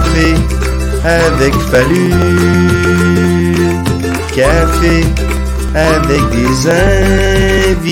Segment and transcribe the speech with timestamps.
[0.00, 0.34] Café
[1.04, 2.10] avec Fallu.
[4.34, 5.04] Café
[5.74, 6.68] avec des
[7.70, 7.90] invités.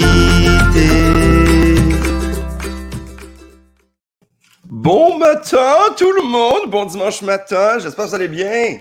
[4.65, 8.79] Bon matin tout le monde, bon dimanche matin, j'espère que vous allez bien.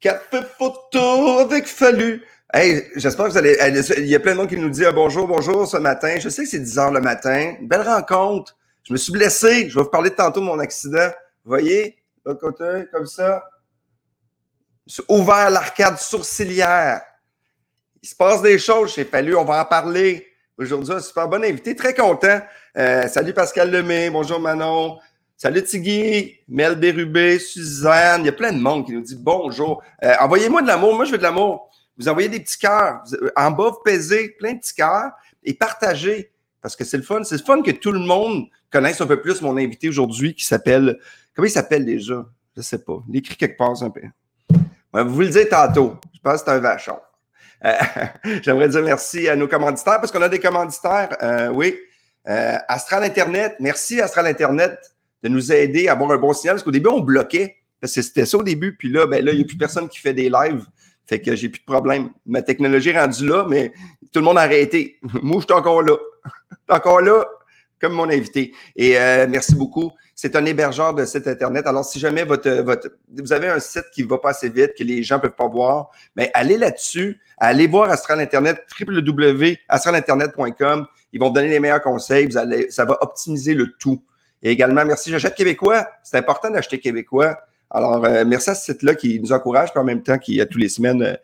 [0.00, 2.22] Café photo avec Fallu.
[2.52, 3.56] Hey, j'espère que vous allez.
[3.98, 6.16] Il y a plein de monde qui nous dit ah, bonjour, bonjour ce matin.
[6.18, 7.54] Je sais que c'est 10 heures le matin.
[7.62, 8.56] Belle rencontre.
[8.82, 9.70] Je me suis blessé.
[9.70, 11.10] Je vais vous parler tantôt de mon accident.
[11.44, 13.44] Voyez, l'autre côté, comme ça.
[15.08, 17.02] Ouvert l'arcade sourcilière.
[18.02, 19.36] Il se passe des choses chez Fallu.
[19.36, 20.92] On va en parler aujourd'hui.
[20.94, 21.76] Un super bon invité.
[21.76, 22.40] Très content.
[22.76, 24.10] Euh, salut Pascal Lemay.
[24.10, 24.98] Bonjour Manon.
[25.36, 28.22] Salut Tigui, Mel Bérubé, Suzanne.
[28.22, 29.82] Il y a plein de monde qui nous dit bonjour.
[30.02, 30.94] Euh, envoyez-moi de l'amour.
[30.94, 31.70] Moi, je veux de l'amour.
[31.96, 33.02] Vous envoyez des petits cœurs.
[33.36, 35.12] En bas, vous pesez plein de petits cœurs
[35.42, 36.32] et partagez.
[36.62, 37.22] Parce que c'est le fun.
[37.24, 40.44] C'est le fun que tout le monde connaisse un peu plus mon invité aujourd'hui qui
[40.44, 40.98] s'appelle.
[41.34, 42.26] Comment il s'appelle déjà?
[42.54, 43.02] Je ne sais pas.
[43.08, 44.02] Il écrit quelque part un peu.
[44.92, 45.96] vous vous le dites tantôt.
[46.12, 46.98] Je pense que c'est un vachon.
[47.64, 47.72] Euh,
[48.42, 51.16] J'aimerais dire merci à nos commanditaires parce qu'on a des commanditaires.
[51.22, 51.76] Euh, oui.
[52.28, 53.56] Euh, Astral Internet.
[53.60, 54.78] Merci, Astral Internet,
[55.22, 56.56] de nous aider à avoir un bon signal.
[56.56, 57.56] Parce qu'au début, on bloquait.
[57.80, 58.76] Parce que c'était ça au début.
[58.76, 60.66] Puis là, ben là, il n'y a plus personne qui fait des lives.
[61.06, 62.10] Fait que j'ai plus de problème.
[62.26, 63.72] Ma technologie est rendue là, mais
[64.12, 64.98] tout le monde a arrêté.
[65.22, 65.96] Moi, je suis encore là.
[66.68, 67.24] encore là,
[67.80, 68.52] comme mon invité.
[68.76, 69.90] Et euh, merci beaucoup.
[70.14, 71.66] C'est un hébergeur de site Internet.
[71.66, 74.84] Alors, si jamais votre, votre, vous avez un site qui va pas assez vite, que
[74.84, 80.86] les gens peuvent pas voir, mais allez là-dessus, allez voir Astral Internet, www.astralinternet.com.
[81.12, 82.26] Ils vont vous donner les meilleurs conseils.
[82.26, 84.02] Vous allez, ça va optimiser le tout.
[84.42, 85.88] Et également, merci, j'achète québécois.
[86.02, 87.38] C'est important d'acheter québécois.
[87.70, 90.46] Alors, euh, merci à ce site-là qui nous encourage, puis en même temps qui, à
[90.46, 91.14] tous les semaines, euh,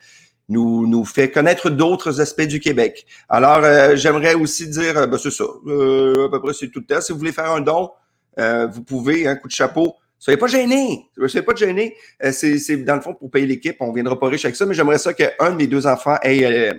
[0.48, 3.06] nous, nous fait connaître d'autres aspects du Québec.
[3.28, 7.00] Alors, euh, j'aimerais aussi dire, ben, c'est ça, à peu près c'est tout le temps.
[7.00, 7.90] Si vous voulez faire un don,
[8.36, 9.94] vous pouvez, un coup de chapeau.
[10.18, 11.06] Soyez pas gênés.
[11.16, 11.96] Soyez pas gênés.
[12.32, 13.76] c'est, dans le fond pour payer l'équipe.
[13.80, 16.72] On viendra pas riche avec ça, mais j'aimerais ça qu'un de mes deux enfants ait,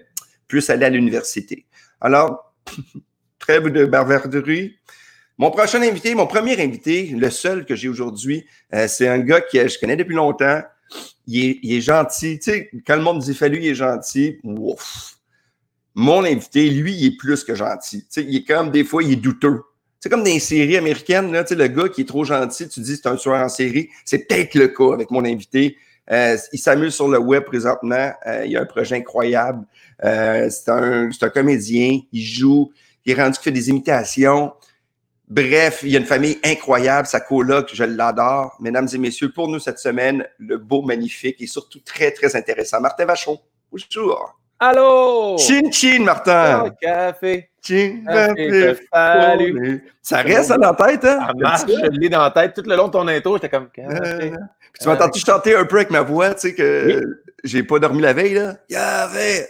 [0.47, 1.65] puisse aller à l'université.
[2.01, 2.53] Alors,
[3.39, 4.77] trêve de bavarderie.
[5.37, 9.41] Mon prochain invité, mon premier invité, le seul que j'ai aujourd'hui, euh, c'est un gars
[9.41, 10.63] que je connais depuis longtemps.
[11.27, 12.39] Il est, gentil.
[12.39, 14.37] Tu quand le monde dit Fallu, il est gentil.
[14.43, 15.17] Ouf.
[15.93, 18.05] Mon invité, lui, il est plus que gentil.
[18.11, 19.61] Tu il est comme des fois, il est douteux.
[19.99, 22.81] C'est comme dans les séries américaines, là, tu le gars qui est trop gentil, tu
[22.81, 23.89] dis c'est un tueur en série.
[24.05, 25.75] C'est peut-être le cas avec mon invité.
[26.11, 28.11] Euh, il s'amuse sur le web présentement.
[28.25, 29.65] Euh, il a un projet incroyable.
[30.01, 31.99] c'est un, un comédien.
[32.13, 32.71] Il joue.
[33.05, 34.53] Il est rendu qu'il fait des imitations.
[35.29, 38.55] Bref, il y a une famille incroyable, sa coloc, je l'adore.
[38.61, 42.79] Mesdames et messieurs, pour nous cette semaine, le beau, magnifique et surtout très, très intéressant.
[42.79, 43.37] Martin Vachon,
[43.69, 44.39] bonjour.
[44.59, 45.37] Allô?
[45.37, 46.63] Chin chin, Martin.
[46.65, 47.49] Oh, café.
[47.61, 48.77] Chin, café.
[48.91, 49.91] Salut.
[50.01, 51.19] Ça reste dans la tête, hein?
[51.21, 53.35] Ah, marche, je l'ai dans la tête tout le long de ton intro.
[53.35, 53.93] J'étais comme café.
[53.93, 57.63] Euh, puis tu m'as entendu chanter un peu avec ma voix, tu sais, que j'ai
[57.63, 58.55] pas dormi la veille, là?
[58.69, 59.49] Y avait.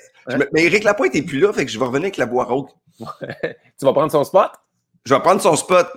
[0.52, 2.72] Mais Eric Lapointe n'est plus là, fait que je vais revenir avec la voix rauque.
[3.00, 4.52] tu vas prendre son spot?
[5.08, 5.88] Je vais prendre son spot.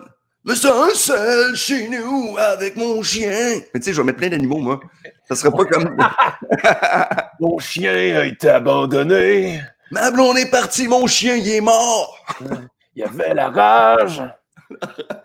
[0.45, 3.59] Mais c'est un seul chez nous avec mon chien.
[3.75, 4.79] Mais tu sais, je vais mettre plein d'animaux, moi.
[5.29, 5.97] Ça serait pas comme.
[7.41, 9.63] mon chien a été abandonné.
[9.91, 12.25] Ma blonde est partie, mon chien, il est mort.
[12.95, 14.23] Il y avait la rage.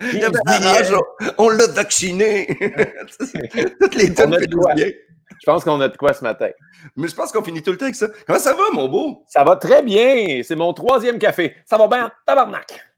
[0.01, 0.91] Il y avait la rage,
[1.37, 2.47] on l'a vacciné.
[3.79, 6.49] Toutes les deux Je pense qu'on a de quoi ce matin.
[6.95, 8.07] Mais je pense qu'on finit tout le temps avec ça.
[8.25, 9.23] Comment ça va, mon beau?
[9.27, 10.41] Ça va très bien.
[10.43, 11.55] C'est mon troisième café.
[11.67, 12.94] Ça va bien, tabarnak.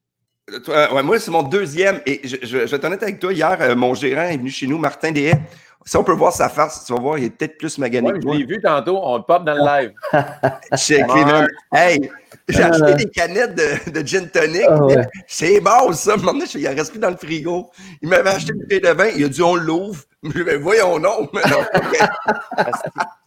[0.49, 1.99] Euh, ouais, moi, c'est mon deuxième.
[2.05, 3.33] Et je, je, vais être honnête avec toi.
[3.33, 5.39] Hier, euh, mon gérant est venu chez nous, Martin Deshaies.
[5.85, 8.19] Si on peut voir sa face, tu vas voir, il est peut-être plus magané ouais,
[8.21, 9.93] Je l'ai vu tantôt, on le pop dans le live.
[10.77, 11.01] Chez
[11.73, 12.11] Hey,
[12.49, 14.65] j'ai acheté des canettes de, de gin tonic.
[14.69, 14.91] Oh,
[15.27, 16.15] C'est bon, ça.
[16.55, 17.69] Il a resté dans le frigo.
[18.01, 19.07] Il m'avait acheté une bouteille de vin.
[19.15, 20.03] Il a dit, on l'ouvre.
[20.23, 21.29] Mais voyons, non.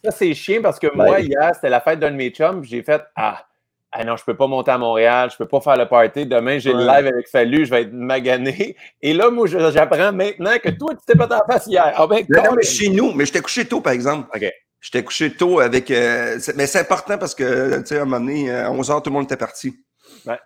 [0.05, 2.63] ça, c'est chiant parce que moi, hier, c'était la fête d'un de mes chums.
[2.63, 3.43] J'ai fait, ah,
[3.93, 6.25] ah non, je peux pas monter à Montréal, je peux pas faire le party.
[6.25, 8.77] Demain, j'ai le live avec Fallu, je vais être magané.
[9.03, 11.93] Et là, moi, j'apprends maintenant que toi, tu t'es pas en face hier.
[11.97, 14.29] Ah ben, non, mais chez nous, mais je t'ai couché tôt, par exemple.
[14.35, 14.49] OK.
[14.79, 15.91] Je t'ai couché tôt avec.
[15.91, 19.03] Euh, mais c'est important parce que, tu sais, à un moment donné, à 11 h,
[19.03, 19.77] tout le monde était parti.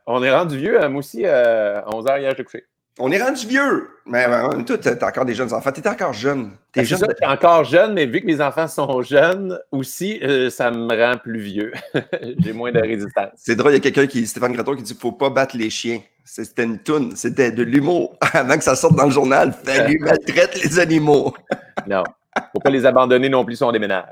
[0.07, 0.83] On est rendu vieux.
[0.83, 2.65] Hein, moi aussi, à 11 h, hier, je t'ai couché.
[2.99, 3.89] On est rendu vieux.
[4.07, 4.25] Mais
[4.67, 5.73] toi, t'as encore des jeunes enfants.
[5.73, 6.53] T'es encore jeune.
[6.73, 7.09] T'es ben, jeune.
[7.27, 11.41] encore jeune, mais vu que mes enfants sont jeunes aussi, euh, ça me rend plus
[11.41, 11.73] vieux.
[12.39, 13.31] J'ai moins de résistance.
[13.37, 15.71] C'est drôle, il y a quelqu'un qui, Stéphane Graton, qui dit faut pas battre les
[15.71, 16.01] chiens.
[16.25, 18.17] C'était une toune, c'était de l'humour.
[18.33, 21.35] Avant que ça sorte dans le journal, fallu maltraite les animaux.
[21.89, 22.05] non,
[22.53, 24.05] faut pas les abandonner non plus si on déménage.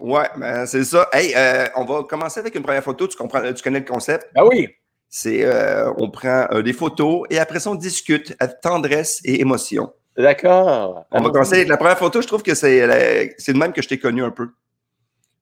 [0.00, 1.08] Ouais, ben c'est ça.
[1.12, 3.06] Hey, euh, on va commencer avec une première photo.
[3.06, 4.28] Tu comprends, tu connais le concept?
[4.34, 4.68] Ah oui.
[5.16, 9.40] C'est, euh, on prend euh, des photos et après ça, on discute avec tendresse et
[9.40, 9.92] émotion.
[10.16, 11.06] D'accord.
[11.12, 12.20] On va commencer avec la première photo.
[12.20, 14.48] Je trouve que c'est le même que je t'ai connu un peu.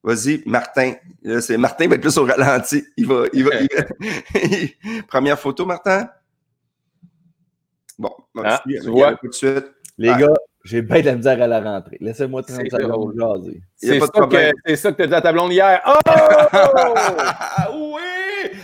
[0.03, 0.93] Vas-y, Martin.
[1.39, 2.83] C'est Martin va être plus au ralenti.
[2.97, 3.23] Il va.
[3.33, 3.49] Il va,
[5.07, 6.07] Première photo, Martin.
[7.97, 8.11] Bon,
[8.43, 9.71] ah, tu vois, tout de suite.
[9.97, 11.97] Les gars, j'ai bien de la misère à la rentrée.
[11.99, 13.59] Laissez-moi 30 secondes jaser.
[13.75, 15.81] C'est ça, que, ça que tu as dit à ta blonde hier.
[15.87, 17.97] Oh!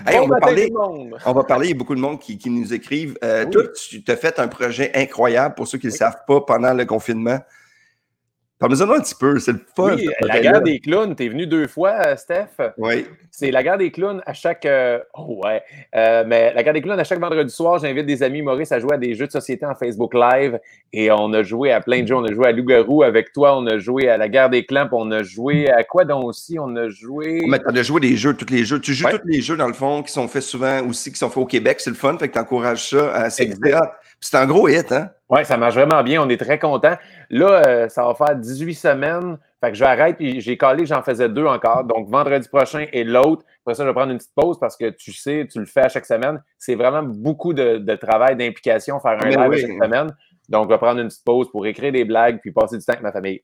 [0.07, 2.73] on, va parler, on va parler, il y a beaucoup de monde qui, qui nous
[2.73, 3.17] écrivent.
[3.23, 6.41] Euh, Toi, tu t'as fait un projet incroyable pour ceux qui ne le savent pas
[6.41, 7.39] pendant le confinement.
[8.59, 9.95] Parle-nous un petit peu, c'est le fun.
[9.95, 12.59] Oui, la guerre des clowns, t'es venu deux fois, euh, Steph.
[12.77, 13.05] Oui.
[13.31, 14.65] C'est la guerre des clowns à chaque.
[14.65, 15.61] Euh, oh, ouais.
[15.95, 18.79] Euh, mais la guerre des clowns à chaque vendredi soir, j'invite des amis Maurice à
[18.79, 20.59] jouer à des jeux de société en Facebook Live.
[20.91, 22.15] Et on a joué à plein de jeux.
[22.15, 24.89] On a joué à Loup-Garou avec toi, on a joué à la guerre des clans,
[24.91, 26.59] on a joué à quoi donc aussi?
[26.59, 27.39] On a joué.
[27.47, 28.81] Mais t'as joué des jeux, tous les jeux.
[28.81, 31.29] Tu joues tous les jeux, dans le fond, qui sont faits souvent aussi, qui sont
[31.29, 31.79] faits au Québec.
[31.79, 33.29] C'est le fun, fait que t'encourages ça.
[33.29, 33.57] C'est
[34.21, 35.09] c'est un gros hit, hein?
[35.29, 36.21] Oui, ça marche vraiment bien.
[36.21, 36.97] On est très contents.
[37.29, 39.37] Là, euh, ça va faire 18 semaines.
[39.61, 41.83] Fait que je vais arrêter, puis j'ai calé, j'en faisais deux encore.
[41.83, 43.45] Donc, vendredi prochain et l'autre.
[43.63, 45.81] Après ça, je vais prendre une petite pause parce que tu sais, tu le fais
[45.81, 46.41] à chaque semaine.
[46.57, 50.15] C'est vraiment beaucoup de, travail, d'implication, faire un live chaque semaine.
[50.47, 52.93] Donc, je vais prendre une petite pause pour écrire des blagues puis passer du temps
[52.93, 53.43] avec ma famille.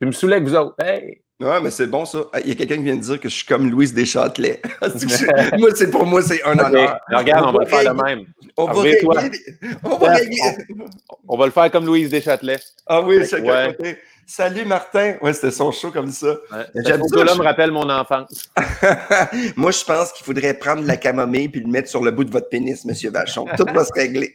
[0.00, 0.74] Puis me saouler avec vous autres.
[0.82, 1.25] Hey!
[1.38, 2.20] Ouais, mais c'est bon ça.
[2.42, 4.62] Il y a quelqu'un qui vient de dire que je suis comme Louise Deschâtelet.
[5.58, 6.98] moi, c'est pour moi, c'est un honneur.
[7.10, 8.24] regarde, on, va, faire le même.
[8.56, 10.14] On va, régler, on, va
[11.28, 12.58] on, va le faire comme Louise Deschâtelet.
[12.86, 13.98] Ah oui, chacun ouais.
[14.28, 15.16] Salut Martin.
[15.20, 16.26] Ouais, c'était son show comme ça.
[16.26, 16.82] Ouais.
[16.82, 17.24] Ça.
[17.24, 18.50] là me rappelle mon enfance.
[19.56, 22.32] moi, je pense qu'il faudrait prendre la camomille puis le mettre sur le bout de
[22.32, 23.44] votre pénis, Monsieur Vachon.
[23.56, 24.34] Tout va se régler.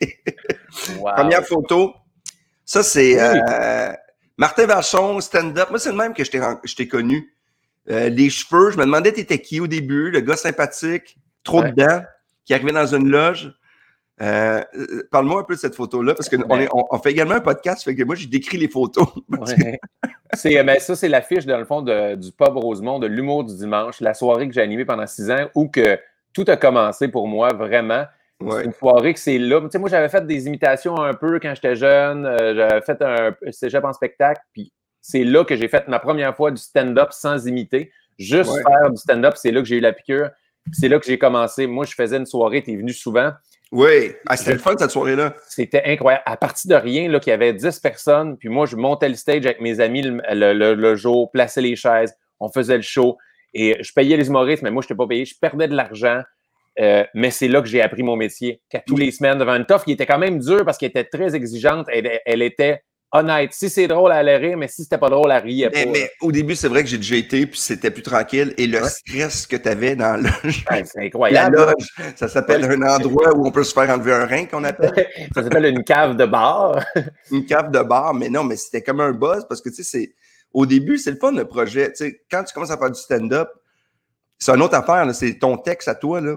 [1.16, 1.94] Première photo.
[2.64, 3.20] Ça, c'est.
[3.20, 3.92] Euh,
[4.42, 5.70] Martin Vachon, stand-up.
[5.70, 7.32] Moi, c'est le même que je t'ai connu.
[7.92, 10.10] Euh, les cheveux, je me demandais, t'étais qui au début?
[10.10, 12.02] Le gars sympathique, trop dedans,
[12.44, 13.54] qui arrivait dans une loge.
[14.20, 17.42] Euh, euh, parle-moi un peu de cette photo-là, parce qu'on ben on, fait également un
[17.42, 19.06] podcast, fait que moi, j'ai décrit les photos.
[20.34, 24.02] c'est, ben, ça, c'est l'affiche, dans le fond, du pub Rosemont, de l'humour du dimanche,
[24.02, 26.00] la soirée que j'ai animée pendant six ans, où que
[26.34, 28.06] tout a commencé pour moi, vraiment.
[28.50, 29.62] C'est une soirée que c'est là.
[29.62, 32.26] Tu sais, moi, j'avais fait des imitations un peu quand j'étais jeune.
[32.26, 34.42] Euh, j'avais fait un cégep en spectacle.
[34.54, 37.92] Puis c'est là que j'ai fait ma première fois du stand-up sans imiter.
[38.18, 40.30] Juste faire du stand-up, c'est là que j'ai eu la piqûre.
[40.72, 41.66] C'est là que j'ai commencé.
[41.66, 43.32] Moi, je faisais une soirée, tu es venu souvent.
[43.72, 45.34] Oui, ah, c'était le fun cette soirée-là.
[45.48, 46.24] C'était incroyable.
[46.26, 49.16] À partir de rien, là, qu'il y avait 10 personnes, puis moi, je montais le
[49.16, 53.18] stage avec mes amis le, jour, plaçais les chaises, on faisait le show.
[53.54, 55.26] Et je payais les humoristes, mais moi, je n'étais pas payé.
[55.26, 56.22] Je perdais de l'argent.
[56.80, 58.62] Euh, mais c'est là que j'ai appris mon métier.
[58.88, 61.36] Tous les semaines devant une toffe qui était quand même dure parce qu'elle était très
[61.36, 61.88] exigeante.
[61.90, 62.82] Elle, était
[63.12, 63.52] honnête.
[63.52, 65.92] Si c'est drôle, elle rire, mais si c'était pas drôle, elle riait mais, pas.
[65.92, 68.54] Mais au début, c'est vrai que j'ai déjà été, puis c'était plus tranquille.
[68.58, 70.66] Et le stress que tu avais dans la loge.
[70.86, 71.58] c'est incroyable.
[71.58, 74.64] La loge, ça s'appelle un endroit où on peut se faire enlever un rein, qu'on
[74.64, 75.08] appelle.
[75.36, 76.86] ça s'appelle une cave de bar.
[77.32, 79.84] une cave de bar, mais non, mais c'était comme un buzz parce que, tu sais,
[79.84, 80.14] c'est.
[80.54, 81.90] Au début, c'est le fun, le projet.
[81.94, 83.50] Tu sais, quand tu commences à faire du stand-up,
[84.38, 86.36] c'est une autre affaire, c'est ton texte à toi, là.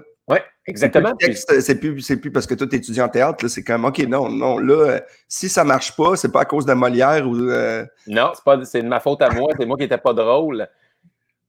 [0.67, 1.13] Exactement.
[1.19, 4.57] C'est plus, plus, parce que toi, tu étudies en théâtre, c'est comme, OK, non, non,
[4.57, 7.35] là, euh, si ça marche pas, c'est pas à cause de Molière ou.
[7.35, 7.85] Euh...
[8.07, 8.31] Non,
[8.63, 10.67] c'est de ma faute à moi, c'est moi qui n'étais pas drôle.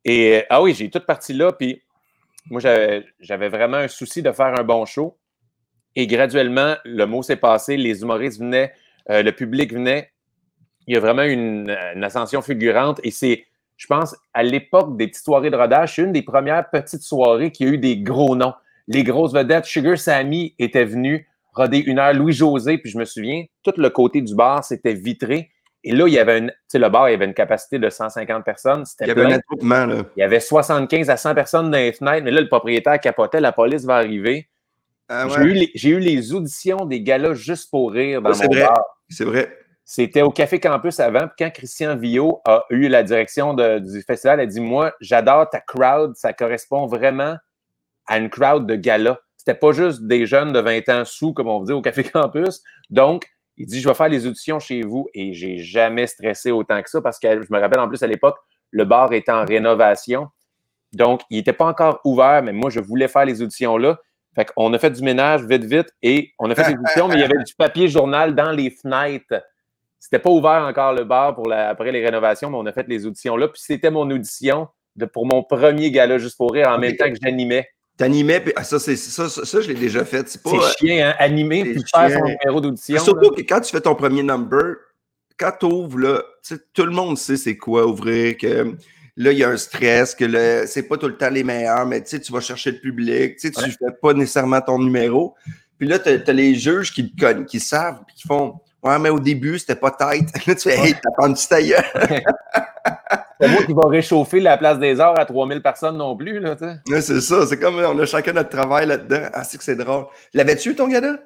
[0.04, 1.82] Et, ah oui, j'ai toute partie là, puis
[2.50, 5.16] moi, j'avais vraiment un souci de faire un bon show.
[5.94, 8.74] Et graduellement, le mot s'est passé, les humoristes venaient,
[9.10, 10.12] euh, le public venait.
[10.86, 13.46] Il y a vraiment une, une ascension fulgurante et c'est
[13.78, 17.52] je pense, à l'époque des petites soirées de rodage, c'est une des premières petites soirées
[17.52, 18.54] qui a eu des gros noms
[18.88, 19.64] les grosses vedettes.
[19.64, 22.14] Sugar Sammy était venu roder une heure.
[22.14, 25.50] Louis-José, puis je me souviens, tout le côté du bar, c'était vitré.
[25.84, 28.44] Et là, il y avait une, le bar, il y avait une capacité de 150
[28.44, 28.84] personnes.
[29.00, 30.04] Il y avait un attroupement, là.
[30.16, 33.40] Il y avait 75 à 100 personnes dans les fenêtres, mais là, le propriétaire capotait,
[33.40, 34.48] la police va arriver.
[35.08, 38.82] Ah j'ai, eu les, auditions des galas juste pour rire dans mon bar.
[39.08, 39.56] C'est vrai.
[39.84, 41.28] C'était au Café Campus avant.
[41.28, 45.48] Puis quand Christian Villot a eu la direction du festival, elle a dit Moi, j'adore
[45.48, 47.36] ta crowd, ça correspond vraiment
[48.06, 49.20] à une crowd de gala.
[49.36, 52.62] C'était pas juste des jeunes de 20 ans sous, comme on dit au Café Campus.
[52.90, 56.82] Donc, il dit, je vais faire les auditions chez vous et j'ai jamais stressé autant
[56.82, 58.36] que ça parce que je me rappelle en plus à l'époque,
[58.70, 60.28] le bar était en rénovation.
[60.92, 63.98] Donc, il n'était pas encore ouvert, mais moi, je voulais faire les auditions là.
[64.34, 67.14] Fait qu'on a fait du ménage vite, vite et on a fait les auditions, mais
[67.14, 69.42] il y avait du papier journal dans les fenêtres.
[69.98, 73.06] C'était pas ouvert encore le bar pour après les rénovations, mais on a fait les
[73.06, 73.48] auditions là.
[73.48, 77.08] Puis c'était mon audition de, pour mon premier gala juste pour rire en même temps
[77.08, 77.66] que j'animais.
[77.96, 80.28] T'animais, ah, ça, c'est, ça, ça, je l'ai déjà fait.
[80.28, 81.14] C'est, pas, chien, hein?
[81.18, 83.02] Animer, puis faire son numéro d'audition.
[83.02, 84.76] Surtout que quand tu fais ton premier number,
[85.38, 86.22] quand tu ouvres, là,
[86.74, 88.76] tout le monde sait c'est quoi ouvrir, que
[89.16, 91.86] là, il y a un stress, que le, c'est pas tout le temps les meilleurs,
[91.86, 93.70] mais tu vas chercher le public, tu ouais.
[93.70, 95.34] fais pas nécessairement ton numéro.
[95.78, 97.14] Puis là, tu as, les juges qui,
[97.48, 100.28] qui savent, puis qui font Ouais, mais au début, c'était pas tête.
[100.46, 101.82] Là, tu fais, hey, t'as pas du tailleur.
[103.40, 106.56] C'est moi qui va réchauffer la place des arts à 3000 personnes non plus, là.
[106.88, 107.46] Ouais, c'est ça.
[107.46, 109.28] C'est comme on a chacun notre travail là-dedans.
[109.32, 110.06] Ah, c'est que c'est drôle.
[110.32, 111.18] L'avais-tu, ton gars-là?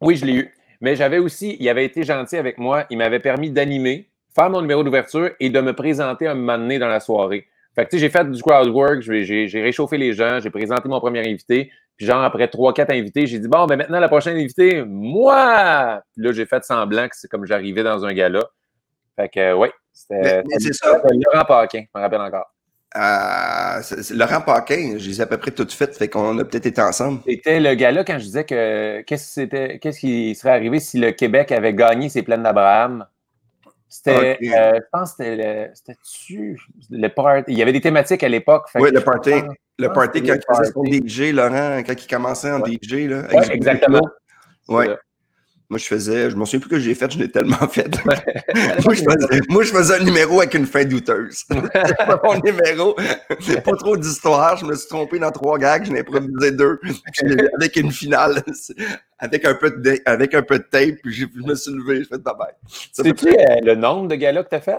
[0.00, 0.54] Oui, je l'ai eu.
[0.80, 2.84] Mais j'avais aussi, il avait été gentil avec moi.
[2.90, 6.78] Il m'avait permis d'animer, faire mon numéro d'ouverture et de me présenter un moment donné
[6.78, 7.46] dans la soirée.
[7.74, 10.50] Fait que, tu sais, j'ai fait du crowd work, j'ai j'ai réchauffé les gens, j'ai
[10.50, 11.70] présenté mon premier invité.
[11.96, 16.02] Puis, genre, après trois, quatre invités, j'ai dit, bon, ben maintenant, la prochaine invitée, moi!
[16.14, 18.40] Puis là, j'ai fait semblant que c'est comme j'arrivais dans un gala.
[19.20, 20.42] Fait que, oui, c'était.
[20.42, 22.52] Laurent Paquin, je me rappelle encore.
[22.96, 23.80] Euh,
[24.14, 26.80] Laurent Paquin, je les ai à peu près toutes faites, fait qu'on a peut-être été
[26.82, 27.20] ensemble.
[27.26, 31.74] C'était le gars-là quand je disais que qu'est-ce qui serait arrivé si le Québec avait
[31.74, 33.06] gagné ses plaines d'Abraham?
[33.88, 36.58] C'était, euh, je pense que c'était le, c'était-tu
[36.90, 37.42] le part.
[37.48, 38.66] Il y avait des thématiques à l'époque.
[38.76, 39.30] Oui, le party.
[39.32, 41.02] pense- Le party quand il faisait son party.
[41.08, 42.70] DJ, Laurent, quand il commençait en Ouais.
[42.82, 43.08] DJ.
[43.08, 44.00] Là, Ouais, exactement.
[44.68, 44.98] Clerc.
[45.70, 45.72] C'est.
[45.72, 47.88] Moi, je faisais, je m'en souviens plus que j'ai fait, je l'ai tellement fait.
[48.04, 51.44] moi, je faisais, moi, je faisais un numéro avec une fin douteuse.
[52.24, 52.94] Mon numéro.
[53.64, 54.56] Pas trop d'histoire.
[54.56, 56.80] Je me suis trompé dans trois gags, j'en ai improvisé deux.
[57.54, 58.42] Avec une finale.
[59.18, 62.02] Avec un peu de, avec un peu de tape, puis j'ai- je me suis levé,
[62.02, 62.54] je fais bye bye.
[62.92, 64.78] Sais-tu euh, le nombre de gars-là que tu as fait?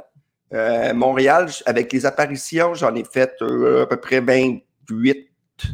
[0.53, 5.27] Euh, Montréal, avec les apparitions, j'en ai fait euh, à peu près 28.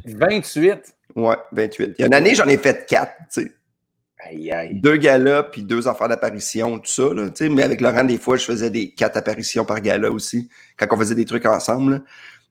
[0.06, 0.96] 28.
[1.16, 1.96] Ouais, 28.
[1.98, 3.52] Il y a une année, j'en ai fait 4, tu sais.
[4.20, 4.74] Aïe, aïe.
[4.74, 7.50] Deux galas, puis deux affaires d'apparition, tout ça, là, tu sais.
[7.50, 10.98] Mais avec Laurent, des fois, je faisais des quatre apparitions par gala aussi, quand on
[10.98, 11.92] faisait des trucs ensemble.
[11.94, 12.00] là.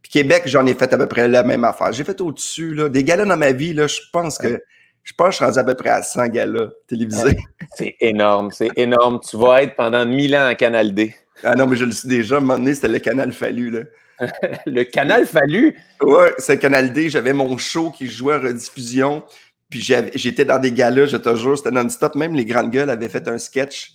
[0.03, 1.93] Puis Québec, j'en ai fait à peu près la même affaire.
[1.93, 2.89] J'ai fait au-dessus, là.
[2.89, 4.63] Des galas dans ma vie, là, je pense que...
[5.03, 7.37] Je pense que je suis rendu à peu près à 100 galas télévisés.
[7.77, 9.21] C'est énorme, c'est énorme.
[9.29, 11.15] Tu vas être pendant 1000 ans en Canal D.
[11.45, 13.71] Ah non, mais je le sais déjà, à un moment donné, c'était le canal Fallu,
[13.71, 13.81] là.
[14.67, 17.11] Le Canal Fallu, Ouais, c'est Canal D.
[17.11, 19.23] J'avais mon show qui jouait en rediffusion.
[19.71, 22.15] Puis j'étais dans des galas, je te jure, c'était non-stop.
[22.15, 23.93] Même les grandes gueules avaient fait un sketch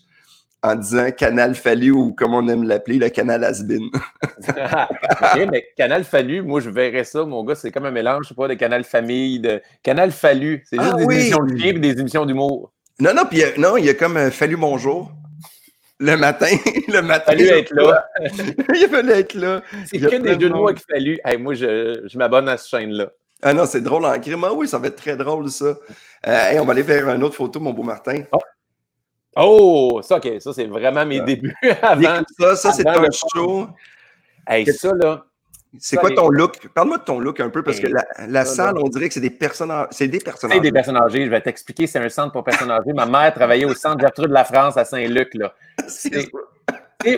[0.63, 3.87] en disant Canal Fallu ou comme on aime l'appeler, le Canal Asbin.
[4.49, 8.29] OK, mais Canal Fallu, moi, je verrais ça, mon gars, c'est comme un mélange, je
[8.29, 10.63] sais pas, de Canal Famille, de Canal Fallu.
[10.69, 11.15] C'est juste Ah des oui!
[11.15, 12.71] émissions de et des émissions d'humour.
[12.99, 15.11] non, non, puis a- non, il y a comme euh, Fallu bonjour.
[15.99, 16.47] Le matin,
[16.87, 17.31] le matin.
[17.31, 18.05] Fallu être là.
[18.75, 19.61] il a fallu être là.
[19.85, 21.19] C'est que des de jeux de mots avec Fallu.
[21.25, 23.11] Hey, moi, je, je m'abonne à cette chaîne-là.
[23.41, 24.43] Ah non, c'est drôle en crime.
[24.43, 25.65] Ah oui, ça va être très drôle, ça.
[25.65, 25.75] Euh,
[26.51, 28.23] hey, on va aller faire une autre photo, mon beau Martin.
[29.35, 31.23] Oh, ça, OK, ça, c'est vraiment mes Ah.
[31.23, 32.21] débuts avant.
[32.39, 33.67] Ça, ça, c'est le show.
[34.47, 35.25] Hey, ça, là,
[35.79, 36.67] C'est quoi ton look?
[36.73, 39.21] Parle-moi de ton look un peu, parce que la, la salle, on dirait que c'est
[39.21, 39.71] des personnes.
[39.91, 40.51] C'est des personnes.
[40.51, 41.25] c'est des personnes âgées.
[41.25, 42.91] Je vais t'expliquer, c'est un centre pour personnes âgées.
[42.93, 45.53] Ma mère travaillait au centre Gertrude de la France à Saint-Luc, là.
[45.87, 46.29] C'est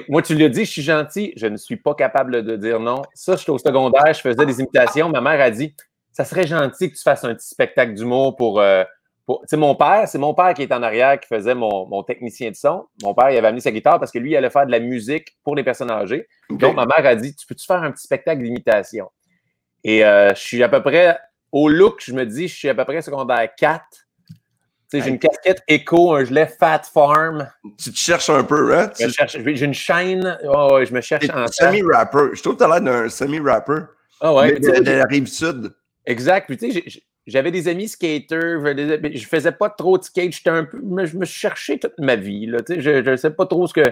[0.07, 3.01] moi, tu l'as dit, je suis gentil, je ne suis pas capable de dire non.
[3.13, 5.09] Ça, j'étais au secondaire, je faisais des imitations.
[5.09, 5.75] Ma mère a dit
[6.13, 8.59] Ça serait gentil que tu fasses un petit spectacle d'humour pour.
[8.61, 8.83] euh,
[9.25, 11.87] pour- Tu sais, mon père, c'est mon père qui est en arrière qui faisait mon,
[11.87, 12.85] mon technicien de son.
[13.03, 14.79] Mon père, il avait amené sa guitare parce que lui, il allait faire de la
[14.79, 16.27] musique pour les personnes âgées.
[16.49, 19.09] Donc, ma mère a dit Tu peux-tu faire un petit spectacle d'imitation?
[19.83, 21.17] Et euh, je suis à peu près,
[21.51, 23.83] au look, je me dis, je suis à peu près secondaire 4.
[23.89, 24.35] Tu
[24.99, 27.49] sais, j'ai une casquette éco, un gilet Fat Farm.
[27.81, 28.89] Tu te cherches un peu, hein?
[28.89, 29.03] Tu
[29.55, 30.37] J'ai une chaîne.
[30.45, 32.29] Oh, ouais, je me cherche en semi-rapper.
[32.33, 33.79] Je trouve que tu as l'air d'un semi-rapper.
[34.21, 35.73] Ah ouais, de la rive sud.
[36.05, 36.47] Exact.
[36.47, 40.31] Puis, tu sais, j'ai- j'avais des amis skaters, je faisais pas trop de skate.
[40.33, 42.45] J'étais un peu, je me cherchais toute ma vie.
[42.45, 43.83] Là, tu sais, je ne sais pas trop ce que.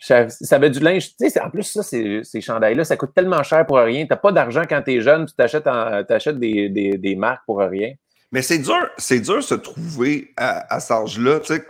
[0.00, 1.16] Ça, ça avait du linge.
[1.16, 4.02] Tu sais, en plus, ça, c'est- ces chandails-là, ça coûte tellement cher pour rien.
[4.02, 7.14] Tu n'as pas d'argent quand tu es jeune, tu t'achètes en- t'achètes des, des, des
[7.14, 7.94] marques pour rien.
[8.32, 11.64] Mais c'est dur, c'est dur de se trouver à, à cet âge-là, tu sais.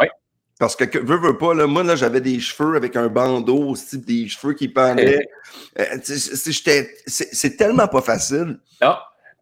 [0.58, 3.98] Parce que, veux, veux pas, là, moi, là, j'avais des cheveux avec un bandeau aussi,
[3.98, 5.28] des cheveux qui pendaient.
[5.78, 8.58] Euh, tu sais, c'est- j'étais- c'est c'est tellement pas facile.
[8.80, 8.94] Non.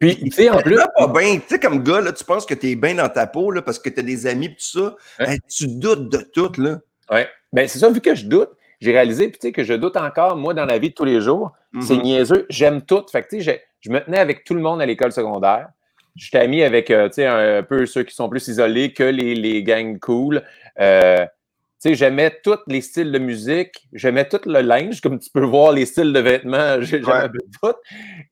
[0.02, 0.76] Puis, tu sais, en plus.
[0.96, 1.36] Pas bien.
[1.38, 3.78] Tu sais, comme gars, là, tu penses que t'es bien dans ta peau, là, parce
[3.78, 5.26] que t'as des amis, pis tout ça.
[5.48, 6.78] Tu doutes de tout, là.
[7.10, 7.28] Ouais.
[7.52, 9.96] Ben, c'est ça, vu que je doute, j'ai réalisé puis, tu sais, que je doute
[9.96, 11.52] encore, moi, dans la vie de tous les jours.
[11.80, 12.02] C'est Mhm.
[12.02, 12.46] niaiseux.
[12.50, 13.04] J'aime tout.
[13.12, 15.68] Fait que, tu sais, je, je me tenais avec tout le monde à l'école secondaire.
[16.16, 19.34] J'étais ami avec, euh, tu sais, un, peu ceux qui sont plus isolés que les,
[19.36, 20.42] les gangs cool.
[20.80, 23.86] Euh, tu sais, j'aimais tous les styles de musique.
[23.92, 25.00] J'aimais tout le linge.
[25.00, 27.18] Comme tu peux voir, les styles de vêtements, j'ai- j'aimais Ouais.
[27.20, 27.72] un peu tout.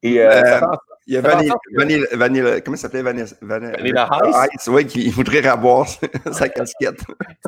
[0.02, 0.70] Et euh, Euh, ça
[1.06, 4.08] Il y a Vanilla, que- Vanilla, Vanilla- comment ça s'appelait Vanessa, Vanessa, Vanilla
[4.54, 4.68] Ice?
[4.68, 5.86] oui, qui voudrait avoir
[6.32, 7.00] sa casquette.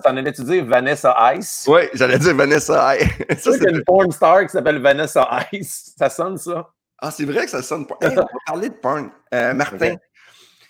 [0.03, 1.67] t'en allais-tu dire Vanessa Ice?
[1.69, 2.97] Oui, j'allais dire Vanessa.
[2.97, 3.09] Ice.
[3.19, 5.93] Qu'il y a c'est- une porn star qui s'appelle Vanessa Ice.
[5.97, 6.71] Ça sonne, ça?
[6.99, 7.87] ah, c'est vrai que ça sonne.
[8.01, 9.11] Hey, on va parler de porn.
[9.35, 9.95] Euh, Martin,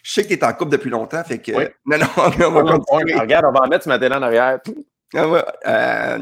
[0.02, 1.52] je sais qu'il est en couple depuis longtemps, fait que.
[1.52, 1.64] Oui.
[1.86, 2.80] Non, non, on va porn.
[2.84, 3.18] continuer.
[3.18, 4.58] Regarde, on va en mettre ce matin en arrière.
[5.14, 6.18] Ah ouais, euh,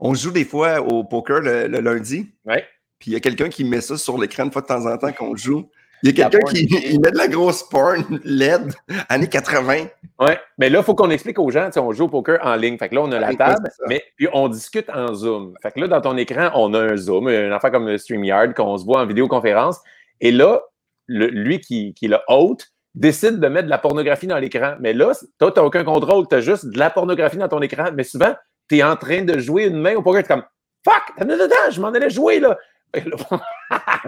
[0.00, 2.64] on joue des fois au poker le, le lundi, Ouais.
[2.98, 4.98] puis il y a quelqu'un qui met ça sur l'écran de fois de temps en
[4.98, 5.70] temps qu'on joue.
[6.04, 8.72] Il y a quelqu'un qui il met de la grosse porn LED,
[9.08, 9.86] années 80.
[10.20, 12.76] Ouais, mais là, il faut qu'on explique aux gens, on joue au poker en ligne.
[12.76, 15.54] Fait que là, on a la Oui, table, mais puis on discute en Zoom.
[15.62, 18.54] Fait que là, dans ton écran, on a un Zoom, une affaire comme le StreamYard,
[18.54, 19.80] qu'on se voit en vidéoconférence.
[20.20, 20.60] Et là,
[21.06, 24.74] le- lui qui, qui est le hôte décide de mettre de la pornographie dans l'écran.
[24.80, 27.60] Mais là, toi, tu n'as aucun contrôle, tu as juste de la pornographie dans ton
[27.62, 27.86] écran.
[27.94, 28.34] Mais souvent,
[28.68, 30.44] tu es en train de jouer une main au poker, tu es comme
[30.86, 32.58] Fuck, attends, attends, attends, je m'en allais jouer là.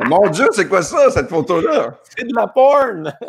[0.06, 1.98] Mon Dieu, c'est quoi ça, cette photo-là?
[2.16, 3.12] C'est de la porn!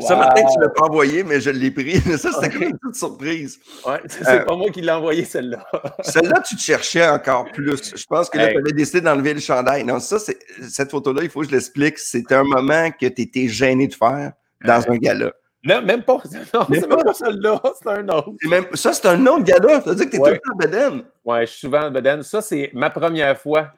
[0.00, 0.18] Ça, Wow.
[0.20, 1.98] matin, tu l'as pas envoyé, mais je l'ai pris.
[2.18, 3.58] Ça, c'était comme une petite surprise.
[3.86, 5.64] Ouais, c'est Euh, pas moi qui l'ai envoyé, celle-là.
[6.02, 7.94] Celle-là, tu te cherchais encore plus.
[7.96, 8.52] Je pense que là, Hey.
[8.52, 9.84] tu avais décidé d'enlever le chandail.
[9.84, 10.36] Non, ça, c'est
[10.68, 11.98] cette photo-là, il faut que je l'explique.
[11.98, 14.32] C'est un moment que tu étais gêné de faire
[14.64, 15.32] dans un gala.
[15.64, 16.20] Non, même pas.
[16.54, 18.30] Non, c'est même pas celle-là, c'est un autre.
[18.44, 19.80] Même- ça, c'est un autre gala.
[19.80, 20.38] Ça veut dire que tu es Ouais.
[20.38, 21.02] tout le temps bedaine.
[21.24, 22.22] Ouais, je suis souvent en bedaine.
[22.22, 23.68] Ça, c'est ma première fois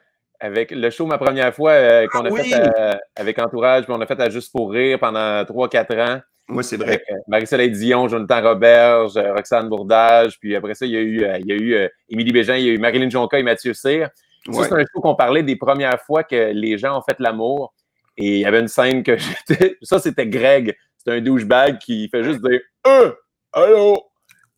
[0.40, 2.50] avec le show, ma première fois euh, qu'on a Ah oui!
[2.50, 6.20] fait euh, avec Entourage, puis on a fait à Juste pour rire pendant 3-4 ans.
[6.50, 7.02] Oui, c'est vrai.
[7.10, 11.24] Euh, Marie-Soleil Dion, Jonathan Roberge, euh, Roxane Bourdage, puis après ça, il y a eu,
[11.24, 13.74] euh, il y a eu Émilie Bégin, il y a eu Marilyn Jonca et Mathieu
[13.74, 14.08] Cyr.
[14.50, 17.74] Ça, c'est un show qu'on parlait des premières fois que les gens ont fait l'amour.
[18.16, 19.76] Et il y avait une scène que j'étais.
[19.82, 20.74] Ça, c'était Greg.
[20.96, 23.12] C'est un douchebag qui fait juste dire Euh,
[23.52, 24.02] allô,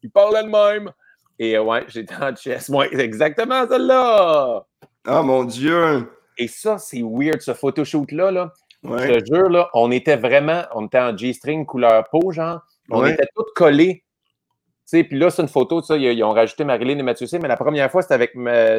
[0.03, 0.91] il parlait de même.
[1.39, 2.71] Et ouais, j'étais en chess.
[2.91, 4.65] C'est exactement celle-là.
[5.07, 6.11] Ah, mon Dieu.
[6.39, 8.31] Et ça, c'est weird, ce photoshoot-là.
[8.31, 8.53] Là.
[8.83, 9.15] Ouais.
[9.15, 12.61] Je te jure, là, on était vraiment, on était en G-string couleur peau, genre.
[12.91, 13.13] On Ouais.
[13.13, 14.05] était tous collés.
[14.91, 17.27] Tu sais, puis là, c'est une photo, ça, ils, ils ont rajouté Marilyn et Mathieu
[17.27, 18.33] C, mais la première fois, c'était avec,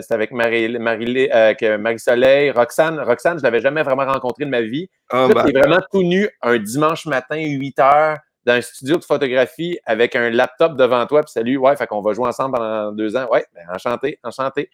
[0.09, 2.99] avec Marie, Marie, euh, Marie-Soleil, Roxane.
[2.99, 4.89] Roxane, je l'avais jamais vraiment rencontrée de ma vie.
[5.13, 9.05] Là, ben, t'es vraiment tout nu un dimanche matin, 8 heures, dans un studio de
[9.05, 12.91] photographie avec un laptop devant toi, puis salut, ouais, fait qu'on va jouer ensemble pendant
[12.91, 13.27] deux ans.
[13.31, 14.69] Ouais, ben, enchanté, enchanté.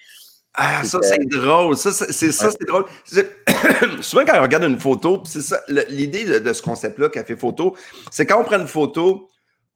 [0.53, 1.77] Ah, ça, c'est drôle.
[1.77, 2.85] Ça, c'est ça, c'est drôle.
[4.01, 7.75] Souvent, quand on regarde une photo, c'est ça, l'idée de, de ce concept-là, Café Photo,
[8.11, 9.29] c'est quand on prend une photo,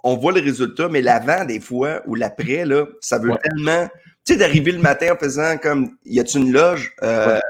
[0.04, 3.38] on voit le résultat, mais l'avant, des fois, ou l'après, là, ça veut Ouais.
[3.44, 3.88] tellement.
[4.26, 6.94] Tu sais, d'arriver le matin en faisant comme, y a-tu une loge?
[7.04, 7.42] Euh, Ouais.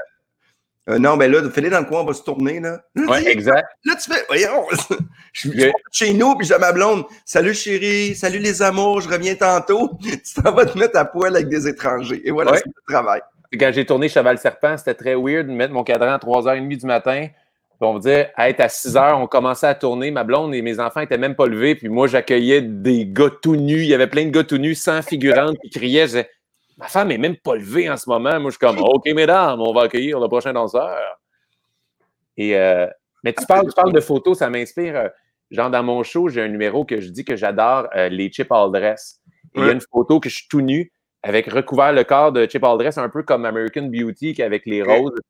[0.88, 2.80] Euh, non, ben là, fais-les dans le coin, on va se tourner, là.
[2.94, 3.66] Là, Ouais, exact.
[3.84, 4.66] là, tu fais, voyons,
[5.32, 7.04] je suis chez nous, puis j'ai ma blonde.
[7.24, 9.90] Salut chérie, salut les amours, je reviens tantôt.
[10.02, 12.20] Tu t'en vas te mettre à poil avec des étrangers.
[12.24, 12.58] Et voilà, Ouais.
[12.58, 13.20] c'est le travail.
[13.58, 16.86] Quand j'ai tourné Cheval Serpent, c'était très weird de mettre mon cadran à 3h30 du
[16.86, 17.26] matin.
[17.28, 20.10] Puis on me disait, à être à 6 h, on commençait à tourner.
[20.10, 21.74] Ma blonde et mes enfants étaient même pas levés.
[21.74, 23.82] Puis moi, j'accueillais des gars tout nus.
[23.82, 26.06] Il y avait plein de gars tout nus, sans figurantes, qui criaient.
[26.78, 28.38] Ma femme est même pas levée en ce moment.
[28.40, 30.96] Moi, je suis comme, OK, mesdames, on va accueillir le prochain danseur.
[32.36, 32.86] Et, euh,
[33.24, 34.96] mais tu parles, tu parles de photos, ça m'inspire.
[34.96, 35.08] euh,
[35.50, 38.50] genre, dans mon show, j'ai un numéro que je dis que j'adore, euh, les Chip
[38.50, 39.20] All Dress.
[39.54, 40.90] Et Il y a une photo que je suis tout nu
[41.22, 44.82] avec recouvert le corps de Chip Aldress, un peu comme American Beauty qui avec les
[44.82, 45.20] roses.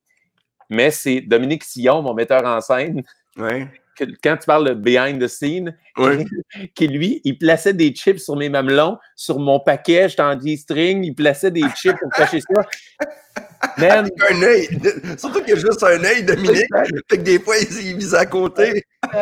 [0.70, 3.02] Mais c'est Dominique Sillon, mon metteur en scène,
[3.36, 3.66] Ouais.
[3.96, 5.76] Que- quand tu parles de behind the scene,
[6.74, 11.04] qui lui, il plaçait des chips sur mes mamelons, sur mon paquet, j'étais en G-string,
[11.04, 12.62] il plaçait des chips pour cacher ça.
[13.78, 14.68] Man, un œil.
[15.16, 16.66] Surtout qu'il y a juste un œil, Dominique.
[17.08, 18.84] Fait que des fois, il, il vise à côté.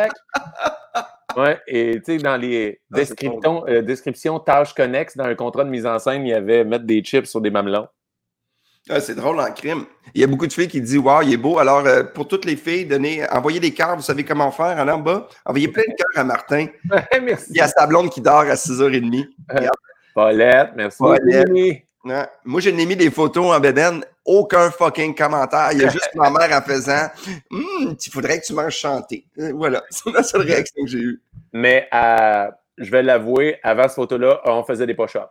[1.37, 5.63] Ouais, et tu sais, dans les Ah, descriptions, euh, descriptions tâches connexes, dans un contrat
[5.63, 7.87] de mise en scène, il y avait mettre des chips sur des mamelons.
[8.89, 9.85] Ah, c'est drôle en crime.
[10.13, 11.59] Il y a beaucoup de filles qui disent Waouh, il est beau.
[11.59, 13.95] Alors, euh, pour toutes les filles, donnez, envoyez des cœurs.
[13.95, 15.27] Vous savez comment faire en en bas.
[15.45, 16.67] Envoyez plein de cœurs à Martin.
[17.21, 17.47] merci.
[17.51, 19.27] Il y a sa blonde qui dort à 6h30.
[20.13, 20.97] Paulette, merci.
[20.97, 21.49] Paulette.
[22.03, 22.25] Ouais.
[22.43, 24.03] Moi, j'ai mis des photos en bédaine.
[24.25, 25.69] Aucun fucking commentaire.
[25.73, 27.07] Il y a juste ma mère en faisant
[27.51, 29.25] Hum, il faudrait que tu manges chanter.
[29.39, 29.83] Euh, Voilà.
[29.89, 31.21] C'est la seule réaction que j'ai eue.
[31.53, 35.29] Mais euh, je vais l'avouer, avant cette photo-là, on faisait des push-ups.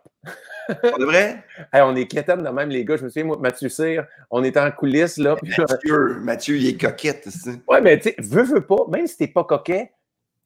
[0.99, 1.43] Vrai?
[1.73, 2.97] Hey, on est quétaines de même, les gars.
[2.97, 5.35] Je me souviens, moi, Mathieu Cyr, on était en coulisses, là.
[5.41, 7.27] puis Mathieu, Mathieu, il est coquette.
[7.67, 9.91] ouais, mais tu sais, veux, veux pas, même si t'es pas coquet,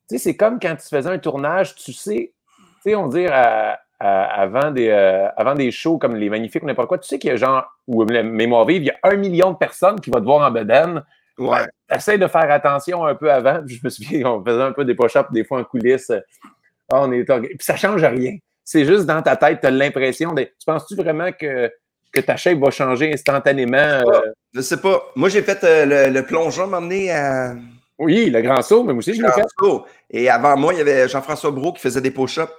[0.10, 2.34] tu sais, c'est comme quand tu faisais un tournage, tu sais,
[2.84, 6.62] tu sais, on dit à- à- avant, des, euh, avant des shows comme Les Magnifiques
[6.64, 8.98] ou n'importe quoi, tu sais qu'il y a genre, ou Mémoire vive, il y a
[9.04, 11.02] un million de personnes qui vont te voir en bedaine.
[11.38, 11.66] Ouais.
[11.94, 13.62] Essaye de faire attention un peu avant.
[13.66, 16.12] Je me souviens, on faisait un peu des push-ups des fois en coulisses.
[16.92, 17.24] Ah, on est...
[17.24, 18.38] Puis ça change rien.
[18.66, 20.42] C'est juste dans ta tête, tu as l'impression de.
[20.42, 21.72] Tu penses-tu vraiment que,
[22.12, 23.78] que ta shape va changer instantanément?
[23.78, 24.32] euh?
[24.54, 25.04] Je sais pas.
[25.16, 27.56] Moi, j'ai fait euh, le, le plongeon m'emmener à.
[28.00, 29.44] Oui, le grand saut, mais moi aussi, je l'ai fait.
[29.58, 29.86] François.
[30.10, 32.52] Et avant moi, il y avait Jean-François Brault qui faisait des push-ups.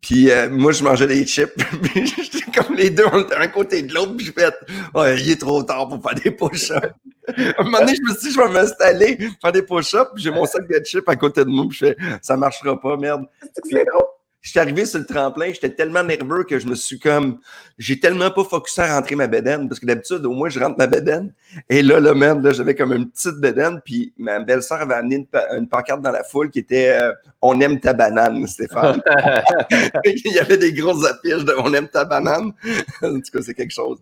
[0.00, 1.52] Puis euh, moi, je mangeais des chips.
[1.82, 4.16] Puis j'étais comme les deux, on était un côté de l'autre.
[4.16, 4.50] Puis je fais,
[4.94, 6.70] ouais, il est trop tard pour faire des push-ups.
[6.76, 10.10] à un moment donné, je me suis dit, je vais m'installer, faire des push-ups.
[10.14, 11.66] Puis j'ai mon sac de chips à côté de moi.
[11.68, 13.26] Puis je fais, ça marchera pas, merde.
[13.64, 14.02] C'est drôle?
[14.42, 17.38] Je suis arrivé sur le tremplin, j'étais tellement nerveux que je me suis comme,
[17.78, 20.76] j'ai tellement pas focusé à rentrer ma bédaine, parce que d'habitude, au moins, je rentre
[20.78, 21.32] ma bédaine.
[21.70, 25.28] Et là, là, même, là, j'avais comme une petite bédaine, puis ma belle-sœur avait amené
[25.56, 29.00] une, pancarte dans la foule qui était euh, On aime ta banane, Stéphane.
[30.04, 32.52] Il y avait des grosses affiches de On aime ta banane.
[33.02, 34.00] en tout cas, c'est quelque chose.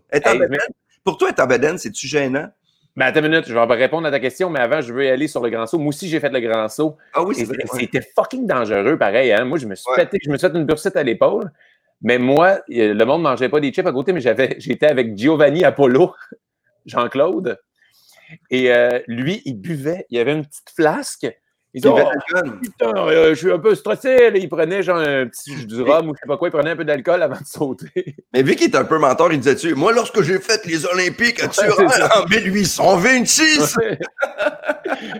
[1.03, 2.49] Pour toi, être en bédaine, c'est-tu gênant?
[2.95, 5.27] Mais attends une minute, je vais répondre à ta question, mais avant, je veux aller
[5.27, 5.79] sur le grand saut.
[5.79, 6.97] Moi aussi, j'ai fait le grand saut.
[7.13, 9.31] Ah oui, C'était fucking dangereux, pareil.
[9.31, 9.45] Hein?
[9.45, 11.51] Moi, je me suis pété, je me suis fait une bursette à l'épaule.
[12.01, 15.15] Mais moi, le monde ne mangeait pas des chips à côté, mais j'avais, j'étais avec
[15.15, 16.13] Giovanni Apollo,
[16.85, 17.59] Jean-Claude.
[18.49, 20.05] Et euh, lui, il buvait.
[20.09, 21.27] Il avait une petite flasque.
[21.73, 24.29] Il disait, oh, putain, euh, je suis un peu stressé.
[24.35, 26.49] Il prenait genre un petit jus du rhum ou je sais pas quoi.
[26.49, 28.15] Il prenait un peu d'alcool avant de sauter.
[28.33, 31.41] Mais vu qu'il est un peu mentor, il disait-tu, moi, lorsque j'ai fait les Olympiques
[31.41, 33.77] à Turin en 1826.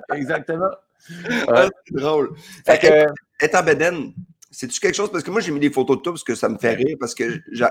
[0.14, 0.72] Exactement.
[1.48, 2.32] Ah, c'est drôle.
[2.66, 4.14] Fait que, être en Beden,
[4.52, 5.10] c'est-tu quelque chose?
[5.10, 6.98] Parce que moi, j'ai mis des photos de toi parce que ça me fait rire.
[7.00, 7.64] Parce que, tu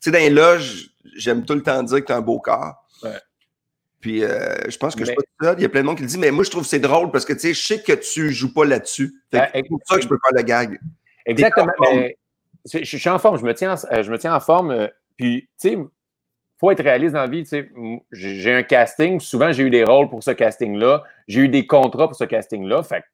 [0.00, 2.86] sais, dans les loges, j'aime tout le temps dire que tu as un beau corps.
[3.02, 3.20] Ouais.
[4.04, 5.54] Puis euh, je pense que je suis pas tout seul.
[5.56, 6.78] Il y a plein de monde qui le dit, mais moi, je trouve que c'est
[6.78, 9.14] drôle parce que tu sais, je sais que tu joues pas là-dessus.
[9.32, 10.78] Ben, c'est pour ça que je peux faire le gag.
[11.24, 11.72] Exactement.
[11.80, 12.18] Mais
[12.70, 14.72] je, suis en forme, je me tiens, en, je me tiens en forme.
[14.72, 15.86] Euh, puis, tu sais, il
[16.60, 17.48] faut être réaliste dans la vie.
[18.12, 19.20] J'ai un casting.
[19.20, 21.02] Souvent, j'ai eu des rôles pour ce casting-là.
[21.26, 22.82] J'ai eu des contrats pour ce casting-là.
[22.82, 23.04] Fait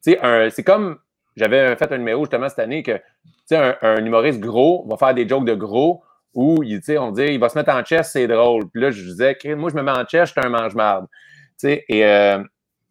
[0.00, 0.98] c'est comme
[1.36, 3.02] j'avais fait un numéro justement cette année que, tu
[3.46, 6.02] sais, un, un humoriste gros va faire des jokes de gros
[6.34, 8.68] où on dit il va se mettre en chest, c'est drôle.
[8.70, 11.06] Puis là, je disais, moi, je me mets en chest, je suis un mange-marde.
[11.64, 12.42] Et euh,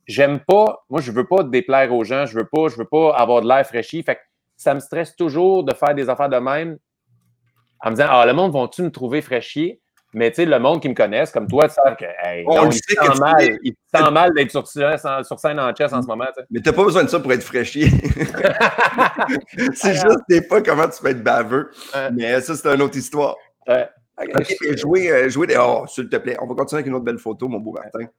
[0.07, 3.15] j'aime pas, moi, je veux pas déplaire aux gens, je veux pas, je veux pas
[3.15, 4.03] avoir de l'air fraîchi.
[4.03, 4.21] Fait que
[4.57, 6.77] ça me stresse toujours de faire des affaires de même
[7.81, 9.81] en me disant, ah, le monde va-tu me trouver fraîchier?
[10.13, 12.65] Mais tu sais, le monde qui me connaisse, comme toi, tu sais que, hey, oh,
[12.65, 16.25] il, sent mal, il sent mal d'être sur, sur, scène en chess en ce moment.
[16.33, 16.45] T'sais.
[16.49, 17.89] Mais t'as pas besoin de ça pour être fraîchier.
[19.73, 21.69] c'est juste des fois comment tu peux être baveux.
[22.13, 23.35] Mais ça, c'est une autre histoire.
[23.67, 23.87] Ouais.
[24.75, 25.57] Jouer, euh, jouer des.
[25.57, 28.09] Oh, s'il te plaît, on va continuer avec une autre belle photo, mon beau Martin.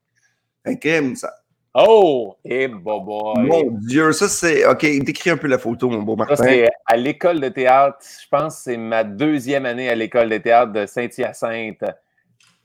[0.64, 1.32] Un ça.
[1.74, 2.36] Oh!
[2.44, 3.34] Et eh, bobo!
[3.36, 4.66] Mon Dieu, ça c'est.
[4.66, 6.34] OK, décris un peu la photo, mon beau Martin.
[6.34, 7.98] Ça, c'est à l'école de théâtre.
[8.00, 11.84] Je pense que c'est ma deuxième année à l'école de théâtre de Saint-Hyacinthe.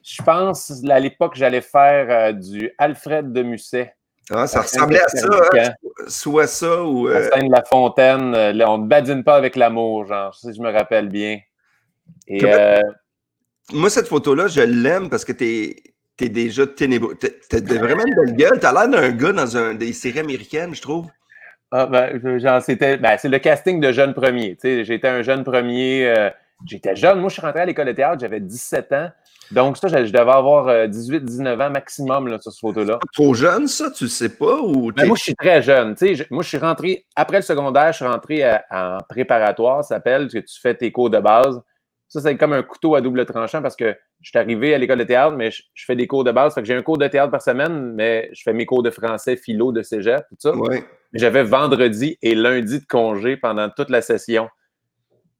[0.01, 3.95] Je pense à l'époque, j'allais faire euh, du Alfred de Musset.
[4.31, 5.69] Ah, ça ressemblait à ça, hein?
[6.07, 7.07] soit ça ou.
[7.07, 7.13] Euh...
[7.13, 10.61] La scène de la fontaine, là, on ne badine pas avec l'amour, genre, si je
[10.61, 11.39] me rappelle bien.
[12.27, 12.79] Et, euh...
[13.71, 15.75] Moi, cette photo-là, je l'aime parce que tu es
[16.17, 17.15] t'es déjà ténébreux.
[17.15, 18.59] T'as vraiment une belle gueule.
[18.59, 21.07] T'as l'air d'un gars dans un, des séries américaines, je trouve.
[21.71, 24.57] Ah, ben, genre, c'était, ben, c'est le casting de jeune premier.
[24.63, 26.07] J'étais un jeune premier.
[26.07, 26.29] Euh,
[26.65, 27.19] j'étais jeune.
[27.19, 29.09] Moi, je suis rentré à l'école de théâtre, j'avais 17 ans.
[29.51, 32.99] Donc, ça, je, devais avoir 18-19 euh, ans maximum là, sur cette photo-là.
[33.13, 34.59] Trop jeune, ça, tu sais pas?
[34.61, 35.95] Ou ben, moi, je suis très jeune.
[36.31, 40.39] moi, je suis rentré, après le secondaire, je suis rentré en préparatoire, ça s'appelle, que
[40.39, 41.61] tu fais tes cours de base.
[42.07, 44.99] Ça, c'est comme un couteau à double tranchant parce que je suis arrivé à l'école
[44.99, 46.53] de théâtre, mais je, fais des cours de base.
[46.53, 48.89] Fait que j'ai un cours de théâtre par semaine, mais je fais mes cours de
[48.89, 50.53] français, philo, de cégep, tout ça.
[51.13, 54.49] J'avais vendredi et lundi de congé pendant toute la session.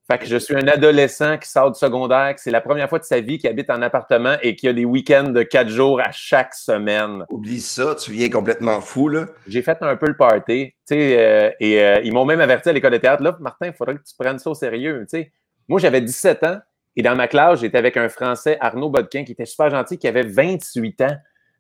[0.08, 3.00] Fait que je suis un adolescent qui sort du secondaire, que c'est la première fois
[3.00, 6.00] de sa vie qu'il habite en appartement et qui a des week-ends de quatre jours
[6.00, 7.26] à chaque semaine.
[7.30, 9.26] Oublie ça, tu viens complètement fou, là.
[9.48, 12.70] J'ai fait un peu le party, tu sais, euh, et euh, ils m'ont même averti
[12.70, 15.18] à l'école de théâtre, là, Martin, il faudrait que tu prennes ça au sérieux, tu
[15.18, 15.32] sais.
[15.68, 16.60] Moi, j'avais 17 ans
[16.96, 20.08] et dans ma classe, j'étais avec un Français, Arnaud Bodquin, qui était super gentil, qui
[20.08, 21.16] avait 28 ans.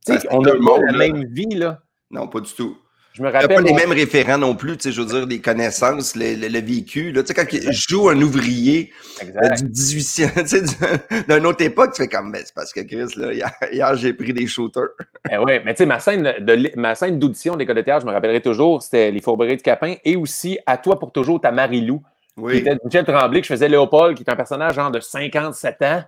[0.05, 1.81] Tu sais, on a pas la même vie, là.
[2.11, 2.77] Non, pas du tout.
[3.15, 3.47] Je me rappelle.
[3.47, 6.59] pas les mêmes référents non plus, tu sais, je veux dire, des connaissances, le, le,
[6.59, 7.13] vécu.
[7.13, 8.91] Là, tu sais, quand je joue un ouvrier
[9.23, 12.81] euh, du 18e, tu sais, d'une autre époque, tu fais comme, mais c'est parce que
[12.81, 13.31] Chris, là,
[13.71, 14.89] hier, j'ai pris des shooters.
[15.31, 18.01] Eh oui, mais tu sais, ma scène de ma scène d'audition de l'école de théâtre,
[18.01, 21.41] je me rappellerai toujours, c'était Les Fourberies de Capin et aussi À toi pour toujours,
[21.41, 22.03] ta Marie-Lou.
[22.37, 22.53] Oui.
[22.53, 25.81] Qui était Michel Tremblay, que je faisais Léopold, qui est un personnage genre de 57
[25.83, 26.03] ans.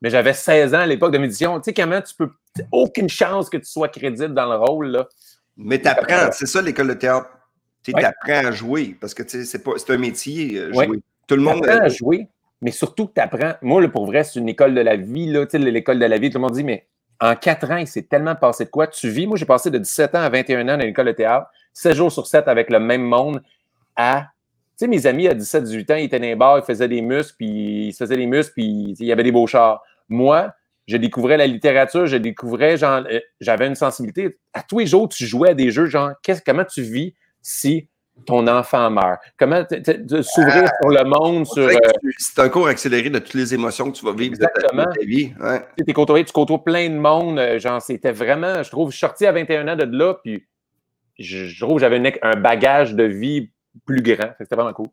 [0.00, 1.58] Mais j'avais 16 ans à l'époque de médition.
[1.58, 2.30] Tu sais, comment tu peux.
[2.72, 5.08] Aucune chance que tu sois crédible dans le rôle, là.
[5.56, 7.28] Mais tu apprends, c'est ça l'école de théâtre.
[7.82, 11.00] Tu apprends à jouer parce que c'est un métier, euh, jouer.
[11.26, 11.64] Tout le monde.
[11.64, 12.28] apprends à jouer,
[12.60, 13.54] mais surtout tu apprends.
[13.62, 15.26] Moi, là, pour vrai, c'est une école de la vie.
[15.26, 16.86] L'école de la vie, tout le monde dit, mais
[17.20, 18.86] en quatre ans, il s'est tellement passé de quoi?
[18.86, 19.26] Tu vis?
[19.26, 22.12] Moi, j'ai passé de 17 ans à 21 ans dans l'école de théâtre, 7 jours
[22.12, 23.42] sur 7 avec le même monde
[23.96, 24.28] à
[24.78, 27.34] sais, mes amis à 17-18 ans, ils étaient dans les bars, ils faisaient des muscles,
[27.38, 29.82] puis ils se faisaient des muscles, puis il y avait des beaux chars.
[30.08, 30.52] Moi,
[30.86, 34.38] je découvrais la littérature, je découvrais, genre, euh, j'avais une sensibilité.
[34.54, 36.12] À tous les jours, tu jouais à des jeux, genre,
[36.46, 37.88] comment tu vis si
[38.24, 39.20] ton enfant meurt?
[39.38, 41.46] Comment s'ouvrir ah, sur le monde?
[41.46, 41.74] sur euh,
[42.16, 44.84] C'est un cours accéléré de toutes les émotions que tu vas vivre Exactement.
[44.84, 45.32] de ta, vie.
[45.40, 45.60] Ouais.
[45.86, 47.38] Tu côtoyé, tu côtoies plein de monde.
[47.38, 50.46] Euh, genre, c'était vraiment, je trouve, je suis sorti à 21 ans de là, puis
[51.18, 53.50] je, trouve que j'avais un bagage de vie
[53.84, 54.30] plus grand.
[54.38, 54.88] C'était vraiment cool.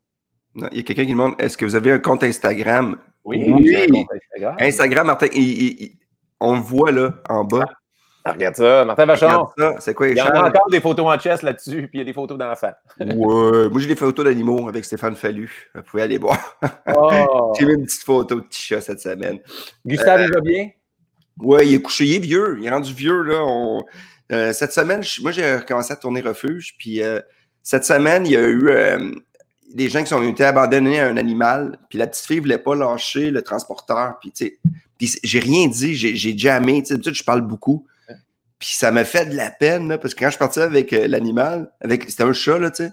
[0.54, 2.96] Non, Il y a quelqu'un qui demande est-ce que vous avez un compte Instagram?
[3.24, 3.66] Oui, Oui.
[3.68, 4.56] j'ai un compte Instagram.
[4.60, 5.92] Instagram, Martin, il- il- il-
[6.40, 7.64] on le voit là, en bas.
[8.28, 9.46] Ah, regarde ça, Martin Vachon.
[9.78, 12.00] C'est quoi, Il y en a encore des photos en chess là-dessus, puis il y
[12.00, 12.72] a des photos d'enfants.
[13.00, 15.70] Ouais, moi j'ai des photos d'animaux avec Stéphane Fallu.
[15.74, 16.58] Vous pouvez aller voir.
[16.94, 17.52] Oh.
[17.58, 19.38] J'ai mis une petite photo de petit chat cette semaine.
[19.84, 20.70] Gustave, il va bien?
[21.38, 22.56] Ouais, il est couché, il est vieux.
[22.60, 23.42] Il est rendu vieux, là.
[23.44, 23.84] On-
[24.32, 26.74] euh, cette semaine, moi, j'ai recommencé à tourner refuge.
[26.78, 27.20] Puis euh,
[27.66, 29.10] cette semaine, il y a eu euh,
[29.74, 31.80] des gens qui ont été abandonnés à un animal.
[31.90, 34.20] Puis la petite fille voulait pas lâcher le transporteur.
[34.20, 34.56] Puis, tu
[35.04, 35.96] sais, j'ai rien dit.
[35.96, 37.84] J'ai jamais, tu sais, je parle beaucoup.
[38.60, 40.92] Puis ça m'a fait de la peine, là, parce que quand je suis parti avec
[40.92, 42.92] euh, l'animal, avec c'était un chat, là, tu sais.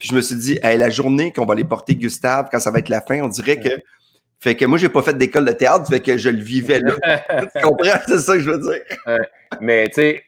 [0.00, 2.72] Puis je me suis dit, hey, la journée qu'on va aller porter Gustave, quand ça
[2.72, 3.70] va être la fin, on dirait que.
[4.40, 6.94] Fait que moi, j'ai pas fait d'école de théâtre, fait que je le vivais là.
[7.54, 8.00] tu comprends?
[8.08, 8.82] C'est ça que je veux dire.
[9.60, 10.24] Mais tu sais,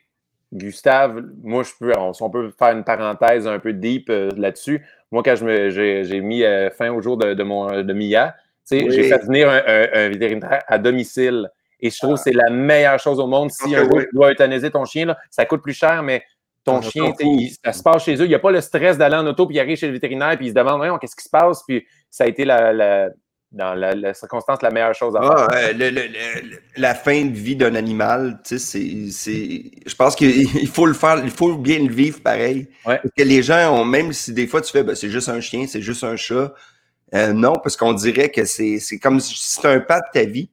[0.52, 4.84] Gustave, moi, je peux, on, peut faire une parenthèse un peu deep euh, là-dessus.
[5.12, 8.34] Moi, quand j'ai mis euh, fin au jour de, de mon, de Mia,
[8.72, 8.86] Oui.
[8.90, 11.48] j'ai fait venir un, un- un vétérinaire à domicile.
[11.80, 13.50] Et je trouve que c'est la meilleure chose au monde.
[13.50, 14.04] Si Ok, un jour oui.
[14.10, 16.22] tu dois euthanasier ton chien, là, ça coûte plus cher, mais
[16.64, 18.24] ton Ah, chien, il- ça se passe chez eux.
[18.26, 20.36] Il n'y a pas le stress d'aller en auto puis il arrive chez le vétérinaire
[20.36, 21.62] puis il se demande qu'est-ce qui se passe?
[21.66, 23.08] Puis ça a été la, la-
[23.52, 25.30] dans la, la circonstance la meilleure chose à faire.
[25.32, 29.70] Ah, euh, le- le- le- la fin de vie d'un animal, tu sais, c'est, c'est,
[29.86, 32.68] je pense qu'il il faut le faire, il faut bien le vivre pareil.
[32.86, 32.98] Ouais.
[32.98, 35.40] Parce que les gens ont, même si des fois tu fais, ben, c'est juste un
[35.40, 36.54] chien, c'est juste un chat,
[37.14, 40.24] euh, non, parce qu'on dirait que c'est, c'est comme si c'est un pas de ta
[40.24, 40.48] vie.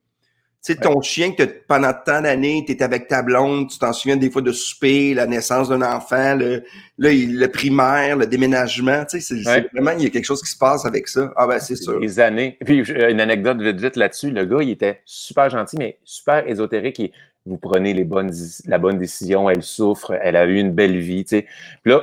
[0.65, 3.93] Tu sais, ton chien que pendant tant d'années, tu es avec ta blonde, tu t'en
[3.93, 6.63] souviens des fois de souper, la naissance d'un enfant, le,
[6.97, 9.65] le primaire, le déménagement, tu sais, c'est, Ouais.
[9.71, 11.31] vraiment, il y a quelque chose qui se passe avec ça.
[11.37, 11.99] Ah ben, c'est sûr.
[12.01, 12.57] Des années.
[12.65, 14.31] Puis une anecdote vite vite là-dessus.
[14.31, 16.99] Le gars, il était super gentil, mais super ésotérique.
[16.99, 17.11] Il-
[17.45, 18.31] vous prenez les bonnes,
[18.65, 21.23] la bonne décision, elle souffre, elle a eu une belle vie.
[21.23, 21.45] tu sais.
[21.83, 22.01] Puis là,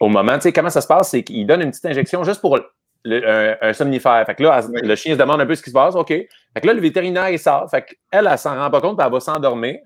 [0.00, 2.40] au moment, tu sais, comment ça se passe, c'est qu'il donne une petite injection juste
[2.40, 2.58] pour
[3.04, 4.24] le- un, un somnifère.
[4.26, 4.80] Fait que là, elle- Oui.
[4.88, 5.94] le chien se demande un peu ce qui se passe.
[5.94, 6.08] OK.
[6.08, 6.28] Fait
[6.60, 7.70] que là, le vétérinaire, il sort.
[7.70, 9.76] Fait qu'elle, elle s'en rend pas compte, puis elle va s'endormir.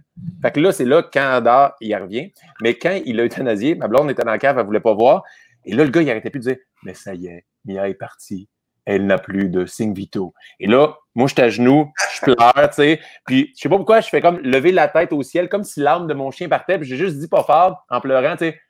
[0.42, 2.32] Fait que là, c'est là, quand elle dort, il revient.
[2.62, 5.22] Mais quand il a euthanasié, ma blonde était dans la cave, elle voulait pas voir.
[5.64, 7.94] Et là, le gars, il arrêtait plus de dire Mais ça y est, Mia est
[7.94, 8.48] partie.
[8.86, 10.34] Elle n'a plus de signes vitaux.
[10.60, 13.00] Et là, moi, je suis à genoux, je pleure, tu sais.
[13.24, 15.80] Puis, je sais pas pourquoi, je fais comme lever la tête au ciel, comme si
[15.80, 16.78] l'âme de mon chien partait.
[16.78, 18.60] Puis, j'ai juste dit pas fort, en pleurant, tu sais,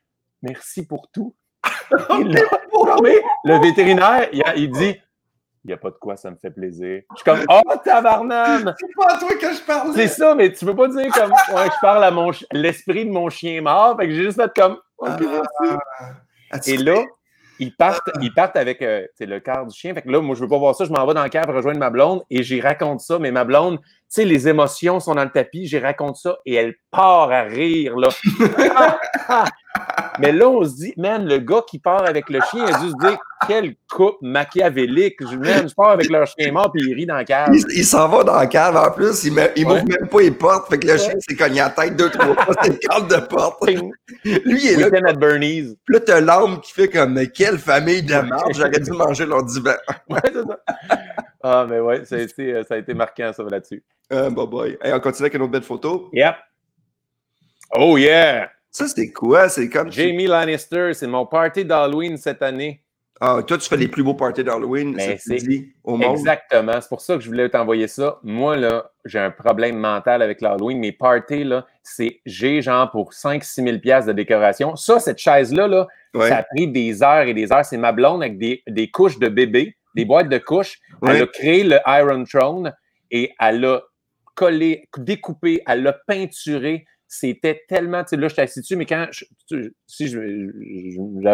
[0.43, 1.35] merci pour tout.
[1.91, 4.97] Le vétérinaire, il, a- il dit,
[5.65, 7.03] il n'y a pas de quoi, ça me fait plaisir.
[7.13, 8.75] Je suis comme, oh, tabarnane!
[8.79, 9.93] C'est pas à toi que je parle.
[9.95, 13.11] C'est ça, mais tu peux pas dire comme, ouais, je parle à mon l'esprit de
[13.11, 13.97] mon chien mort.
[13.99, 16.71] Fait que j'ai juste fait comme, ok, merci.
[16.73, 17.03] Et là,
[17.61, 19.95] ils partent, ils partent avec euh, le quart du chien.
[19.95, 20.85] Fait que là, moi, je veux pas voir ça.
[20.85, 23.19] Je m'en vais dans le cave rejoindre ma blonde et j'y raconte ça.
[23.19, 25.67] Mais ma blonde, tu sais, les émotions sont dans le tapis.
[25.67, 28.09] J'y raconte ça et elle part à rire, là.
[30.21, 32.79] mais là, on se dit, man, le gars qui part avec le chien, il a
[32.79, 35.17] dû se dire, quelle coupe machiavélique.
[35.21, 37.51] Je, man, je pars avec leur chien mort puis il rit dans le cave.
[37.53, 39.75] Il, il s'en va dans la cave en plus, il, il Ouais.
[39.75, 42.35] m'ouvre même pas les portes, fait que le chien s'est cogné la tête deux, trois
[42.35, 43.69] fois, c'est une carte de porte.
[43.69, 43.83] Lui,
[44.25, 45.75] il est là, Weekend at Bernie's.
[45.85, 49.27] puis là, t'as l'âme qui fait comme, mais quelle famille de merde, j'aurais dû manger
[49.27, 49.75] leur divan.
[50.09, 50.59] Ouais, c'est ça.
[51.43, 53.83] Ah, mais ouais, ça a été, euh, ça a été marquant, ça, là-dessus.
[54.11, 54.79] Ah, bye bye.
[54.83, 56.09] Hey, on continue avec une autre belle photo.
[56.13, 56.35] Yep.
[57.77, 58.51] Oh yeah!
[58.75, 59.49] Ça, c'était quoi?
[59.49, 59.91] C'est comme.
[59.93, 62.81] Jamie Lannister, c'est mon party d'Halloween cette année.
[63.21, 66.19] Ah, toi, tu fais les plus beaux parties d'Halloween, tu c'est dis, au monde.
[66.19, 66.81] Exactement.
[66.81, 68.19] C'est pour ça que je voulais t'envoyer ça.
[68.25, 70.79] Moi, là, j'ai un problème mental avec l'Halloween.
[70.81, 74.75] Mes parties, là, c'est j'ai genre pour 5-6 000 piastres de décoration.
[74.75, 76.29] Ça, cette chaise-là, là, Ouais.
[76.29, 77.65] ça a pris des heures et des heures.
[77.65, 80.81] C'est ma blonde avec des, des couches de bébé, des boîtes de couches.
[81.01, 81.15] Ouais.
[81.17, 82.75] Elle a créé le Iron Throne
[83.13, 83.83] et elle l'a
[84.35, 86.85] collé, découpé, elle l'a peinturé.
[87.07, 90.19] C'était tellement, tu sais, là, je suis assis dessus, mais quand, je- tu- si j'ai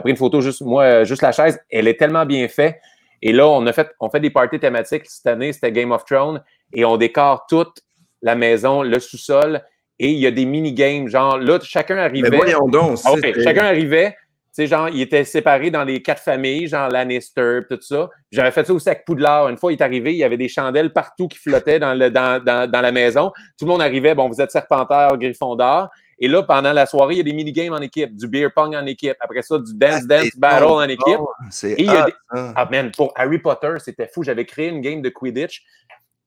[0.00, 2.76] pris une photo juste, moi, juste la chaise, elle est tellement bien faite.
[3.22, 5.04] Et là, on a fait, on fait des parties thématiques.
[5.06, 7.80] Cette année, c'était Game of Thrones et on décore toute
[8.22, 9.62] la maison, le sous-sol
[9.98, 11.09] et il y a des mini-games.
[11.09, 12.37] Genre, là, chacun Mais arrivait.
[12.37, 12.98] voyons donc.
[13.04, 14.16] Ah chacun arrivait.
[14.53, 18.09] Tu sais, genre, il était séparé dans les quatre familles, genre Lannister, tout ça.
[18.33, 19.49] J'avais fait ça aussi avec Poudlard.
[19.49, 22.11] Une fois, il est arrivé, il y avait des chandelles partout qui flottaient dans, le,
[22.11, 23.31] dans, dans, dans la maison.
[23.57, 25.89] Tout le monde arrivait, bon, vous êtes Serpentard, Gryffondor.
[26.19, 28.75] Et là, pendant la soirée, il y a des mini-games en équipe, du beer pong
[28.75, 29.17] en équipe.
[29.21, 31.17] Après ça, du dance, Ah, dance battle bon, en équipe.
[31.17, 31.29] bon.
[31.65, 32.15] Et il y a des-.
[32.31, 34.25] Ah, man, pour Harry Potter, c'était fou.
[34.25, 35.63] J'avais créé une game de Quidditch.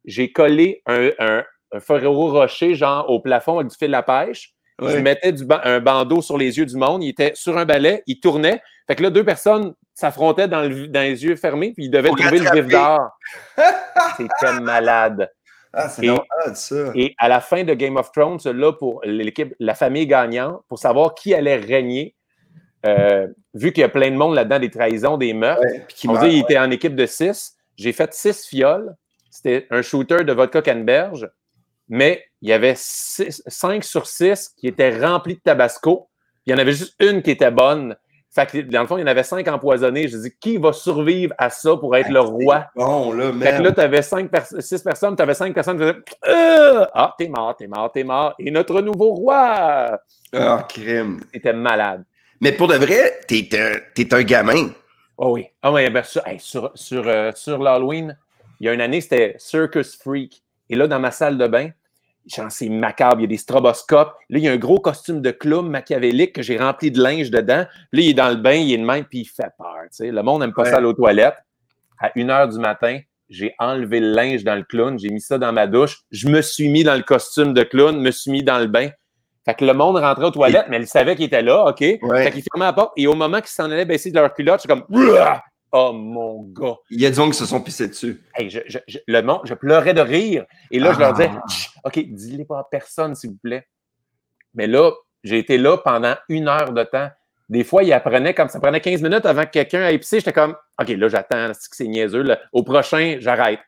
[0.05, 4.53] J'ai collé un, un, un Ferrero Rocher, genre, au plafond avec du fil à pêche.
[4.79, 5.01] Je Ouais.
[5.01, 7.03] mettais du ba- un bandeau sur les yeux du monde.
[7.03, 8.61] Il était sur un balai, il tournait.
[8.87, 12.09] Fait que là, deux personnes s'affrontaient dans, le- dans les yeux fermés, puis ils devaient
[12.09, 13.09] Pour trouver le vif d'or.
[14.17, 15.29] C'était malade.
[15.71, 16.15] Ah, c'est Et-
[16.53, 16.91] ça.
[17.17, 21.15] À la fin de Game of Thrones, là, pour l'équipe, la famille gagnante, pour savoir
[21.15, 22.15] qui allait régner,
[22.85, 26.11] euh, vu qu'il y a plein de monde là-dedans, des trahisons, des meurtres, Ouais, on
[26.13, 26.39] meurt, dit qu'il ouais.
[26.41, 27.53] était en équipe de six.
[27.77, 28.95] J'ai fait six fioles.
[29.31, 31.27] C'était un shooter de vodka canneberge,
[31.89, 36.09] mais il y avait six- cinq sur six qui étaient remplis de tabasco.
[36.45, 37.95] Il y en avait juste une qui était bonne.
[38.35, 40.07] Fait que, dans le fond, il y en avait cinq empoisonnés.
[40.07, 42.65] Je dis, qui va survivre à ça pour être le roi?
[42.75, 43.63] Bon, là, Fait que man.
[43.63, 46.85] là, tu avais cinq pers- six personnes, tu avais cinq personnes qui faisaient Euh!
[46.93, 48.33] Ah, t'es mort, t'es mort, t'es mort.
[48.39, 49.99] Et notre nouveau roi!
[50.33, 51.21] Ah, crime.
[51.31, 52.03] C'était malade.
[52.41, 54.71] Mais pour de vrai, t'es un, un gamin.
[55.17, 55.47] Oh oui.
[55.61, 58.17] Ah oui, ben, sur, hey, sur, sur, euh, sur l'Halloween,
[58.59, 60.42] il y a une année, c'était Circus Freak.
[60.73, 61.69] Et là, dans ma salle de bain,
[62.49, 64.15] c'est macabre, il y a des stroboscopes.
[64.31, 67.29] Là, il y a un gros costume de clown machiavélique que j'ai rempli de linge
[67.29, 67.65] dedans.
[67.91, 69.75] Puis là, il est dans le bain, il est de même, puis il fait peur.
[69.99, 70.71] Le monde n'aime pas Ouais.
[70.71, 71.37] ça aller aux toilettes.
[71.99, 75.37] À 1 h du matin, j'ai enlevé le linge dans le clown, j'ai mis ça
[75.37, 75.99] dans ma douche.
[76.09, 78.89] Je me suis mis dans le costume de clown, me suis mis dans le bain.
[79.45, 81.81] Fait que le monde rentrait aux toilettes, mais il savait qu'il était là, OK?
[81.81, 82.23] Ouais.
[82.23, 84.61] Fait qu'il fermait la porte et au moment qu'ils s'en allaient baisser de leur culotte,
[84.61, 85.43] c'est comme Ouah!
[85.75, 86.75] Oh mon gars!
[86.91, 88.21] Il y a des gens qui se sont pissés dessus.
[88.35, 90.45] Hey, je, je- je- le monde, je pleurais de rire.
[90.69, 91.41] Et là, je leur disais Ah.
[91.85, 93.67] OK, dis-les pas à personne, s'il vous plaît.
[94.53, 94.91] Mais là,
[95.23, 97.09] j'ai été là pendant une heure de temps.
[97.49, 100.19] Des fois, ils apprenaient comme ça prenait 15 minutes avant que quelqu'un aille pisser.
[100.19, 102.21] J'étais comme OK, là, j'attends, c'est que c'est niaiseux.
[102.21, 102.39] là.
[102.51, 103.59] Au prochain, j'arrête.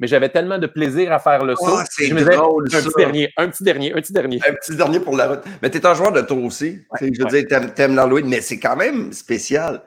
[0.00, 1.78] Mais j'avais tellement de plaisir à faire le saut.
[1.98, 2.82] Je me disais, drôle, un ça.
[2.82, 4.40] petit dernier, un petit dernier, un petit dernier.
[4.46, 5.40] Un petit dernier pour la route.
[5.62, 6.80] Mais t'es un joueur de tour aussi.
[6.98, 7.40] Tu je veux ouais.
[7.44, 9.82] dire, t'aimes, t'aimes l'Halloween, mais c'est quand même spécial.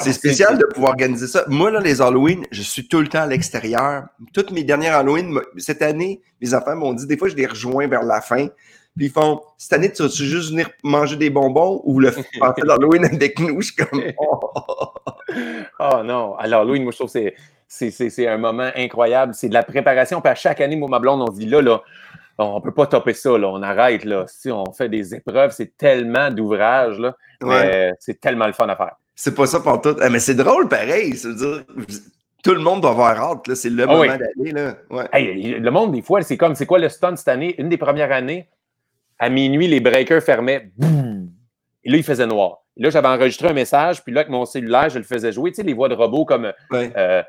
[0.00, 1.44] C'est Ah, spécial c'est- de pouvoir organiser ça.
[1.48, 4.04] Moi, là, les Halloween, je suis tout le temps à l'extérieur.
[4.32, 7.86] Toutes mes dernières Halloween, cette année, mes enfants m'ont dit, des fois, je les rejoins
[7.86, 8.46] vers la fin.
[8.96, 12.10] Puis ils font, cette année, tu vas-tu juste venir manger des bonbons ou le
[12.54, 13.60] faire l'Halloween avec nous?
[13.60, 14.40] Je suis comme, oh.
[15.78, 16.36] Oh non.
[16.36, 17.32] Alors, Louis, moi, je trouve que
[17.68, 19.34] c'est- un moment incroyable.
[19.34, 20.20] C'est de la préparation.
[20.20, 21.82] Puis à chaque année, moi, ma blonde, on se dit là, là,
[22.38, 23.48] on peut pas topper ça, là.
[23.48, 24.24] On arrête, là.
[24.26, 27.14] Si on fait des épreuves, c'est tellement d'ouvrages, là.
[27.42, 27.48] Ouais.
[27.64, 28.96] Mais c'est tellement le fun à faire.
[29.14, 29.96] C'est pas ça pour tout.
[30.10, 31.16] mais c'est drôle, pareil.
[31.16, 31.64] Ça veut dire,
[32.42, 33.54] tout le monde doit avoir hâte, là.
[33.54, 34.08] C'est le Ah moment oui.
[34.08, 34.76] d'aller, là.
[34.90, 35.08] Ouais.
[35.12, 37.54] Hey, le monde, des fois, c'est comme, c'est quoi le stunt cette année?
[37.58, 38.48] Une des premières années,
[39.18, 40.70] à minuit, les breakers fermaient.
[40.76, 41.30] Boum!
[41.84, 42.58] Et là, il faisait noir.
[42.76, 45.50] Et là, j'avais enregistré un message, puis là, avec mon cellulaire, je le faisais jouer.
[45.50, 47.22] Tu sais, les voix de robots comme euh,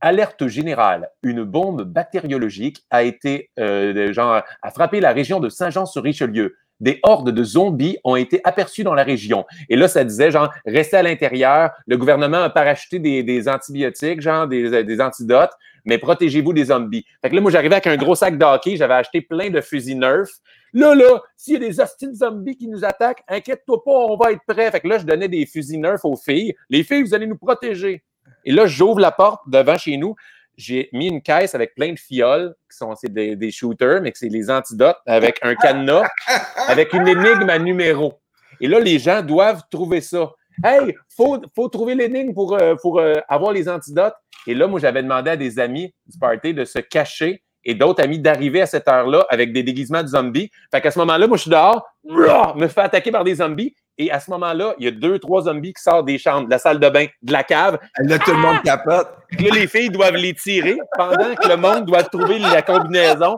[0.00, 1.10] Alerte générale.
[1.22, 6.56] Une bombe bactériologique a été, euh, genre, a frappé la région de Saint-Jean-sur-Richelieu.
[6.80, 9.44] Des hordes de zombies ont été aperçus dans la région.
[9.68, 11.70] Et là, ça disait, genre, restez à l'intérieur.
[11.86, 15.52] Le gouvernement a parachuté des, antibiotiques, genre, des, des antidotes,
[15.84, 17.04] mais protégez-vous des zombies.
[17.22, 18.76] Fait que là, moi, j'arrivais avec un gros sac d'hockey.
[18.76, 20.28] J'avais acheté plein de fusils Nerf.
[20.72, 24.32] Là, là, s'il y a des hostiles zombies qui nous attaquent, inquiète-toi pas, on va
[24.32, 24.70] être prêts.
[24.70, 26.54] Fait que là, je donnais des fusils Nerf aux filles.
[26.68, 28.04] Les filles, vous allez nous protéger.
[28.44, 30.14] Et là, j'ouvre la porte devant chez nous.
[30.60, 34.12] J'ai mis une caisse avec plein de fioles, qui sont c'est des, des shooters, mais
[34.12, 36.06] que c'est les antidotes, avec un cadenas,
[36.68, 38.20] avec une énigme à numéro.
[38.60, 40.30] Et là, les gens doivent trouver ça.
[40.62, 44.14] Hey, faut, faut trouver l'énigme pour, euh, pour euh, avoir les antidotes.
[44.46, 48.02] Et là, moi, j'avais demandé à des amis du party de se cacher et d'autres
[48.02, 50.50] amis d'arriver à cette heure-là avec des déguisements de zombies.
[50.70, 51.86] Fait qu'à ce moment-là, moi, je suis dehors,
[52.56, 53.74] me fais attaquer par des zombies.
[54.00, 56.50] Et à ce moment-là, il y a deux, trois zombies qui sortent des chambres, de
[56.50, 57.78] la salle de bain, de la cave.
[57.98, 59.08] Là, tout le monde capote.
[59.38, 63.36] Là, les filles doivent les tirer pendant que le monde doit trouver la combinaison.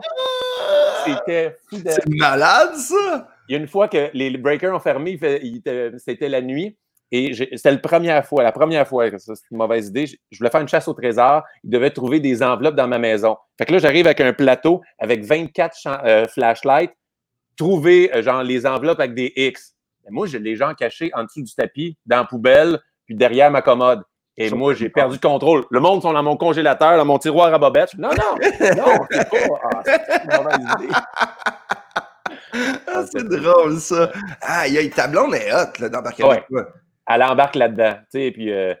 [1.05, 1.89] C'était fou de...
[1.89, 3.27] C'est malade, ça!
[3.49, 5.19] Il y a une fois que les breakers ont fermé,
[5.97, 6.77] c'était la nuit.
[7.11, 10.07] Et c'était la première fois, la première fois c'est une mauvaise idée.
[10.07, 11.43] Je, voulais faire une chasse au trésor.
[11.65, 13.35] Ils devaient trouver des enveloppes dans ma maison.
[13.57, 16.93] Fait que là, j'arrive avec un plateau avec 24 champ- euh, flashlights,
[17.57, 19.72] trouver euh, genre les enveloppes avec des X.
[20.05, 23.51] Mais moi, j'ai les gens cachés en dessous du tapis, dans la poubelle, puis derrière
[23.51, 24.01] ma commode.
[24.35, 25.63] Et moi, j'ai perdu le contrôle.
[25.69, 27.93] Le monde sont dans mon congélateur, dans mon tiroir à bobettes.
[27.97, 28.35] Non, non,
[28.77, 29.59] non, c'est pas.
[29.63, 30.93] Ah, c'est une mauvaise idée.
[32.87, 34.11] Ah, c'est drôle, ça.
[34.41, 36.43] Ah, il y a ta blonde est hot, là, d'embarquer Ouais.
[37.07, 37.93] elle embarque là-dedans.
[38.11, 38.73] Tu sais, puis euh,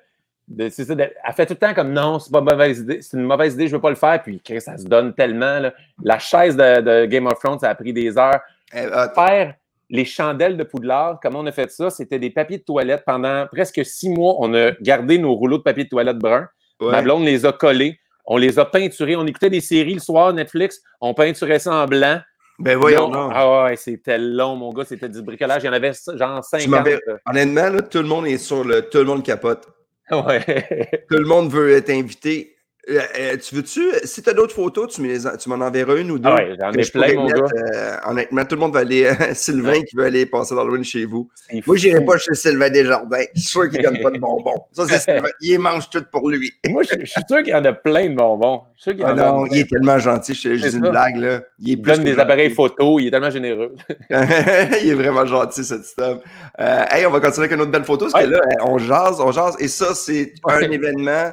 [0.47, 2.79] de- c'est ça, de- elle fait tout le temps comme non, c'est pas une mauvaise
[2.79, 4.21] idée, c'est une mauvaise idée, je veux pas le faire.
[4.21, 5.59] Puis ça se donne tellement.
[5.59, 5.73] là.
[6.03, 8.39] La chaise de, de Game of Thrones, ça a pris des heures.
[8.71, 8.91] Elle.
[9.15, 9.53] Faire
[9.89, 11.89] les chandelles de Poudlard, comment on a fait ça?
[11.89, 13.03] C'était des papiers de toilette.
[13.05, 16.47] Pendant presque six mois, on a gardé nos rouleaux de papier de toilette brun.
[16.79, 16.91] Ouais.
[16.91, 17.99] Ma blonde les a collés.
[18.25, 19.15] On les a peinturés.
[19.15, 20.81] On écoutait des séries le soir, Netflix.
[21.01, 22.19] On peinturait ça en blanc.
[22.59, 23.11] Ben voyons.
[23.13, 24.85] Ah ouais, c'était long, mon gars.
[24.85, 25.63] C'était du bricolage.
[25.63, 26.67] Il y en avait genre 50.
[26.69, 28.81] m'avais- Honnêtement, là, tout le monde est sur le.
[28.89, 29.67] Tout le monde capote.
[30.11, 31.01] Ouais.
[31.09, 32.52] Tout le monde veut être invité.
[32.89, 36.29] Euh, euh, tu veux-tu, si tu as d'autres photos, tu m'en enverras une ou deux.
[36.29, 37.35] Ah ouais, j'en ai plein, mon gars.
[37.35, 39.09] Euh, honnêtement, tout le monde va aller.
[39.33, 41.29] Sylvain qui veut aller passer l'Halloween chez vous.
[41.65, 43.23] Moi, je n'irai pas chez Sylvain Desjardins.
[43.35, 44.65] Je suis sûr qu'il ne donne pas de bonbons.
[44.73, 45.29] Ça, c'est Sylvain.
[45.39, 46.51] Il mange tout pour lui.
[46.67, 48.63] Moi, je, suis sûr qu'il y en a plein de bonbons.
[48.75, 50.33] Je suis sûr ah non, il est tellement gentil.
[50.33, 51.15] Je juste une blague.
[51.15, 51.41] Là.
[51.59, 53.01] Il, est donne des appareils photos.
[53.01, 53.75] Il est tellement généreux.
[54.09, 56.19] il est vraiment gentil, cet homme.
[56.59, 58.07] hey, on va continuer avec une autre belle photo.
[58.11, 59.55] Parce que là, on jase, on jase.
[59.59, 61.31] Et ça, c'est un événement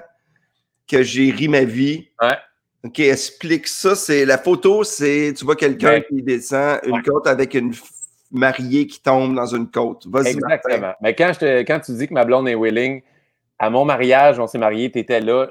[0.90, 2.08] que j'ai ri ma vie.
[2.20, 2.36] Ouais.
[2.84, 3.94] OK, explique ça.
[3.94, 7.72] C'est la photo, c'est tu vois quelqu'un qui descend une côte avec une
[8.30, 10.06] mariée qui tombe dans une côte.
[10.06, 10.28] Vas-y.
[10.28, 10.92] Exactement.
[11.00, 13.02] Mais quand, je quand tu dis que ma blonde est willing,
[13.58, 15.48] à mon mariage, on s'est mariés, tu étais là.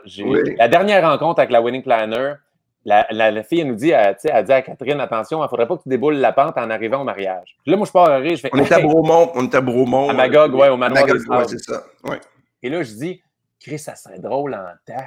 [0.58, 2.34] La dernière rencontre avec la Winning Planner,
[2.86, 5.78] la, fille, elle nous dit, elle, elle dit à Catherine, attention, il ne faudrait pas
[5.78, 7.56] que tu déboules la pente en arrivant au mariage.
[7.68, 8.36] là, moi, je pars à rire.
[8.36, 9.32] Je fais, on était à Bromont.
[9.36, 10.10] On était à Bromont.
[10.10, 11.06] À Magog, ouais, au manoir.
[11.06, 11.84] Magog, ouais, c'est ça.
[12.04, 12.20] Ouais.
[12.64, 13.22] Et là, je dis,
[13.60, 15.06] Chris, ça serait drôle en temps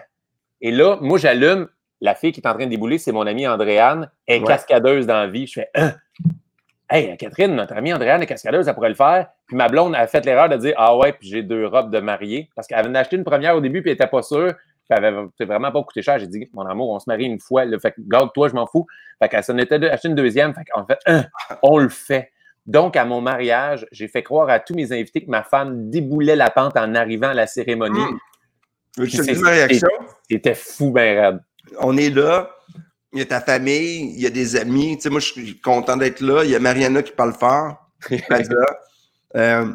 [0.63, 1.69] et là, moi, j'allume.
[2.01, 4.11] La fille qui est en train de débouler, c'est mon amie Andréane.
[4.27, 5.47] Elle est cascadeuse dans la vie.
[5.47, 5.93] Je fais hein?
[6.91, 9.29] Hey, Catherine, notre amie Andréane est cascadeuse, elle pourrait le faire.
[9.47, 12.01] Puis ma blonde a fait l'erreur de dire Ah ouais, puis j'ai deux robes de
[12.01, 12.51] mariée.
[12.57, 14.53] Parce qu'elle avait acheté une première au début, puis elle n'était pas sûre.
[14.53, 16.19] Puis elle avait vraiment pas coûté cher.
[16.19, 17.65] J'ai dit Mon amour, on se marie une fois.
[17.65, 17.79] Là.
[17.79, 18.87] Fait que garde-toi, je m'en fous.
[19.21, 20.55] Fait qu'elle s'en était acheté une deuxième.
[20.55, 21.25] Fait qu'en fait, hein,
[21.63, 22.33] on le fait.
[22.67, 26.37] Donc, à mon mariage, j'ai fait croire à tous mes invités que ma femme déboulait
[26.37, 27.99] la pente en arrivant à la cérémonie.
[27.99, 28.19] Mmh.
[28.99, 29.89] Je ma réaction?
[30.31, 31.41] C'était fou, ben raide.
[31.79, 32.51] On est là.
[33.13, 34.97] Il y a ta famille, il y a des amis.
[34.97, 36.45] Tu sais, moi, je suis content d'être là.
[36.45, 37.91] Il y a Mariana qui parle fort.
[39.37, 39.67] euh,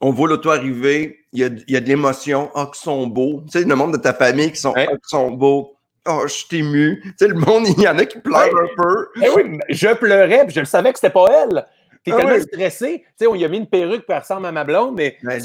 [0.00, 1.26] on voit l'auto arriver.
[1.32, 2.50] Il y a, il y a de l'émotion.
[2.54, 3.42] Ah, oh, qu'ils sont beaux.
[3.50, 5.76] Tu sais, le monde de ta famille qui sont, oh, sont beaux.
[6.08, 7.00] Oh, je suis ému.
[7.02, 9.08] Tu sais, le monde, il y en a qui pleurent un peu.
[9.22, 11.66] Eh oui, je pleurais, puis je le savais que c'était pas elle.
[12.04, 13.04] T'es ah tellement stressé.
[13.04, 15.40] Tu sais, on y a mis une perruque qui ressemble à ma blonde, mais, ben,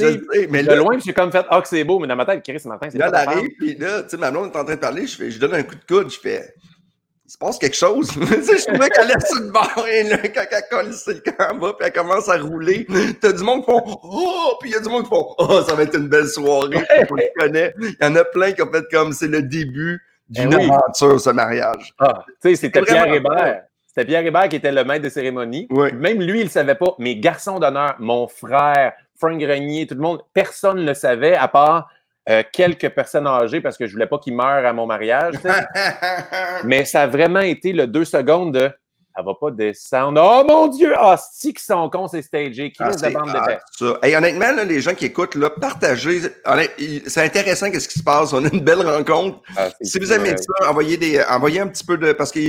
[0.49, 2.62] mais de loin, j'ai comme fait Ah, que c'est beau, mais dans ma tête, Chris,
[2.66, 4.80] Martin, c'est Là, elle arrive, puis là, tu sais, ma blonde est en train de
[4.80, 6.53] parler, je, fais, je donne un coup de coude, je fais
[7.26, 8.10] il se passe quelque chose.
[8.14, 11.56] tu sais, je trouvais qu'elle laisse une barre et là, quand elle colle le camp
[11.56, 12.86] en bas, puis elle commence à rouler.
[13.20, 14.58] T'as du monde qui font Oh!
[14.62, 16.78] Puis il y a du monde qui font Oh, ça va être une belle soirée.
[17.10, 17.74] on le connaît.
[17.80, 19.99] Il y en a plein qui ont fait comme c'est le début
[20.30, 21.93] d'une eh aventure, ce mariage.
[21.97, 23.64] Ah, tu sais, c'était Pierre Hébert.
[23.96, 25.70] C'était Pierre Hébert qui était le maître de cérémonie.
[25.93, 26.96] Même lui, il ne savait pas.
[27.00, 31.48] Mes garçons d'honneur, mon frère, Frank Grenier, tout le monde, personne ne le savait à
[31.48, 31.89] part
[32.30, 35.36] euh, quelques personnes âgées parce que je ne voulais pas qu'ils meurent à mon mariage.
[36.66, 38.70] Mais ça a vraiment été le deux secondes de
[39.18, 40.22] elle va pas descendre.
[40.22, 40.93] Oh mon Dieu!
[40.98, 42.72] Ah, si qui sont cons, c'est stagé.
[42.72, 46.20] Qui ah, de bande de Et honnêtement, les gens qui écoutent, là, partagez.
[47.08, 48.34] C'est intéressant qu'est-ce qui se passe.
[48.34, 49.39] On a une belle rencontre.
[49.56, 52.12] Ah, si vous aimez ça, envoyez, des, envoyez un petit peu de.
[52.12, 52.39] Parce que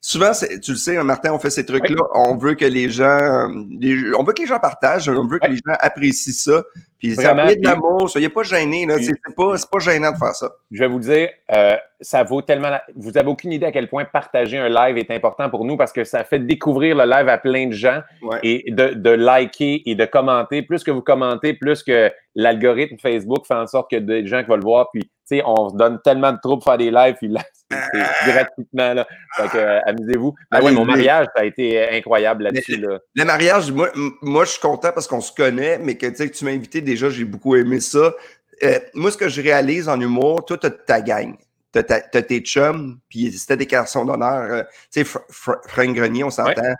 [0.00, 0.32] souvent,
[0.62, 2.02] tu le sais, hein, Martin, on fait ces trucs-là.
[2.14, 5.56] On veut que les gens, on veut que les gens partagent, on veut que les
[5.56, 6.62] gens apprécient ça.
[6.98, 8.96] Puis Vraiment, de l'amour, soyez pas gênés, là.
[9.00, 10.50] C'est pas, pas gênant de faire ça.
[10.72, 12.76] Je vais vous dire, euh, ça vaut tellement.
[12.96, 15.92] Vous avez aucune idée à quel point partager un live est important pour nous parce
[15.92, 18.02] que ça fait découvrir le live à plein de gens
[18.42, 20.62] et de, de liker et de commenter.
[20.62, 24.48] Plus que vous commentez, plus que l'algorithme Facebook fait en sorte que des gens qui
[24.48, 25.08] vont le voir, puis
[25.44, 28.94] on se donne tellement de troubles pour faire des lives, puis là, c'est gratuitement.
[28.94, 29.06] Là.
[29.36, 30.34] Fait que, euh, amusez-vous.
[30.50, 32.76] Ah oui, mon mariage, ça a été euh, incroyable là-dessus.
[32.76, 33.90] Le, mariage, moi,
[34.22, 37.24] moi, je suis content parce qu'on se connaît, mais que, tu m'as invité déjà, j'ai
[37.24, 38.14] beaucoup aimé ça.
[38.62, 41.36] Euh, moi, ce que je réalise en humour, toi, tu as ta gang.
[41.72, 44.64] Tu as, tes chums, puis c'était des garçons d'honneur.
[44.90, 46.74] tu sais, Frank Grenier, on s'entend.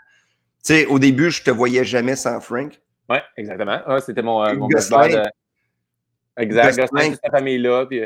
[0.65, 2.73] Tu sais, au début, je te voyais jamais sans Frank.
[3.07, 3.79] Oui, exactement.
[3.85, 5.29] Ah, c'était mon, mon Gosselin,
[6.37, 6.77] Exact.
[6.77, 7.85] Gosselin, cette famille-là.
[7.85, 8.01] Puis...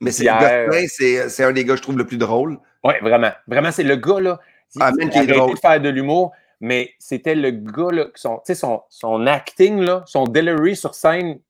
[0.00, 0.86] Mais c'est Gosselin,
[1.28, 2.58] c'est un des gars, je trouve, le plus drôle.
[2.84, 3.32] Oui, vraiment.
[3.46, 4.40] Vraiment, c'est le gars, là.
[4.78, 5.54] Ah, qui est drôle.
[5.54, 10.24] de faire de l'humour, mais c'était le gars, là, son, son, son acting, là, son
[10.24, 11.40] delivery sur scène,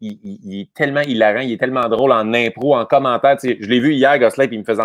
[0.00, 3.36] il, il, est tellement hilarant, il est tellement drôle en impro, en commentaire.
[3.42, 4.82] je l'ai vu hier, Gosselin, puis il me faisait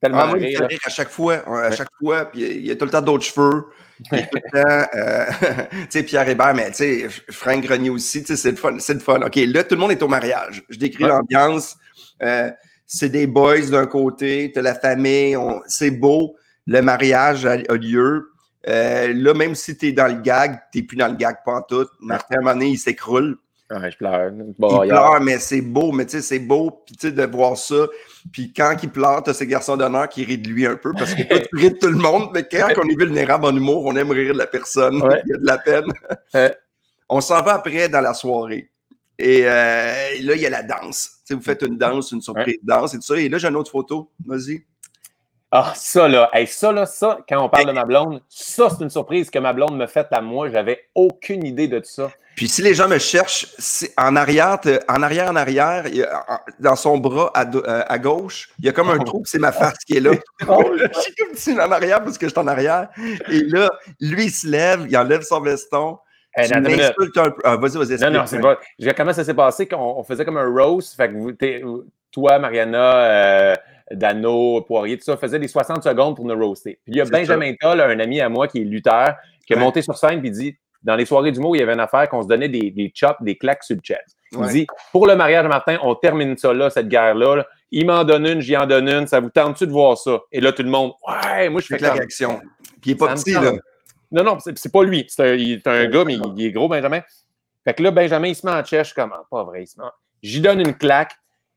[0.00, 0.66] tellement ah, rire.
[0.68, 3.24] rire à chaque fois, à chaque fois, puis il y a tout le temps d'autres
[3.24, 3.66] cheveux.
[4.10, 5.24] Puis tout le temps, euh,
[5.70, 8.78] tu sais, Pierre Hébert, mais tu sais, Frank Grenier aussi, tu sais, c'est le fun,
[8.78, 9.20] c'est le fun.
[9.22, 10.62] OK, là, tout le monde est au mariage.
[10.68, 11.76] Je décris l'ambiance.
[12.22, 12.50] Euh,
[12.88, 15.36] c'est des boys d'un côté, tu as la famille,
[15.66, 16.34] c'est beau,
[16.66, 18.32] le mariage a, lieu.
[18.66, 21.64] Euh, là, même si tu es dans le gag, tu plus dans le gag pas
[21.68, 21.86] tout.
[22.00, 23.38] Martin, à un moment donné, il s'écroule.
[23.70, 24.32] Ouais, je pleure.
[24.32, 27.86] il pleure, mais c'est beau, mais tu sais, c'est beau puis, de voir ça.
[28.32, 30.94] Puis quand il pleure, tu as ces garçons d'honneur qui rient de lui un peu
[30.94, 33.54] parce que toi, tu ris de tout le monde, mais quand on est vulnérable en
[33.54, 34.96] humour, on aime rire de la personne.
[35.26, 35.92] il y a de la peine.
[37.10, 38.70] on s'en va après dans la soirée.
[39.18, 39.50] Et euh,
[40.22, 41.18] là, il y a la danse.
[41.30, 43.16] vous faites une danse, une surprise de danse et tout ça.
[43.16, 44.10] Et là, j'ai une autre photo.
[44.24, 44.64] Vas-y.
[45.50, 48.90] Ah, ça là, ça là, ça, quand on parle de ma blonde, ça, c'est une
[48.90, 50.50] surprise que ma blonde me fait à moi.
[50.50, 52.10] J'avais aucune idée de tout ça.
[52.36, 54.58] Puis si les gens me cherchent, c'est en arrière,
[54.88, 55.86] en arrière, en arrière,
[56.60, 59.50] dans son bras à, euh, à gauche, il y a comme un trou, c'est ma
[59.50, 60.12] face qui est là.
[60.38, 62.90] J'ai comme dit en arrière parce que je suis en arrière.
[63.30, 65.98] Et là, lui, il se lève, il enlève son veston.
[66.38, 66.94] Hey, tu attends une minute.
[66.98, 67.42] m'insultes un peu.
[67.44, 67.98] Ah, vas-y, vas-y.
[68.00, 68.58] Non, non, c'est pas.
[68.78, 70.96] Je- Comment ça s'est passé qu'on on faisait comme un roast?
[70.96, 73.54] Fait que toi, Mariana, euh,
[73.90, 76.78] Dano, Poirier, tout ça, faisait des 60 secondes pour nous roaster.
[76.84, 79.14] Puis il y a Benjamin Toll, un ami à moi qui est lutteur,
[79.46, 79.62] qui est Ouais.
[79.62, 82.22] monté sur scène puis dit dans les soirées d'humour, il y avait une affaire qu'on
[82.22, 84.16] se donnait des, des chops, des claques sur le chest.
[84.32, 84.48] Il Ouais.
[84.52, 87.36] dit pour le mariage de Martin, on termine ça là, cette guerre-là.
[87.36, 87.46] là.
[87.70, 89.06] Il m'en donne une, j'y en donne une.
[89.06, 90.20] Ça vous tente-tu de voir ça?
[90.32, 92.40] Et là, tout le monde, ouais, moi, je fais réaction.
[92.80, 93.52] Puis il est pas petit, là.
[94.10, 95.04] Non, non, c'est pas lui.
[95.08, 97.02] C'est un, il est un gars, mais il, il est gros, Benjamin.
[97.64, 99.78] Fait que là, Benjamin, il se met en suis comme, Ah, pas vrai, il se
[99.78, 99.86] met
[100.22, 101.12] J'y donne une claque.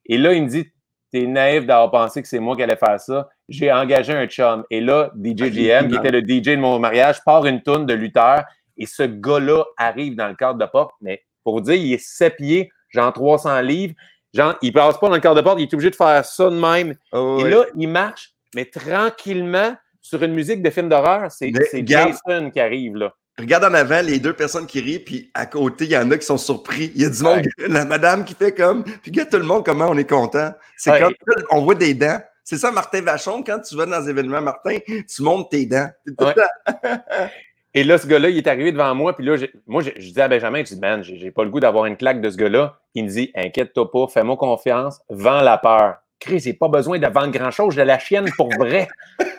[0.05, 0.71] Et là, il me dit,
[1.11, 3.29] t'es naïf d'avoir pensé que c'est moi qui allais faire ça.
[3.49, 4.63] J'ai engagé un chum.
[4.69, 7.93] Et là, DJ GM, qui était le DJ de mon mariage, part une tourne de
[7.93, 8.43] lutteur.
[8.77, 10.95] Et ce gars-là arrive dans le cadre de porte.
[11.01, 13.93] Mais pour vous dire, il est 7 pieds, genre 300 livres.
[14.33, 15.59] Genre, il passe pas dans le cadre de porte.
[15.59, 16.95] Il est obligé de faire ça de même.
[17.11, 21.31] Oh, Et là, il marche, mais tranquillement, sur une musique de film d'horreur.
[21.31, 21.51] C'est.
[21.85, 23.13] Jason qui arrive, là.
[23.39, 26.17] Regarde en avant les deux personnes qui rient, puis à côté, il y en a
[26.17, 26.91] qui sont surpris.
[26.95, 29.65] Il y a du monde, la madame qui fait comme, puis regarde tout le monde
[29.65, 30.51] comment on est content.
[30.77, 30.99] C'est Ouais.
[30.99, 31.13] comme,
[31.49, 32.19] on voit des dents.
[32.43, 35.89] C'est ça, Martin Vachon, quand tu vas dans des événements, Martin, tu montes tes dents.
[36.19, 36.35] Ouais.
[37.73, 39.15] Et là, ce gars-là, il est arrivé devant moi.
[39.15, 41.61] Puis là, moi, je dis à Benjamin, je dis, man, j'ai j'ai pas le goût
[41.61, 42.77] d'avoir une claque de ce gars-là.
[42.95, 45.95] Il me dit, inquiète-toi pas, fais-moi confiance, vends la peur.
[46.19, 48.89] Chris, j'ai pas besoin de vendre grand-chose, j'ai la chienne pour vrai.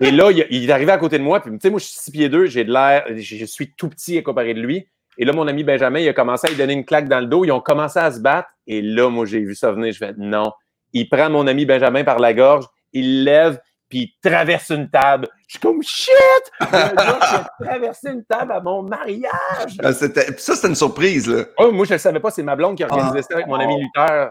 [0.00, 1.40] Et là, il, il est arrivé à côté de moi.
[1.40, 3.88] Puis, tu sais, moi, je suis six pieds deux, j'ai de l'air, je suis tout
[3.88, 4.86] petit à comparer de lui.
[5.20, 7.26] Et là, mon ami Benjamin, il a commencé à lui donner une claque dans le
[7.26, 7.44] dos.
[7.44, 8.48] Ils ont commencé à se battre.
[8.68, 9.92] Et là, moi, j'ai vu ça venir.
[9.92, 10.52] Je fais, non.
[10.92, 15.28] Il prend mon ami Benjamin par la gorge, il lève, puis il traverse une table.
[15.48, 16.12] Je suis comme, shit!
[16.60, 19.76] Le gars qui a traversé une table à mon mariage!
[19.82, 21.44] Ah, ça, c'était une surprise, là.
[21.58, 23.22] Oh, moi, je ne savais pas, c'est ma blonde qui a organisé Ah.
[23.22, 24.30] ça avec mon ami Luther.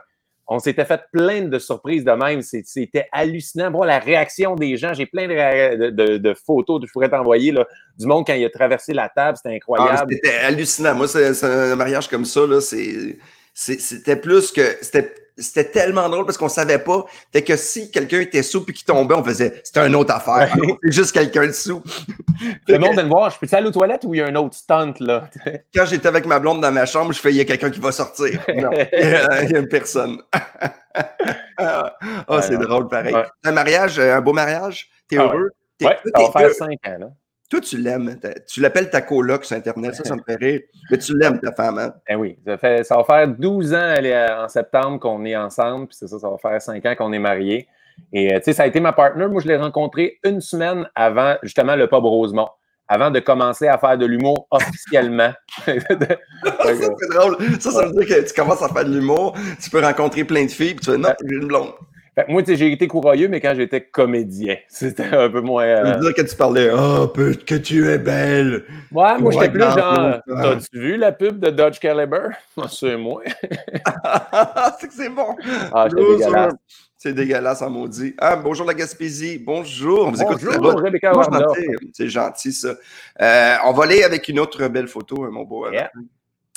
[0.49, 2.41] On s'était fait plein de surprises de même.
[2.41, 3.69] C'était hallucinant.
[3.69, 7.67] Bon, la réaction des gens, j'ai plein de, photos que je pourrais t'envoyer là,
[7.97, 9.37] du monde quand il a traversé la table.
[9.37, 10.13] C'était Ah, incroyable.
[10.13, 10.95] c'était hallucinant.
[10.95, 12.41] Moi, c'est un mariage comme ça,
[13.53, 17.05] c'était plus que, c'était, c'était tellement drôle parce qu'on savait pas.
[17.31, 20.55] Fait que si quelqu'un était sous puis qu'il tombait, on faisait, c'était une autre affaire.
[20.57, 20.77] Ouais.
[20.83, 21.81] C'est juste quelqu'un de sous.
[22.67, 24.35] Le monde vient me voir, je peux aller aux toilettes ou il y a un
[24.35, 25.29] autre stunt là?
[25.75, 27.79] Quand j'étais avec ma blonde dans ma chambre, je fais, il y a quelqu'un qui
[27.79, 28.39] va sortir.
[28.55, 30.21] Non, il y a, a une personne.
[31.59, 31.95] Ah,
[32.27, 33.13] oh, c'est drôle, pareil.
[33.13, 33.25] Ouais.
[33.43, 34.89] Un mariage, un beau mariage?
[35.07, 35.49] T'es Ah heureux?
[35.77, 36.97] T'es- Ouais, ça va faire cinq ans.
[36.99, 37.07] Là.
[37.49, 38.19] Toi, tu l'aimes.
[38.45, 40.61] Tu l'appelles ta coloc sur Internet, ça, ça me fait rire.
[40.91, 41.93] Mais tu l'aimes, ta femme, hein?
[42.07, 45.35] Ben oui, ça, fait, ça va faire 12 ans elle est, en septembre qu'on est
[45.35, 47.67] ensemble, puis c'est ça, ça va faire 5 ans qu'on est mariés.
[48.11, 49.27] Et euh, tu sais, ça a été ma partner.
[49.27, 52.49] Moi, je l'ai rencontrée une semaine avant, justement, le pub Rosemont,
[52.89, 55.31] avant de commencer à faire de l'humour officiellement.
[55.65, 57.37] ça, c'est drôle.
[57.59, 60.45] Ça, ça veut dire que tu commences à faire de l'humour, tu peux rencontrer plein
[60.45, 61.71] de filles, puis tu fais, non, j'ai une blonde.
[62.17, 65.41] Fait que moi, tu sais, j'ai été courageux, mais quand j'étais comédien, c'était un peu
[65.41, 65.65] moins.
[65.65, 68.63] Euh, veut dire que tu parlais, oh, peu- que tu es belle.
[68.91, 70.17] Ouais, moi, j'étais plus genre.
[70.25, 72.29] T'as-tu vu la pub de Dodge Caliber?
[72.59, 73.21] Ah, C'est moi.
[74.79, 75.35] c'est que c'est bon.
[75.71, 76.17] Ah, j'étais Bonjour.
[76.17, 76.53] dégueulasse.
[76.97, 78.15] C'est dégueulasse en maudit.
[78.17, 79.37] Ah, bonjour la Gaspésie.
[79.37, 80.07] Bonjour.
[80.07, 80.81] On vous écoute Bonjour, là-bas.
[80.81, 81.11] Rebecca.
[81.93, 82.69] C'est gentil, ça.
[83.21, 85.71] Euh, on va aller avec une autre belle photo, hein, mon beau.
[85.71, 85.91] Yeah.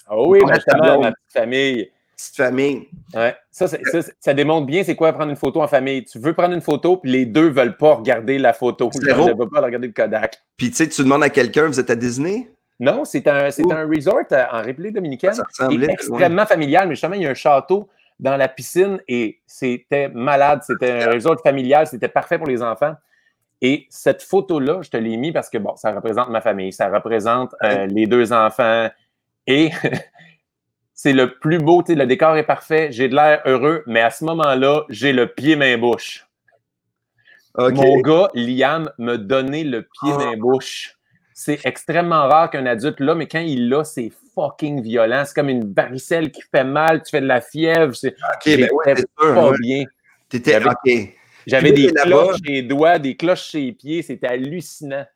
[0.09, 1.91] Ah oui, On ben, justement, ma petite famille.
[2.21, 2.89] Petite famille.
[3.15, 3.35] Ouais.
[3.51, 3.79] Ça, ça,
[4.19, 6.05] ça démontre bien c'est quoi prendre une photo en famille.
[6.05, 8.91] Tu veux prendre une photo, puis les deux veulent pas regarder la photo.
[8.95, 10.39] Ils ne veulent pas regarder le Kodak.
[10.59, 12.51] Puis, tu sais, tu demandes à quelqu'un, vous êtes à Disney?
[12.79, 15.33] Non, c'est un, c'est un resort euh, en République dominicaine.
[15.33, 19.01] Ça qui est extrêmement familial, mais justement, il y a un château dans la piscine
[19.09, 20.61] et c'était malade.
[20.63, 22.95] C'était un resort familial, c'était parfait pour les enfants.
[23.63, 26.89] Et cette photo-là, je te l'ai mis parce que, bon, ça représente ma famille, ça
[26.89, 28.89] représente euh, les deux enfants
[29.47, 29.71] et
[31.03, 34.23] c'est le plus beau, le décor est parfait, j'ai de l'air heureux, mais à ce
[34.27, 36.27] moment-là, j'ai le pied-main-bouche.
[37.55, 37.73] OK.
[37.73, 40.19] Mon gars, Liam, me donnait le pied Ah.
[40.19, 40.99] dans la bouche.
[41.33, 45.23] C'est extrêmement rare qu'un adulte l'a, mais quand il l'a, c'est fucking violent.
[45.25, 47.95] C'est comme une varicelle qui fait mal, tu fais de la fièvre.
[47.97, 49.85] c'est- OK, ben ouais, pas bien.
[50.29, 51.15] T'étais, J'avais- OK.
[51.47, 54.03] J'avais Puis des cloches chez les doigts, des cloches chez les pieds.
[54.03, 55.07] C'était hallucinant.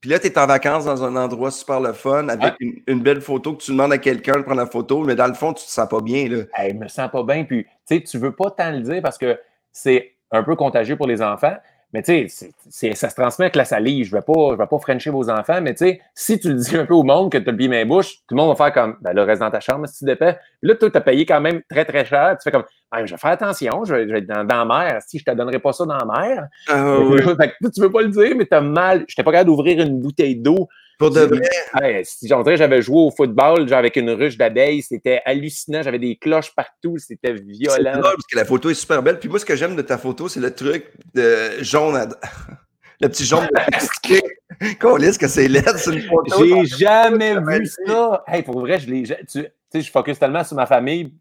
[0.00, 2.56] Puis là, tu es en vacances dans un endroit super le fun avec Ouais.
[2.60, 5.26] une, une belle photo que tu demandes à quelqu'un de prendre la photo, mais dans
[5.26, 6.28] le fond, tu te sens pas bien.
[6.28, 6.44] Là.
[6.56, 7.44] Hey, je me sens pas bien.
[7.44, 9.38] Puis, tu sais, tu veux pas tant le dire parce que
[9.72, 11.56] c'est un peu contagieux pour les enfants.
[11.94, 14.06] Mais tu sais, ça se transmet avec la salive.
[14.06, 15.60] Je ne vais pas, je vais pas frencher vos enfants.
[15.62, 17.56] Mais tu sais, si tu le dis un peu au monde que tu as le
[17.56, 19.88] pied main bouche, tout le monde va faire comme, ben là, reste dans ta chambre
[19.88, 20.34] si tu dépais.
[20.60, 22.36] Puis là, toi, tu as payé quand même très, très cher.
[22.38, 24.64] Tu fais comme, Ah, je vais faire attention, je vais, je vais être dans, dans
[24.64, 25.00] la mer.
[25.06, 26.48] Si je te donnerai pas ça dans la mer.
[26.68, 27.22] Ah, oui.
[27.22, 28.98] fait que toi, tu veux pas le dire, mais tu as mal.
[29.08, 30.68] Je n'étais pas capable d'ouvrir une bouteille d'eau.
[30.98, 32.02] Pour de vrai.
[32.04, 35.82] Si, on dirait j'avais joué au football genre avec une ruche d'abeilles, c'était hallucinant.
[35.82, 37.92] J'avais des cloches partout, c'était C'est violent.
[37.92, 39.20] drôle parce que la photo est super belle.
[39.20, 42.08] Puis moi, ce que j'aime de ta photo, c'est le truc de jaune à...
[43.00, 44.20] Le petit jaune de plastiqué.
[44.60, 46.44] Qu'est-ce que c'est laid, c'est une photo.
[46.44, 48.24] J'ai jamais vu ça.
[48.26, 49.04] Hey, pour vrai, je l'ai.
[49.04, 51.12] tu sais, je focus tellement sur ma famille,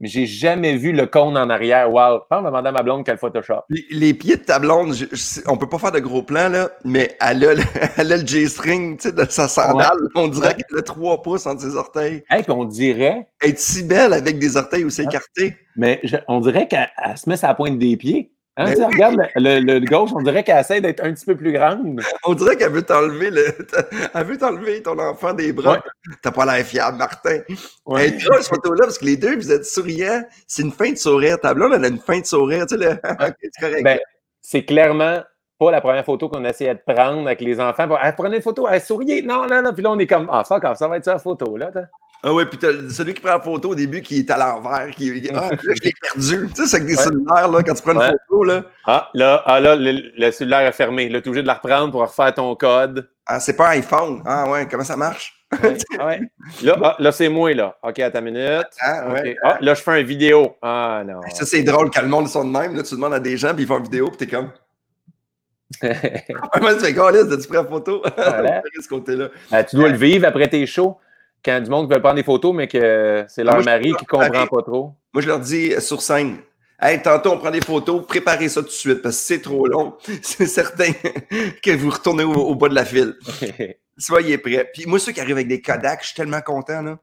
[0.00, 1.90] mais j'ai jamais vu le cône en arrière.
[1.92, 2.20] Wow.
[2.28, 3.62] Pense demander à ma blonde quel Photoshop.
[3.90, 6.70] Les pieds de ta blonde, je- je- on peut pas faire de gros plans, là,
[6.84, 7.62] mais elle a le,
[7.96, 9.96] elle a le J-string, tu sais, de sa sandale.
[10.14, 10.54] On dirait Ouais.
[10.68, 12.22] qu'elle a trois pouces entre ses orteils.
[12.30, 15.56] Hey, on dirait, Elle est si belle avec des orteils aussi écartés.
[15.76, 18.32] mais je- on dirait qu'elle elle se met la pointe des pieds.
[18.58, 21.24] Hein, tu sais, Regarde le, le- le gauche, on dirait qu'elle essaie d'être un petit
[21.24, 22.02] peu plus grande.
[22.26, 23.46] On dirait qu'elle veut t'enlever le,
[24.14, 25.72] elle veut t'enlever ton enfant des bras.
[25.72, 25.78] Ouais.
[26.22, 27.38] T'as pas l'air fiable, Martin.
[27.86, 28.08] Ouais.
[28.08, 30.22] Elle est drôle, cette photo-là, parce que les deux, vous êtes souriants.
[30.46, 31.40] C'est une fin de sourire.
[31.40, 32.66] Ta blonde, elle a une fin de sourire.
[32.66, 32.98] Tu sais, le...
[33.40, 33.84] C'est correct.
[33.84, 33.98] Ben,
[34.42, 35.20] c'est clairement
[35.58, 37.88] pas la première photo qu'on essayait de prendre avec les enfants.
[38.02, 39.22] Elle prenait une photo, elle souriait.
[39.22, 39.72] Non, non, non.
[39.72, 41.70] Puis là, on est comme, ah, fuck off, ça va être ça la photo, là.
[42.24, 42.56] Ah ouais, puis
[42.90, 45.82] celui qui prend la photo au début qui est à l'envers, qui ah, là, je
[45.82, 46.48] l'ai perdu.
[46.54, 47.02] Tu sais, c'est avec des Ouais.
[47.02, 48.12] cellulaires, là, quand tu prends une Ouais.
[48.28, 48.62] photo, là.
[48.86, 51.08] Ah, là, ah, là le, le cellulaire est fermé.
[51.08, 53.08] Là, tu es obligé de la reprendre pour refaire ton code.
[53.26, 54.22] Ah, c'est pas un iPhone.
[54.24, 55.34] Ah ouais, comment ça marche?
[55.64, 56.20] Ouais, ah ouais.
[56.62, 57.76] Là, ah, là c'est moi, là.
[57.82, 58.68] OK, à ta minute.
[58.80, 59.14] Ah, OK.
[59.14, 59.36] ouais.
[59.42, 60.56] Ah, là, je fais une vidéo.
[60.62, 61.20] Ah, non.
[61.32, 62.76] Ça, c'est drôle quand le monde sont de même.
[62.76, 64.50] Là, tu demandes à des gens, puis ils font une vidéo, puis t'es comme.
[65.82, 67.24] Moi, tu fais quoi, là?
[67.24, 68.02] T'as-tu pris la photo?
[68.16, 68.62] Voilà.
[68.80, 69.28] ce côté-là.
[69.50, 70.96] Ah, tu dois le vivre après tes shows?
[71.44, 74.28] Quand du monde veut prendre des photos, mais que c'est leur moi, mari qui pas
[74.28, 74.94] comprend pas trop.
[75.12, 76.38] Moi, je leur dis euh, sur scène.
[76.80, 79.66] Hey, tantôt, on prend des photos, préparez ça tout de suite, parce que c'est trop
[79.66, 79.94] long.
[80.22, 80.90] C'est certain
[81.62, 83.14] que vous retournez au, au bas de la file.
[83.98, 84.68] Soyez prêts.
[84.72, 86.98] Puis moi, ceux qui arrivent avec des Kodak, je suis tellement content, là.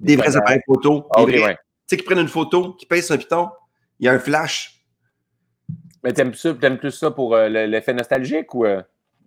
[0.00, 1.06] Des vrais appareils photo.
[1.12, 1.54] Ah, ouais.
[1.54, 3.48] Tu sais, qui prennent une photo, qui pèsent un piton,
[4.00, 4.82] il y a un flash.
[6.02, 8.64] Mais t'aimes plus ça, t'aimes plus ça pour euh, le- l'effet nostalgique ou.
[8.66, 8.82] euh?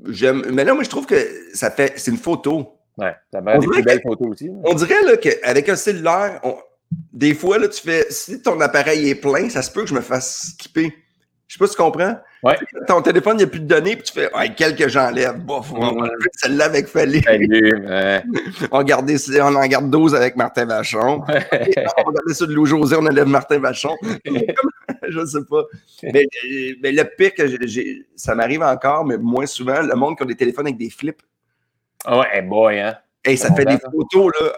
[0.10, 0.44] J'aime.
[0.52, 1.16] Mais là, moi, je trouve que
[1.54, 1.94] ça fait.
[1.98, 2.75] C'est une photo.
[2.98, 4.48] Ouais, ça va On des dirait plus belles photos aussi.
[4.48, 4.54] là.
[4.64, 6.58] On dirait là, qu'avec un cellulaire, on-
[7.12, 8.06] des fois, là, tu fais.
[8.10, 10.94] Si ton appareil est plein, ça se peut que je me fasse skipper.
[11.48, 12.18] Je sais pas si tu comprends.
[12.42, 12.56] Ouais.
[12.88, 15.40] Ton téléphone, il n'y a plus de données, puis tu fais ouais, quelques j'enlève.
[15.40, 17.22] Bof, on va celle-là avec Fallé.
[17.28, 18.24] Ouais.
[18.72, 21.22] On, gardait- on en garde 12 avec Martin Vachon.
[21.28, 21.42] On va
[22.14, 23.96] garder ça de Lou José, on enlève Martin Vachon.
[25.08, 25.64] je sais pas.
[26.04, 26.26] Mais,
[26.82, 27.44] mais le pire que
[28.16, 31.22] ça m'arrive encore, mais moins souvent, le monde qui a des téléphones avec des flips.
[32.04, 32.98] Ah ouais, hey boy, hein.
[33.24, 33.92] Hey, ça fait des d'accord.
[33.92, 34.54] photos, là.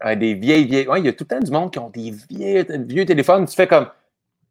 [0.00, 0.86] Ah, des vieilles, vieilles.
[0.88, 3.46] Ouais, il y a tout le temps du monde qui ont des vieux, vieux téléphones.
[3.46, 3.88] Tu fais comme.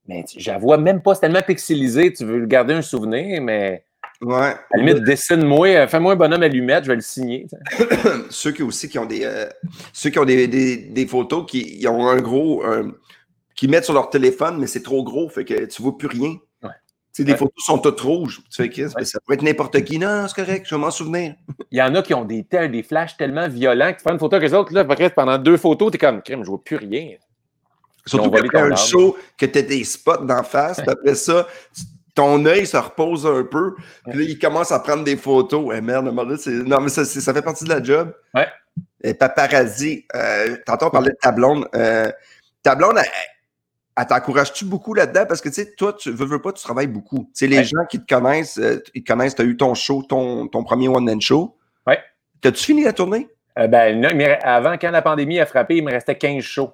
[0.07, 0.25] Mais
[0.59, 3.83] vois même pas, c'est tellement pixelisé, tu veux garder un souvenir, mais
[4.21, 4.35] Ouais.
[4.35, 7.45] à la limite, dessine-moi, fais-moi un bonhomme allumette, je vais le signer.
[8.31, 9.47] ceux qui aussi qui ont des euh,
[9.93, 12.93] ceux qui ont des, des, des photos qui ils ont un gros un-
[13.55, 16.35] qui mettent sur leur téléphone mais c'est trop gros fait que tu vois plus rien.
[17.17, 17.37] Tu sais, des Ouais.
[17.39, 18.41] photos sont toutes rouges.
[18.51, 18.95] Tu fais qu'est-ce?
[18.95, 19.03] Ouais.
[19.03, 19.97] Ça peut être n'importe qui.
[19.97, 21.33] Non, c'est correct, je vais m'en souvenir.
[21.71, 24.19] Il y en a qui ont des, des flashs tellement violents que tu prends une
[24.19, 26.75] photo avec les autres, là, après, pendant deux photos, t'es comme, crème, je vois plus
[26.77, 27.15] rien.
[28.05, 31.47] Surtout après ton un show que tu as des spots d'en face, puis après ça,
[31.75, 31.81] tu-
[32.13, 33.75] ton œil se repose un peu,
[34.09, 35.73] puis là, il commence à prendre des photos.
[35.75, 38.13] Eh merde, non, mais ça, fait partie de la job.
[38.35, 38.47] Ouais.
[39.03, 41.67] Et paparazzi, euh, tantôt on parlait de ta blonde.
[41.75, 42.11] Euh,
[42.63, 43.05] ta blonde, elle,
[43.97, 45.25] elle t'encourage-tu beaucoup là-dedans?
[45.27, 47.19] Parce que, tu sais, toi, tu veux, veux pas, tu travailles beaucoup.
[47.25, 47.63] Tu sais, les Ouais.
[47.63, 50.63] gens qui te connaissent, euh, ils te connaissent, tu as eu ton show, ton, ton
[50.63, 51.57] premier one-man show.
[51.87, 51.99] Ouais.
[52.41, 53.27] T'as-tu fini la tournée?
[53.57, 56.71] Euh, ben, non, mais avant, quand la pandémie a frappé, il me restait 15 shows.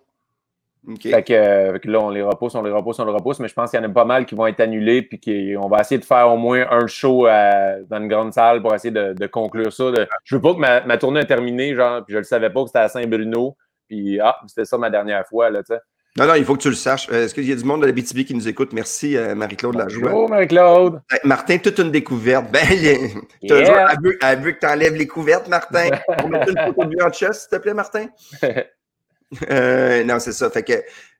[0.86, 1.02] OK.
[1.04, 3.40] Fait que, euh, fait que là, on les repousse, on les repousse, on les repousse,
[3.40, 5.70] mais je pense qu'il y en a pas mal qui vont être annulés, puis qu'on
[5.70, 8.92] va essayer de faire au moins un show à- dans une grande salle pour essayer
[8.92, 9.92] de, de conclure ça.
[9.92, 12.50] De- je veux pas que ma, ma tournée ait terminé, genre, puis je le savais
[12.50, 13.56] pas que c'était à Saint-Bruno,
[13.88, 15.80] puis ah, c'était ça ma dernière fois, là, tu sais.
[16.16, 17.08] Non, non, il faut que tu le saches.
[17.12, 18.72] Euh, Est-ce qu'il y a du monde de la BTB qui nous écoute?
[18.72, 20.10] Merci, euh, Marie-Claude Lajoie.
[20.12, 21.02] Bonjour, Marie-Claude!
[21.24, 22.52] Martin, toute une découverte.
[22.52, 23.88] Ben, il- t'as Yeah.
[23.94, 25.90] elle veut, elle veut que tu enlèves les couvertes, Martin.
[26.24, 28.08] On met une photo de lui en chest, s'il te plaît, Martin?
[29.50, 30.48] Euh, non, c'est ça.
[30.52, 30.74] Fait que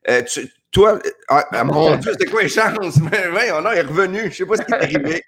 [0.08, 3.00] euh, tu- toi, ah, ah, mon Dieu, c'était quoi les chances?
[3.10, 4.30] Mais ouais, on est revenu.
[4.30, 5.24] Je sais pas ce qui est arrivé.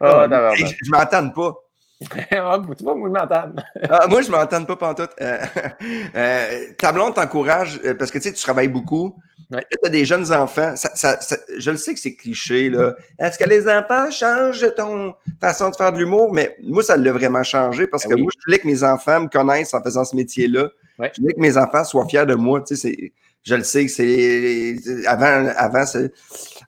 [0.00, 0.26] Ah,
[0.56, 1.54] Hey, je je m'entends pas.
[2.30, 3.52] Ah, tu vois, moi, je m'entends.
[3.90, 5.10] Ah, moi, je m'entends pas pantoute.
[5.20, 5.38] Euh,
[6.16, 6.46] euh,
[6.78, 9.16] ta blonde t'encourage euh, parce que tu sais, tu travailles beaucoup.
[9.50, 9.64] Ouais.
[9.70, 10.74] Tu as des jeunes enfants.
[10.76, 12.96] Ça, ça- ça- je le sais que c'est cliché, là.
[13.18, 16.32] Est-ce que les enfants changent ton façon de faire de l'humour?
[16.32, 18.22] Mais moi, ça l'a vraiment changé parce Ben que oui.
[18.22, 20.68] moi, je voulais que mes enfants me connaissent en faisant ce métier-là.
[20.98, 21.12] Ouais.
[21.14, 22.60] Je voulais que mes enfants soient fiers de moi.
[22.66, 23.12] Tu sais,
[23.44, 24.76] je le sais que c'est.
[25.06, 26.12] Avant, avant, c'est-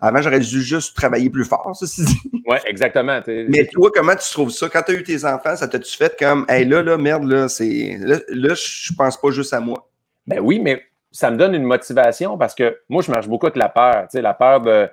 [0.00, 2.20] avant j'aurais dû juste travailler plus fort, ceci dit.
[2.48, 3.20] Ouais, exactement.
[3.26, 4.70] Mais toi, comment tu trouves ça?
[4.70, 7.46] Quand tu as eu tes enfants, ça t'a-tu fait comme, hey, là, là, merde, là,
[7.46, 7.98] c'est.
[8.00, 9.90] Là, là, je pense pas juste à moi?
[10.26, 13.56] Ben oui, mais ça me donne une motivation parce que moi, je marche beaucoup avec
[13.56, 14.04] la peur.
[14.04, 14.88] Tu sais, la peur de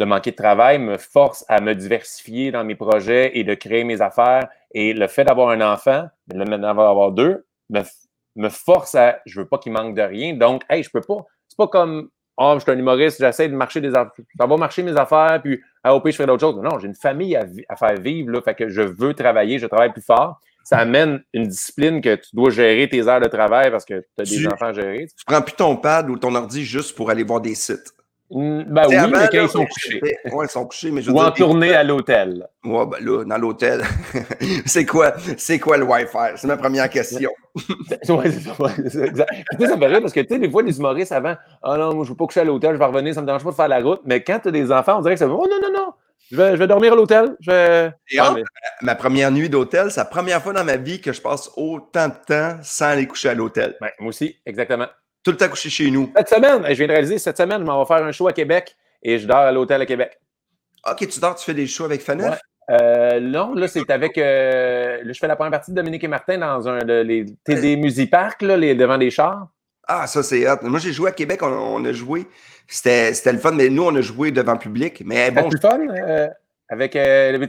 [0.00, 3.84] de manquer de travail me force à me diversifier dans mes projets et de créer
[3.84, 4.48] mes affaires.
[4.72, 7.82] Et le fait d'avoir un enfant, le fait d'avoir deux, me,
[8.34, 10.32] me force à, je veux pas qu'il manque de rien.
[10.32, 11.26] Donc, hey, je peux pas.
[11.48, 12.08] C'est pas comme,
[12.40, 15.40] oh, je suis un humoriste, j'essaie de marcher des affaires, ça va marcher mes affaires,
[15.42, 16.56] puis à OP, je fais d'autres choses.
[16.56, 19.66] Non, j'ai une famille à, à, faire vivre, là, fait que je veux travailler, je
[19.66, 20.40] travaille plus fort.
[20.64, 24.22] Ça amène une discipline que tu dois gérer tes heures de travail parce que tu
[24.22, 25.06] as des enfants à gérer.
[25.06, 27.94] Tu prends plus ton pad ou ton ordi juste pour aller voir des sites.
[28.30, 30.00] Ben oui, mais quand ils sont couchés.
[30.24, 32.46] Ils sont couchés, mais je Ou en tournée à l'hôtel.
[32.64, 33.82] Ouais, ben là, dans l'hôtel.
[34.66, 36.36] c'est quoi, c'est quoi le Wi-Fi?
[36.36, 37.30] C'est ma première question.
[37.56, 39.04] ouais, c'est ça.
[39.04, 39.30] Exact.
[39.58, 41.94] Ça me fait parce que, tu sais, des fois, les humoristes avant, ah oh non,
[41.94, 43.56] moi, je veux pas coucher à l'hôtel, je vais revenir, ça me dérange pas de
[43.56, 44.00] faire la route.
[44.04, 45.92] Mais quand tu as des enfants, on dirait que ça veut, oh non, non, non,
[46.30, 47.36] je vais, je vais dormir à l'hôtel.
[47.40, 47.92] Je vais...
[48.12, 48.44] Et mais...
[48.82, 52.08] Ma première nuit d'hôtel, c'est la première fois dans ma vie que je passe autant
[52.08, 53.76] de temps sans aller coucher à l'hôtel.
[53.80, 54.86] Ben, moi aussi, exactement.
[55.22, 56.10] Tout le temps couché chez nous.
[56.16, 58.32] Cette semaine, je viens de réaliser, cette semaine, je m'en vais faire un show à
[58.32, 60.18] Québec et je dors à l'hôtel à Québec.
[60.90, 62.06] OK, tu dors, tu fais des shows avec?
[62.08, 62.16] Ouais.
[62.70, 64.16] Euh, non, là, c'est avec.
[64.16, 67.26] Euh, là, je fais la première partie de Dominique et Martin dans un, le, les
[67.44, 69.48] TD Musipark, là, les, devant des chars.
[69.86, 70.58] Ah, ça, c'est hot.
[70.62, 72.26] Moi, j'ai joué à Québec, on, on a joué.
[72.68, 75.02] C'était le fun, mais nous, on a joué devant le public.
[75.04, 75.50] Mais bon.
[75.50, 75.94] C'était le fun?
[76.08, 76.28] Euh,
[76.68, 76.92] avec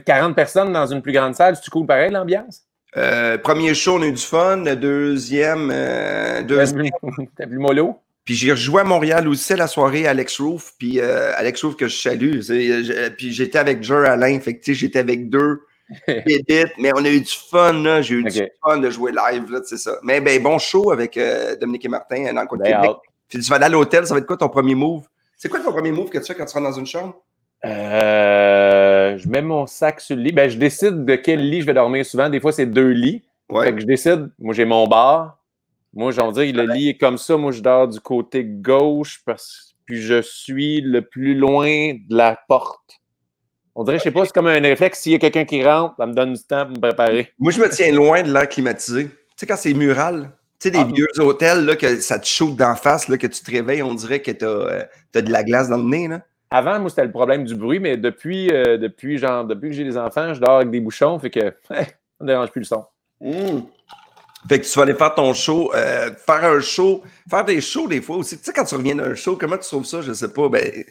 [0.04, 2.64] 40 personnes dans une plus grande salle, c'est cool pareil, l'ambiance?
[2.96, 4.64] Euh, premier show, on a eu du fun.
[4.64, 5.70] Le deuxième.
[5.72, 6.90] Euh, deuxième...
[7.36, 7.98] T'as plus mollo?
[8.24, 10.74] Puis j'ai rejoué à Montréal aussi la soirée Alex Roof.
[10.78, 12.40] Puis euh, Alex Roof que je salue.
[13.16, 14.38] Puis j'étais avec Jer Alain.
[14.40, 15.62] Fait que j'étais avec deux.
[16.78, 18.02] Mais on a eu du fun, là.
[18.02, 18.40] J'ai eu okay.
[18.40, 19.98] du fun de jouer live, là, c'est ça.
[20.02, 22.96] Mais ben, bon show avec euh, Dominique et Martin dans le de Québec.
[23.28, 25.04] Puis tu vas aller à l'hôtel, ça va être quoi ton premier move?
[25.36, 27.14] C'est quoi ton premier move que tu fais quand tu rentres dans une chambre?
[27.64, 27.70] Euh,
[29.16, 30.32] je mets mon sac sur le lit.
[30.32, 32.28] Ben, je décide de quel lit je vais dormir souvent.
[32.28, 33.22] Des fois, c'est deux lits.
[33.48, 33.66] Ouais.
[33.66, 34.30] Fait que je décide.
[34.38, 35.38] Moi, j'ai mon bar.
[35.94, 37.36] Moi, de dire, le lit est comme ça.
[37.36, 42.38] Moi, je dors du côté gauche parce puis je suis le plus loin de la
[42.48, 43.00] porte.
[43.74, 45.00] On dirait, je sais pas, c'est comme un réflexe.
[45.00, 47.32] S'il y a quelqu'un qui rentre, ça me donne du temps pour me préparer.
[47.38, 49.06] Moi, je me tiens loin de l'air climatisé.
[49.06, 52.26] Tu sais, quand c'est mural, tu sais, des ah, vieux hôtels, là, que ça te
[52.26, 54.82] chauffe d'en face, là, que tu te réveilles, on dirait que tu as, euh,
[55.14, 56.08] as, de la glace dans le nez.
[56.08, 56.22] Là.
[56.52, 59.84] Avant, moi, c'était le problème du bruit, mais depuis, euh, depuis, genre, depuis que j'ai
[59.84, 61.84] des enfants, je dors avec des bouchons, fait que ça
[62.20, 62.84] ne dérange plus le son.
[63.20, 63.60] Mmh.
[64.48, 67.88] Fait que tu vas aller faire ton show, euh, faire un show, faire des shows
[67.88, 68.36] des fois aussi.
[68.36, 70.02] Tu sais, quand tu reviens d'un show, comment tu trouves ça?
[70.02, 70.48] Je sais pas.
[70.48, 70.84] Ben, tu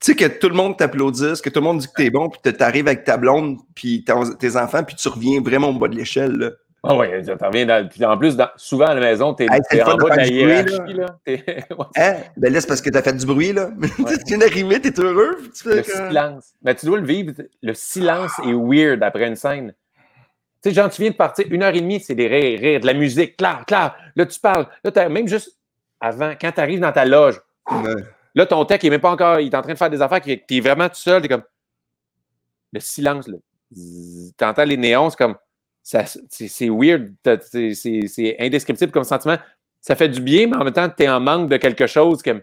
[0.00, 2.52] sais, que tout le monde t'applaudisse, que tout le monde dit que t'es bon, puis
[2.52, 4.04] tu arrives avec ta blonde, puis
[4.38, 6.56] tes enfants, puis tu reviens vraiment au bas de l'échelle.
[6.84, 9.46] Ah oui, tu reviens dans, puis en plus, dans, souvent à la maison, tu es,
[9.46, 10.94] hey, en bas de la hiérarchie.
[10.94, 11.06] Là.
[11.26, 11.88] Là.
[11.96, 12.16] hein?
[12.36, 13.52] Ben là, c'est parce que tu as fait du bruit.
[13.52, 13.70] là.
[13.80, 14.18] Ouais.
[14.18, 15.38] tu viens d'arriver, tu es heureux.
[15.54, 15.92] Tu fais le que...
[15.92, 16.54] silence.
[16.60, 17.34] Ben, tu dois le vivre.
[17.62, 19.72] Le silence est weird après une scène.
[20.60, 22.80] Tu sais, genre, tu viens de partir une heure et demie, c'est des rires, rires,
[22.80, 23.94] de la musique, clair, clair.
[24.16, 24.66] Là, tu parles.
[24.82, 25.56] Là, même juste
[26.00, 27.94] avant, quand tu arrives dans ta loge, ouais.
[28.34, 30.02] là, ton tech, il est même pas encore, il est en train de faire des
[30.02, 31.44] affaires, tu es vraiment tout seul, tu es comme.
[32.72, 33.38] Le silence, là.
[33.72, 35.36] Tu entends les néons, c'est comme.
[35.82, 37.14] C'est weird,
[37.44, 39.36] c'est indescriptible comme sentiment.
[39.80, 42.22] Ça fait du bien, mais en même temps, tu es en manque de quelque chose
[42.22, 42.42] comme.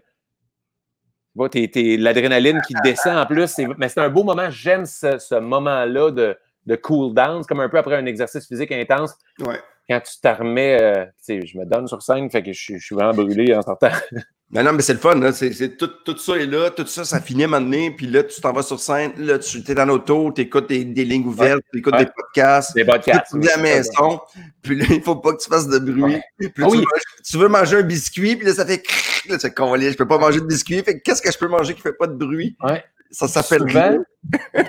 [1.36, 3.58] Bon, t'es, t'es, l'adrénaline qui descend en plus.
[3.78, 4.50] Mais c'est un beau moment.
[4.50, 7.42] J'aime ce, ce moment-là de, de cool down.
[7.42, 9.16] C'est comme un peu après un exercice physique intense.
[9.40, 9.60] Ouais.
[9.88, 12.96] Quand tu t'en remets, euh, je me donne sur scène, fait que je, je suis
[12.96, 13.90] vraiment brûlé en sortant.
[14.52, 15.32] Mais non, mais c'est le fun, là.
[15.32, 17.92] C'est, c'est, tout, tout ça est là, tout ça, ça finit à un moment donné,
[17.92, 20.84] puis là, tu t'en vas sur scène, là, tu es dans l'auto, tu écoutes des,
[20.86, 22.06] des, lignes ouvertes, tu écoutes ouais.
[22.06, 23.28] des podcasts, des podcasts.
[23.30, 24.20] Tu à la maison,
[24.64, 26.02] puis là, il faut pas que tu fasses de bruit.
[26.02, 26.24] Ouais.
[26.40, 26.78] Puis ah, tu, oui.
[26.80, 28.82] veux, tu, veux, manger un biscuit, puis là, ça fait
[29.30, 31.76] là, tu fais je peux pas manger de biscuit, fait qu'est-ce que je peux manger
[31.76, 32.58] qui fait pas de bruit?
[32.64, 32.84] Ouais.
[33.12, 33.98] Ça s'appelle souvent,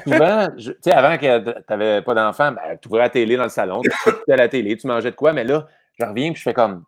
[0.06, 3.44] souvent tu sais, avant que tu n'avais pas d'enfant, ben, tu ouvrais la télé dans
[3.44, 5.68] le salon, tu écoutais la télé, tu mangeais de quoi, mais là,
[5.98, 6.84] je reviens puis je fais comme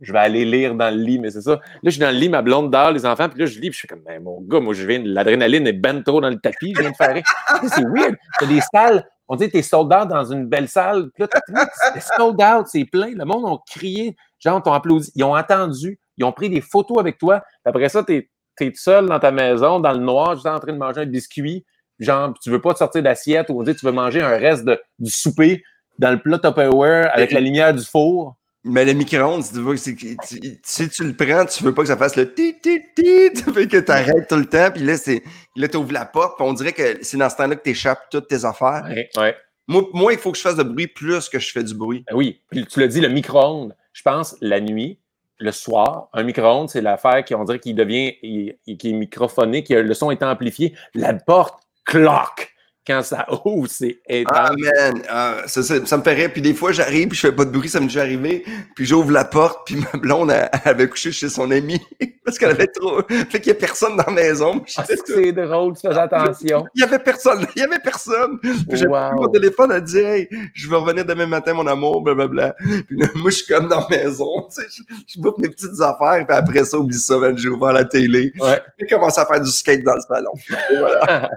[0.00, 1.52] je vais aller lire dans le lit, mais c'est ça.
[1.52, 3.70] Là, je suis dans le lit, ma blonde dort, les enfants, puis là, je lis,
[3.70, 6.30] puis je fais comme, ben, mon gars, moi, je viens, l'adrénaline est ben trop dans
[6.30, 7.22] le tapis, je viens de faire.
[7.62, 8.16] c'est weird.
[8.38, 11.64] T'as des salles, on dit, t'es sold out dans une belle salle, puis là,
[11.94, 13.10] t'es sold out, c'est plein.
[13.14, 16.98] Le monde a crié, genre, t'ont applaudi, ils ont attendu, ils ont pris des photos
[16.98, 18.28] avec toi, puis après ça, t'es
[18.60, 21.64] es seul dans ta maison, dans le noir, juste en train de manger un biscuit,
[21.98, 24.64] genre, tu veux pas te sortir d'assiette, ou on dit, tu veux manger un reste
[24.64, 25.62] de, du souper
[25.98, 28.36] dans le plat Tupperware avec la lumière du four.
[28.68, 29.44] Mais le micro-ondes,
[29.76, 30.16] si tu,
[30.64, 33.50] si tu le prends, tu veux pas que ça fasse le tit tit tit, tu
[33.52, 35.22] veux que tu arrêtes tout le temps, puis là, c'est
[35.54, 37.70] là, tu ouvres la porte, puis on dirait que c'est dans ce temps-là que tu
[37.70, 38.84] échappes toutes tes affaires.
[38.88, 39.36] Ouais, ouais.
[39.68, 42.04] Moi, moi, il faut que je fasse de bruit plus que je fais du bruit.
[42.08, 44.98] Ben oui, puis tu l'as dit, le micro-ondes, je pense, la nuit,
[45.38, 49.74] le soir, un micro-ondes, c'est l'affaire qui, on dirait qu'il devient, qui est microphoné, que
[49.74, 52.52] le son est amplifié, la porte cloque.
[52.86, 54.56] Quand ça ouvre, c'est Ah, intense.
[54.58, 56.28] man, ah, ça, ça, ça me ferait.
[56.28, 58.44] Puis des fois, j'arrive, puis je fais pas de bruit, ça me déjà arrivé.
[58.74, 61.80] Puis j'ouvre la porte, puis ma blonde, elle, elle avait couché chez son ami
[62.24, 63.00] parce qu'elle avait trop.
[63.08, 64.62] Fait qu'il y a personne dans la maison.
[64.76, 66.64] Ah, c'est drôle, tu fais attention.
[66.74, 68.38] Il y avait personne, il y avait personne.
[68.40, 69.08] Puis j'ai Wow.
[69.10, 72.54] pris mon téléphone, elle dit Hey, je vais revenir demain matin, mon amour, blablabla.
[72.86, 75.48] Puis là, moi, je suis comme dans la maison, tu sais, je, je bouffe mes
[75.48, 78.32] petites affaires, puis après ça, oublie ça, man, j'ai ouvert la télé.
[78.38, 78.60] Ouais.
[78.78, 80.32] J'ai commencé à faire du skate dans le salon.
[80.70, 81.30] Et voilà.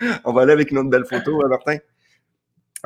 [0.24, 1.76] On va aller avec une autre belle photo, hein, Martin?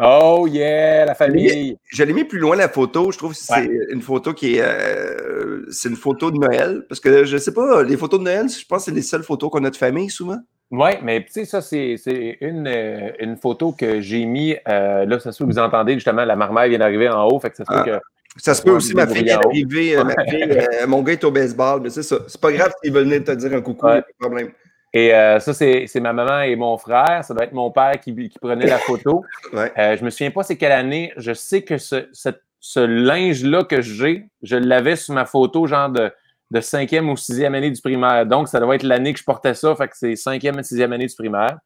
[0.00, 1.76] Oh yeah, la famille.
[1.92, 3.12] Je l'ai mis plus loin la photo.
[3.12, 3.68] Je trouve que c'est Ouais.
[3.90, 6.86] une photo qui est, euh, c'est une photo de Noël.
[6.88, 9.22] Parce que je sais pas, les photos de Noël, je pense que c'est les seules
[9.22, 10.38] photos qu'on a de famille souvent.
[10.70, 11.96] Oui, mais tu sais, ça, c'est
[12.40, 14.56] une, euh, une photo que j'ai mis.
[14.66, 17.38] euh, là, ça se peut que vous entendez justement, la marmaille vient d'arriver en haut.
[17.38, 17.98] Fait que ça se peut Ah.
[17.98, 18.04] que.
[18.38, 20.58] Ça se peut aussi, ma fille est arrivée, ma fille,
[20.88, 22.16] mon gars est au baseball, mais c'est ça.
[22.28, 24.00] C'est pas grave s'il veut venir te dire un coucou, Ouais.
[24.00, 24.48] pas de problème.
[24.94, 27.24] Et euh, ça, c'est ma maman et mon frère.
[27.24, 29.24] Ça doit être mon père qui, qui prenait la photo.
[29.52, 29.72] Ouais.
[29.78, 31.12] Euh, je me souviens pas c'est quelle année.
[31.16, 32.28] Je sais que ce, ce,
[32.60, 36.10] ce linge-là que j'ai, je l'avais sur ma photo, genre de,
[36.50, 38.26] de cinquième ou sixième année du primaire.
[38.26, 39.74] Donc, ça doit être l'année que je portais ça.
[39.76, 41.58] Fait que c'est cinquième et sixième année du primaire.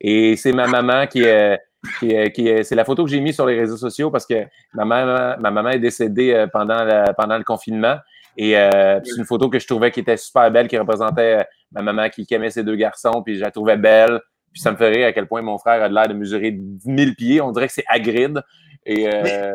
[0.00, 1.58] Et c'est ma maman qui est.
[1.98, 4.26] Qui est- qui est- c'est la photo que j'ai mise sur les réseaux sociaux parce
[4.26, 4.44] que
[4.74, 7.96] ma maman, ma maman est décédée euh, pendant, la- pendant le confinement.
[8.36, 11.44] Et euh, c'est une photo que je trouvais qui était super belle, qui représentait euh,
[11.72, 14.20] ma maman qui, qui aimait ses deux garçons, puis je la trouvais belle.
[14.52, 17.10] Puis ça me ferait à quel point mon frère a l'air de mesurer 10 000
[17.16, 17.40] pieds.
[17.40, 18.40] On dirait que c'est Hagrid.
[18.86, 19.52] Et euh, Mais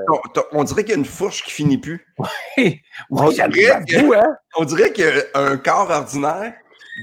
[0.51, 2.05] on, dirait qu'il y a une fourche qui finit plus.
[2.57, 4.35] oui, on dirait que- hein?
[4.57, 6.53] On dirait qu'il y a un corps ordinaire,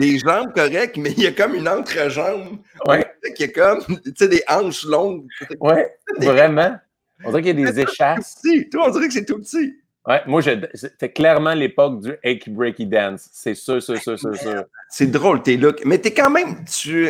[0.01, 2.59] des jambes correctes, mais il y a comme une entrejambe.
[2.87, 5.27] Dirait qu'il y a comme, tu sais, des hanches longues.
[5.61, 6.77] ouais, vraiment.
[7.25, 8.37] On dirait qu'il y a des échasses.
[8.43, 9.75] Si, toi, on dirait que c'est tout petit.
[10.05, 10.41] Ouais, moi,
[10.75, 13.29] c'était clairement l'époque du Achy Breaky Dance.
[13.33, 14.65] C'est sûr, sûr, sûr, sûr, sûr.
[14.89, 15.85] C'est drôle, tes looks.
[15.85, 17.07] Mais t'es quand même, tu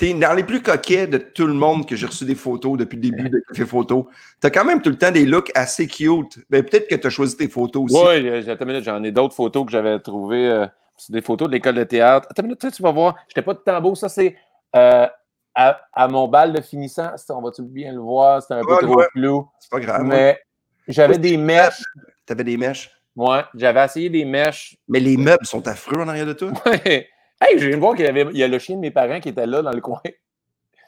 [0.00, 2.94] es dans les plus coquets de tout le monde que j'ai reçu des photos depuis
[2.94, 4.08] le début de Café Photo.
[4.40, 6.38] T'as quand même tout le temps des looks assez cute.
[6.48, 7.96] Ben, peut-être que t'as choisi tes photos aussi.
[8.06, 10.46] Oui, attends minute, j'en ai d'autres photos que j'avais trouvées.
[10.48, 10.66] euh,
[10.96, 12.28] c'est des photos de l'école de théâtre.
[12.30, 13.16] Attends une minute, tu vas voir.
[13.26, 13.96] J'étais pas de tambour.
[13.96, 14.36] Ça, c'est
[14.76, 15.08] euh,
[15.56, 17.10] à, à mon bal de finissant.
[17.30, 18.42] On va-tu bien le voir?
[18.42, 19.48] C'était un peu Ouais, trop flou.
[19.58, 20.04] C'est pas grave.
[20.04, 20.38] Mais
[20.86, 21.82] j'avais des mèches.
[22.28, 22.90] T'avais des mèches?
[23.16, 24.76] Ouais, j'avais essayé des mèches.
[24.86, 26.52] Mais les meubles sont affreux en arrière de toi?
[26.66, 27.08] Ouais.
[27.40, 28.90] Hey, je viens de voir qu'il y avait il y a le chien de mes
[28.90, 30.00] parents qui était là dans le coin.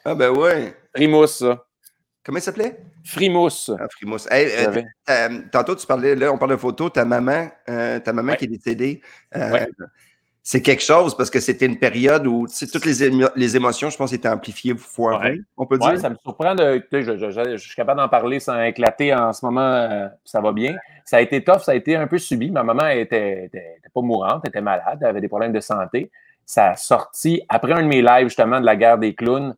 [0.05, 0.75] Ah, ben ouais.
[0.95, 1.65] Frimousse, ça.
[2.23, 2.77] Comment il s'appelait?
[3.03, 3.71] Frimousse.
[3.79, 4.27] Ah, Frimousse.
[4.29, 8.13] Hey, euh, ta- tantôt, tu parlais, là, on parle de photos, ta maman, euh, ta
[8.13, 8.37] maman Ouais.
[8.37, 9.01] qui est décédée.
[9.35, 9.67] euh, Ouais.
[10.43, 13.97] C'est quelque chose parce que c'était une période où toutes les, émo- les émotions, je
[13.97, 15.35] pense, étaient amplifiées fois Ouais.
[15.35, 15.99] 20, on peut Ouais, dire.
[15.99, 16.83] ça me surprend de.
[16.91, 19.61] Je, je- je- je suis capable d'en parler sans éclater en ce moment.
[19.61, 20.75] euh, ça va bien.
[21.05, 22.49] Ça a été tough, ça a été un peu subi.
[22.49, 25.59] Ma maman était, était, était pas mourante, elle était malade, elle avait des problèmes de
[25.59, 26.09] santé.
[26.43, 29.55] Ça a sorti après un de mes lives, justement, de la guerre des clowns.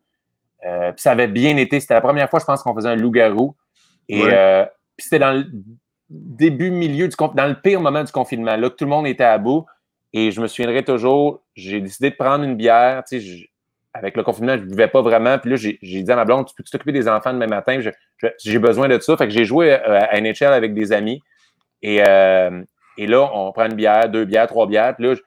[0.66, 1.80] Euh, puis ça avait bien été.
[1.80, 3.56] C'était la première fois, je pense, qu'on faisait un loup-garou.
[4.10, 4.32] Et Ouais.
[4.34, 4.66] euh,
[4.98, 5.46] puis c'était dans le
[6.10, 9.24] début, milieu du dans le pire moment du confinement, là, que tout le monde était
[9.24, 9.66] à bout.
[10.14, 13.04] Et je me souviendrai toujours, j'ai décidé de prendre une bière.
[13.08, 13.46] Tu sais, je-
[13.96, 15.38] avec le confinement, je ne buvais pas vraiment.
[15.40, 17.80] Puis là, j'ai dit à ma blonde, tu peux t'occuper des enfants demain matin?
[18.44, 19.16] J'ai besoin de ça.
[19.18, 21.22] Fait que j'ai joué euh, à NHL avec des amis.
[21.82, 22.64] Et, euh,
[22.98, 24.96] et là, on prend une bière, deux bières, trois bières.
[24.96, 25.22] Puis là, j'ai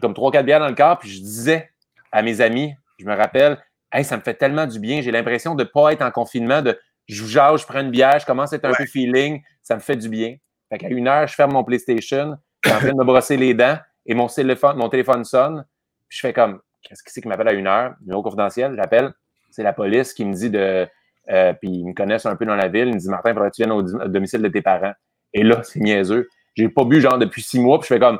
[0.00, 0.98] comme trois, quatre bières dans le corps.
[0.98, 1.70] Puis je disais
[2.10, 3.58] à mes amis, je me rappelle,
[3.92, 5.00] hey, ça me fait tellement du bien.
[5.00, 6.78] J'ai l'impression de ne pas être en confinement, de
[7.08, 9.42] je jase, je prends une bière, je commence à être un peu feeling.
[9.62, 10.36] Ça me fait du bien.
[10.70, 13.36] Fait qu'à une heure, je ferme mon PlayStation, je suis en train de me brosser
[13.36, 13.78] les dents
[14.08, 15.64] et mon téléphone, mon téléphone sonne.
[16.08, 17.94] Puis je fais comme, qu'est-ce que c'est qui m'appelle à une heure?
[18.00, 19.12] Numéro confidentiel, j'appelle.
[19.50, 20.88] C'est la police qui me dit de.
[21.30, 22.88] euh, puis ils me connaissent un peu dans la ville.
[22.88, 24.94] Ils me disent, Martin, il faudrait que tu viennes au, domicile de tes parents.
[25.34, 26.26] Et là, c'est niaiseux.
[26.56, 27.78] J'ai pas bu genre depuis six mois.
[27.78, 28.18] Puis je fais comme,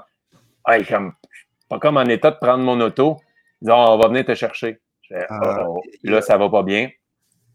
[0.69, 1.15] hey, comme,
[1.69, 3.17] pas comme en état de prendre mon auto.
[3.63, 4.81] Ils disent, Oh, on va venir te chercher.
[5.03, 5.65] Je fais, Ah.
[5.67, 5.83] Oh, oh.
[6.05, 6.91] Là, ça va pas bien.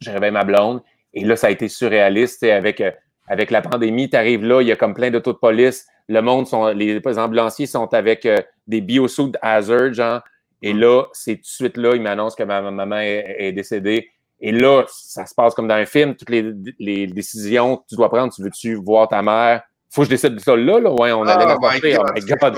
[0.02, 0.82] Je réveille ma blonde.
[1.14, 2.44] Et là, ça a été surréaliste.
[2.44, 2.92] Avec, euh,
[3.28, 5.88] avec la pandémie, tu arrives là, il y a comme plein d'autos de police.
[6.10, 8.38] Le monde, sont, les, les ambulanciers sont avec euh,
[8.68, 10.22] des biosuits hazard, genre.
[10.62, 13.52] Et là, c'est tout de suite là, ils m'annoncent que ma, ma maman est, est
[13.52, 14.10] décédée.
[14.40, 16.16] Et là, ça se passe comme dans un film.
[16.16, 19.62] Toutes les, les décisions que tu dois prendre, tu veux-tu voir ta mère?
[19.90, 20.92] Faut que je décide de ça là, là.
[20.92, 21.98] Ouais, on allait Oh la my porter.
[22.00, 22.56] Oh my God.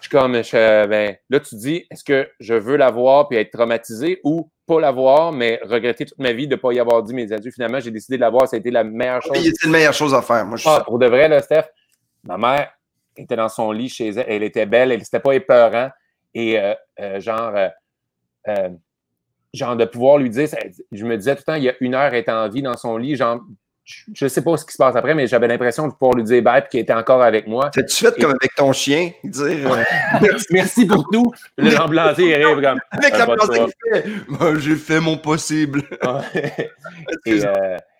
[0.00, 3.38] Je suis comme, je- ben, là, tu dis, est-ce que je veux la voir puis
[3.38, 6.80] être traumatisé ou pas la voir, mais regretter toute ma vie de ne pas y
[6.80, 7.50] avoir dit mes adieux?
[7.50, 8.48] Finalement, j'ai décidé de la voir.
[8.48, 9.36] Ça a été la meilleure chose.
[9.36, 10.46] C'est la meilleure chose à faire.
[10.46, 11.64] Moi, je Ah, pour de vrai, là, Steph,
[12.24, 12.72] ma mère
[13.16, 14.24] était dans son lit chez elle.
[14.28, 15.90] Elle était belle, elle n'était pas épeurant.
[16.34, 17.54] Et euh, euh, genre,
[18.48, 18.68] euh,
[19.52, 20.48] genre de pouvoir lui dire,
[20.90, 22.62] je me disais tout le temps, il y a une heure, elle est en vie
[22.62, 23.40] dans son lit, genre,
[23.84, 26.22] je ne sais pas ce qui se passe après, mais j'avais l'impression de pouvoir lui
[26.22, 27.68] dire bye et qu'il était encore avec moi.
[27.70, 29.10] T'as-tu fait comme avec ton chien?
[29.24, 29.84] Dire
[30.50, 31.32] merci pour tout.
[31.58, 32.78] L'ambulancier il arrive comme.
[32.92, 35.82] Avec l'ambulancier, fait J'ai fait mon possible.
[37.26, 37.40] et,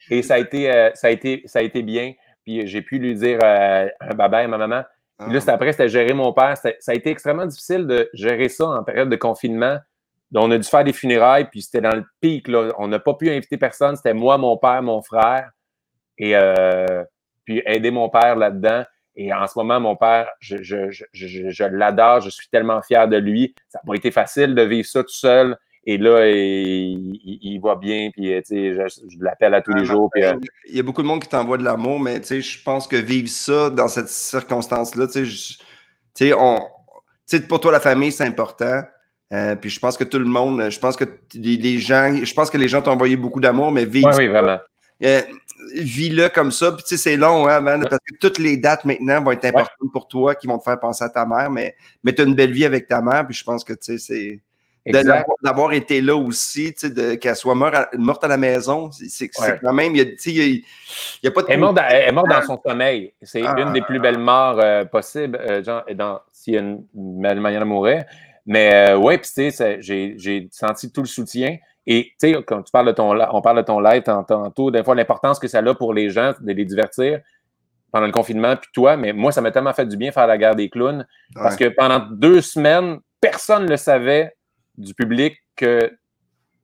[0.08, 2.12] et ça, a été, ça, a été, ça a été bien.
[2.44, 4.82] Puis j'ai pu lui dire un bye bye à ma maman.
[5.18, 5.50] Puis là, ah.
[5.52, 6.56] après, c'était gérer mon père.
[6.56, 9.78] Ça a été extrêmement difficile de gérer ça en période de confinement.
[10.30, 12.48] Donc, on a dû faire des funérailles, puis c'était dans le pic.
[12.48, 12.72] Là.
[12.78, 13.96] On n'a pas pu inviter personne.
[13.96, 15.50] C'était moi, mon père, mon frère.
[16.18, 17.04] Et euh,
[17.44, 18.84] puis aider mon père là-dedans.
[19.14, 22.22] Et en ce moment, mon père, je, je, je, je l'adore.
[22.22, 23.54] Je suis tellement fier de lui.
[23.68, 25.56] Ça n'a pas été facile de vivre ça tout seul.
[25.84, 30.08] Et là, il, il, va bien, puis je, je l'appelle à tous les jours.
[30.12, 30.34] Puis, euh,
[30.68, 33.28] il y a beaucoup de monde qui t'envoie de l'amour, mais je pense que vivre
[33.28, 35.06] ça dans cette circonstance-là,
[37.48, 38.82] pour toi, la famille, c'est important.
[39.32, 41.04] Euh, puis je pense que tout le monde, je pense que
[41.34, 44.58] les, gens, je pense que les gens t'ont envoyé beaucoup d'amour, mais vivre oui, vraiment.
[45.02, 45.22] Euh,
[45.74, 46.70] vis-le comme ça.
[46.72, 49.92] Puis tu sais, c'est long, hein, parce que toutes les dates maintenant vont être importantes
[49.92, 51.74] pour toi, qui vont te faire penser à ta mère, mais,
[52.04, 53.98] mais tu as une belle vie avec ta mère, puis je pense que tu sais,
[53.98, 54.40] c'est
[54.86, 56.74] d'avoir été là aussi,
[57.20, 60.62] qu'elle soit morte à, morte à, la maison, c'est quand même, il
[61.22, 61.46] n'y a, pas de...
[61.48, 63.12] Elle est morte dans, elle est morte dans son sommeil.
[63.22, 63.54] C'est ah.
[63.58, 67.40] une des plus belles morts euh, possibles, euh, genre, dans, s'il y a une, belle
[67.40, 68.04] manière de mourir.
[68.44, 71.58] Mais euh, ouais, puis tu sais, j'ai senti tout le soutien.
[71.86, 74.82] Et tu sais, quand tu parles de ton, on parle de ton live tantôt, des
[74.82, 77.20] fois, l'importance que ça a pour les gens de les divertir
[77.92, 80.38] pendant le confinement, puis toi, mais moi, ça m'a tellement fait du bien faire la
[80.38, 81.06] guerre des clowns.
[81.34, 84.34] Parce que pendant deux semaines, personne ne le savait
[84.76, 85.96] du public que, tu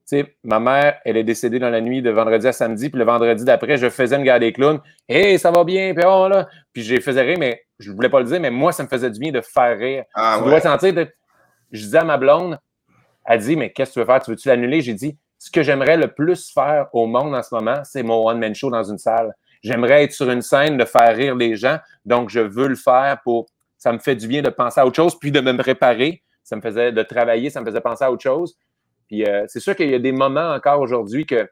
[0.04, 3.04] sais, ma mère, elle est décédée dans la nuit de vendredi à samedi, puis le
[3.04, 4.80] vendredi d'après, je faisais une guerre des clowns.
[5.09, 6.48] Hey, ça va bien, puis oh là.
[6.72, 8.88] Puis j'ai faisais rire, mais je ne voulais pas le dire, mais moi, ça me
[8.88, 10.04] faisait du bien de faire rire.
[10.14, 10.94] Ah, tu dois sentir,
[11.70, 12.59] je disais à ma blonde,
[13.26, 14.22] elle dit, mais qu'est-ce que tu veux faire?
[14.22, 14.80] Tu veux-tu l'annuler?
[14.80, 18.26] J'ai dit, ce que j'aimerais le plus faire au monde en ce moment, c'est mon
[18.26, 19.34] one-man show dans une salle.
[19.62, 21.78] J'aimerais être sur une scène, de faire rire les gens.
[22.04, 23.46] Donc, je veux le faire pour.
[23.76, 26.57] Ça me fait du bien de penser à autre chose, puis de me préparer ça
[26.57, 28.57] me faisait de travailler, ça me faisait penser à autre chose.
[29.07, 31.49] Puis euh, c'est sûr qu'il y a des moments encore aujourd'hui que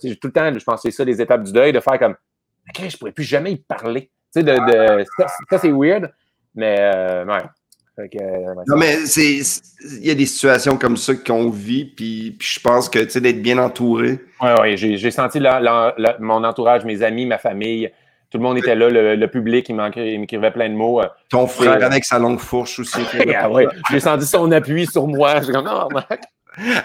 [0.00, 2.14] tout le temps, je pensais ça, des étapes du deuil, de faire comme
[2.68, 4.10] OK, je pourrais plus jamais y parler.
[4.32, 5.04] Tu sais, de,
[5.50, 6.12] ça, c'est weird,
[6.54, 7.42] mais euh, ouais.
[7.98, 9.40] Euh, non, mais c'est
[9.80, 13.20] il y a des situations comme ça qu'on vit, puis, je pense que tu sais,
[13.22, 14.20] d'être bien entouré.
[14.42, 15.40] Oui, oui, j'ai senti
[16.20, 17.90] mon entourage, mes amis, ma famille,
[18.30, 21.00] tout le monde était là, le, public, il m'écrivait plein de mots.
[21.00, 21.06] Euh.
[21.30, 23.00] Ton frère avec sa longue fourche aussi.
[23.36, 23.66] ah, ouais.
[23.90, 25.40] J'ai senti son appui sur moi.
[25.42, 25.88] Je comme, oh,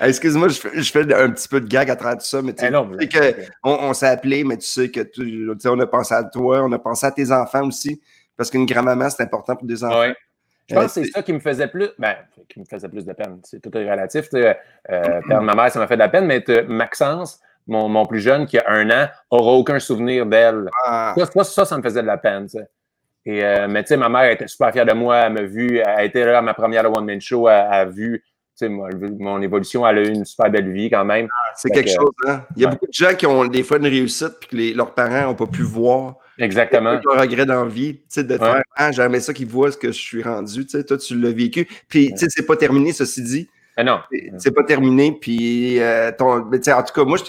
[0.02, 3.08] Excuse-moi, je fais, un petit peu de gag à travers tout ça, mais tu sais,
[3.08, 6.72] que on, s'est appelé, mais tu sais que tu, on a pensé à toi, on
[6.74, 8.02] a pensé à tes enfants aussi,
[8.36, 10.14] parce qu'une grand-maman, c'est important pour des enfants.
[10.70, 12.16] Je pense que c'est ça qui me faisait plus, ben,
[12.48, 13.40] qui me faisait plus de peine.
[13.44, 14.28] C'est tout relatif.
[14.34, 14.54] Euh,
[14.86, 18.58] perdre ma mère, ça m'a fait de la peine, mais Maxence, mon, plus jeune, qui
[18.58, 20.70] a un an, aura aucun souvenir d'elle.
[20.86, 21.14] Ah.
[21.44, 22.48] Ça, ça, me faisait de la peine.
[23.26, 25.18] Et, euh, mais tu sais, ma mère était super fière de moi.
[25.18, 27.48] Elle m'a vu, elle a été là à ma première One Man Show.
[27.48, 28.24] Elle, a vu
[28.62, 29.88] mon, évolution.
[29.88, 31.28] Elle a eu une super belle vie quand même.
[31.32, 32.12] Ah, c'est quelque chose.
[32.28, 32.44] Hein?
[32.56, 34.94] Il y a beaucoup de gens qui ont des fois une réussite et que leurs
[34.94, 36.16] parents n'ont pas pu voir.
[36.40, 36.90] Exactement.
[36.90, 40.00] Un regret d'envie, tu sais, de faire Ah, j'aimerais ça qu'ils voient ce que je
[40.00, 40.66] suis rendu.
[40.66, 41.68] Tu sais, toi, tu l'as vécu.
[41.88, 43.50] Puis, tu sais, c'est pas terminé, ceci dit.
[43.78, 44.00] Mais non.
[44.38, 45.16] C'est pas terminé.
[45.20, 47.24] Puis, euh, ton, en tout cas, moi, je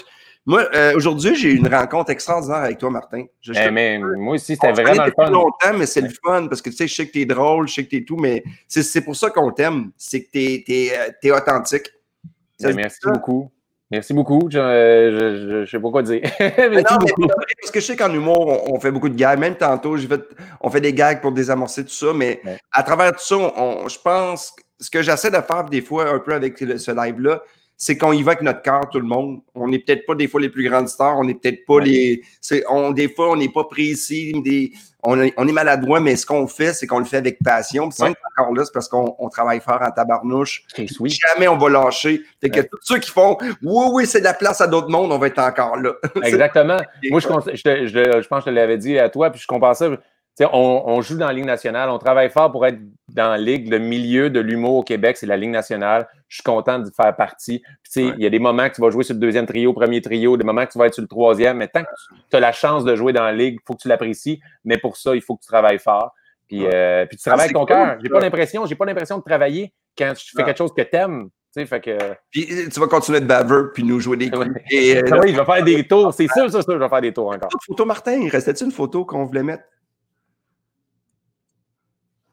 [0.45, 3.25] moi, euh, aujourd'hui, j'ai eu une rencontre extraordinaire avec toi, Martin.
[3.39, 5.29] Je, eh, mais, moi aussi, c'était vraiment le fun.
[5.29, 7.75] longtemps, mais c'est le fun parce que tu sais, je sais que t'es drôle, je
[7.75, 9.91] sais que t'es tout, mais c'est pour ça qu'on t'aime.
[9.97, 10.91] C'est que t'es es,
[11.29, 11.89] euh, authentique.
[12.59, 13.51] Ben, merci beaucoup.
[13.89, 14.49] Merci beaucoup.
[14.51, 16.21] Je ne sais pas quoi dire.
[16.39, 17.27] merci beaucoup.
[17.61, 19.39] parce que je sais qu'en humour, on, fait beaucoup de gags.
[19.39, 20.21] Même tantôt, fait,
[20.59, 22.41] on fait des gags pour désamorcer tout ça, mais
[22.71, 23.35] à travers tout ça,
[23.87, 27.41] je pense ce que j'essaie de faire des fois un peu avec ce live-là,
[27.83, 29.41] c'est qu'on y va avec notre cœur, tout le monde.
[29.55, 32.21] On n'est peut-être pas des fois les plus grandes stars, on n'est peut-être pas les.
[32.69, 34.71] On, des fois, on n'est pas précis, des,
[35.03, 37.89] on, est, on, est, maladroit, mais ce qu'on fait, c'est qu'on le fait avec passion.
[37.89, 40.63] Puis encore là, c'est parce qu'on travaille fort en tabarnouche.
[40.77, 42.21] Jamais on va lâcher.
[42.39, 45.11] Fait que tous ceux qui font Oui, oui, c'est de la place à d'autres mondes,
[45.11, 45.91] on va être encore là.
[46.23, 46.79] Exactement.
[47.09, 49.47] Moi, je, je, je, je, pense que je te l'avais dit à toi, puis je
[49.47, 49.89] compare ça
[50.41, 52.79] on, joue dans la Ligue nationale, on travaille fort pour être
[53.09, 53.69] dans la Ligue.
[53.69, 56.07] Le milieu de l'humour au Québec, c'est la Ligue nationale.
[56.27, 57.61] Je suis content de faire partie.
[57.95, 60.37] Il y a des moments que tu vas jouer sur le deuxième trio, premier trio,
[60.37, 61.57] des moments que tu vas être sur le troisième.
[61.57, 61.89] Mais tant que
[62.29, 64.39] tu as la chance de jouer dans la Ligue, il faut que tu l'apprécies.
[64.65, 66.13] Mais pour ça, il faut que tu travailles fort.
[66.47, 67.97] Puis, euh, puis tu travailles avec ton cœur.
[68.01, 70.95] J'ai pas l'impression, j'ai pas l'impression de travailler quand tu fais quelque chose que tu
[70.95, 71.29] aimes.
[71.55, 71.97] Fait que...
[72.31, 74.47] Puis tu vas continuer de baveux puis nous jouer des coups.
[74.71, 76.11] Et, euh, oui, je vais faire des tours.
[76.11, 77.49] C'est sûr, ça, ça, je vais faire des tours encore.
[77.67, 79.63] Photo Martin, il restait-tu une photo qu'on voulait mettre?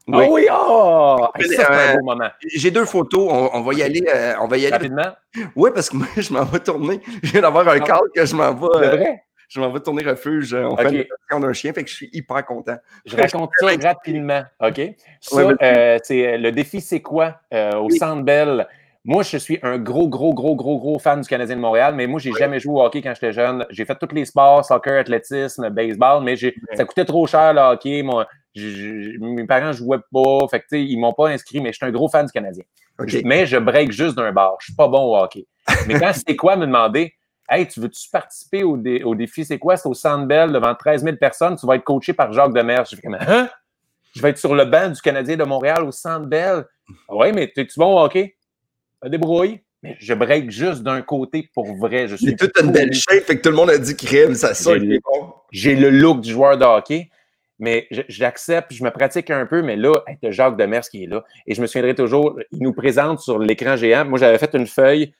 [0.07, 0.25] Oui.
[0.27, 1.27] Oh oui, oh!
[1.39, 2.29] c'est un beau moment.
[2.55, 3.49] J'ai deux photos.
[3.53, 4.03] On, va y aller.
[4.41, 4.73] on va y aller.
[4.73, 5.11] Rapidement?
[5.55, 6.99] Oui, parce que moi, je m'en vais tourner.
[7.23, 8.67] Je viens d'avoir un cadre que je m'en vais.
[8.79, 9.23] C'est vrai?
[9.51, 10.53] je m'en vais tourner refuge.
[10.53, 12.77] On fait une d'un chien, fait que je suis hyper content.
[13.05, 14.81] Je raconte ça rapidement, OK?
[15.19, 18.67] Ça, euh, c'est le défi, c'est quoi au Centre Bell?
[19.03, 22.05] Moi, je suis un gros, gros, gros, gros, gros fan du Canadien de Montréal, mais
[22.05, 23.65] moi, j'ai jamais joué au hockey quand j'étais jeune.
[23.71, 28.03] J'ai fait tous les sports, soccer, athlétisme, baseball, mais ça coûtait trop cher le hockey.
[28.03, 31.91] Moi, mes parents jouaient pas, fait que, ils m'ont pas inscrit, mais je suis un
[31.91, 32.63] gros fan du Canadien.
[33.23, 34.57] Mais je break juste d'un bar.
[34.59, 35.45] Je suis pas bon au hockey.
[35.87, 37.13] Mais quand c'est quoi me demander,
[37.53, 39.43] Hey, tu veux-tu participer au, défi?
[39.43, 39.75] C'est quoi?
[39.75, 41.57] C'est au Sandbell devant 13 000 personnes.
[41.57, 42.85] Tu vas être coaché par Jacques Demers.
[42.85, 43.49] Je comme, hein?
[44.15, 46.65] Je vais être sur le banc du Canadien de Montréal au Sandbell.
[47.09, 48.37] Oui, mais es-tu bon au hockey?
[49.05, 49.59] Débrouille.
[49.83, 52.07] Mais je break juste d'un côté pour vrai.
[52.07, 54.53] Je suis toute une belle shape, fait que tout le monde a dit crème, ça
[54.53, 54.71] ça.
[55.51, 57.09] J'ai le look du joueur de hockey
[57.61, 61.23] mais j'accepte, je me pratique un peu, mais là, avec Jacques Demers qui est là,
[61.45, 64.03] et je me souviendrai toujours, il nous présente sur l'écran géant.
[64.03, 65.13] Moi, j'avais fait une feuille,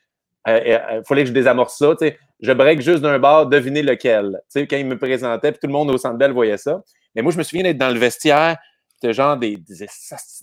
[0.47, 1.93] il euh, euh, fallait que je désamorce ça.
[2.39, 4.41] Je break juste d'un bord, devinez lequel.
[4.49, 6.81] sais, quand il me présentait, puis tout le monde au Centre voyait ça.
[7.13, 8.57] Mais moi, je me souviens d'être dans le vestiaire,
[9.03, 9.59] de genre des,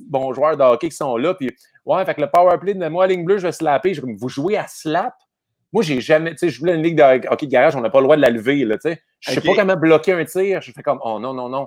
[0.06, 1.50] bons joueurs de hockey qui sont là, puis
[1.84, 3.92] ouais, fait que le power play de moi, ligne bleue, je vais slapper.
[3.92, 5.14] Je, vous jouez à slap?
[5.72, 7.90] Moi, j'ai jamais, tu sais, je voulais une ligue de hockey de garage, on n'a
[7.90, 9.02] pas le droit de la lever, là, tu sais.
[9.18, 10.62] Je sais pas comment bloquer un tir.
[10.62, 11.66] Je fais comme, oh non, non, non.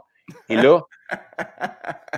[0.50, 0.82] Et là,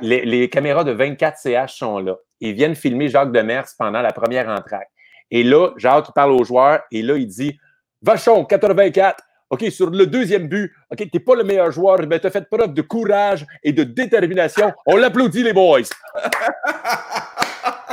[0.01, 2.15] les, caméras de 24 CH sont là.
[2.39, 4.89] Ils viennent filmer Jacques Demers pendant la première entraque.
[5.31, 7.57] Et là, Jacques, il parle aux joueurs et là, il dit
[8.01, 9.23] Vachon, 84.
[9.49, 12.31] OK, sur le deuxième but, OK, tu n'es pas le meilleur joueur, mais tu as
[12.31, 14.71] fait preuve de courage et de détermination.
[14.87, 15.81] On l'applaudit, les boys.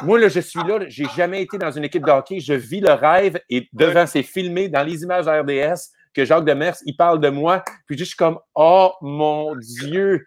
[0.03, 2.41] Moi, là, je suis là, j'ai jamais été dans une équipe de hockey.
[2.41, 6.77] Je vis le rêve et devant, c'est filmé dans les images RDS que Jacques Demers,
[6.87, 7.63] il parle de moi.
[7.87, 10.27] Puis je suis comme, oh mon Dieu!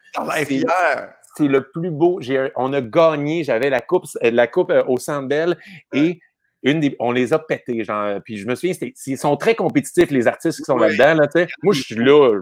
[1.35, 2.19] C'est le plus beau.
[2.55, 3.43] On a gagné.
[3.43, 5.55] J'avais la coupe, euh, la coupe euh, au Centre
[5.93, 6.19] et
[6.61, 7.83] une on les a pétés.
[7.83, 8.75] Genre, puis je me souviens,
[9.07, 11.15] ils sont très compétitifs, les artistes qui sont là-dedans.
[11.15, 12.39] Là, Moi, je suis là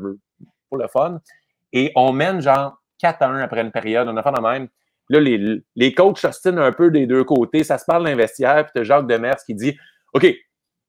[0.69, 1.19] pour le fun.
[1.73, 4.07] Et on mène genre 4 à 1 après une période.
[4.07, 4.67] On a fait la même.
[5.09, 7.63] Là, les, les coachs s'ostinent un peu des deux côtés.
[7.63, 8.65] Ça se parle d'investière.
[8.65, 9.77] Puis tu Jacques Demers qui dit
[10.13, 10.27] OK,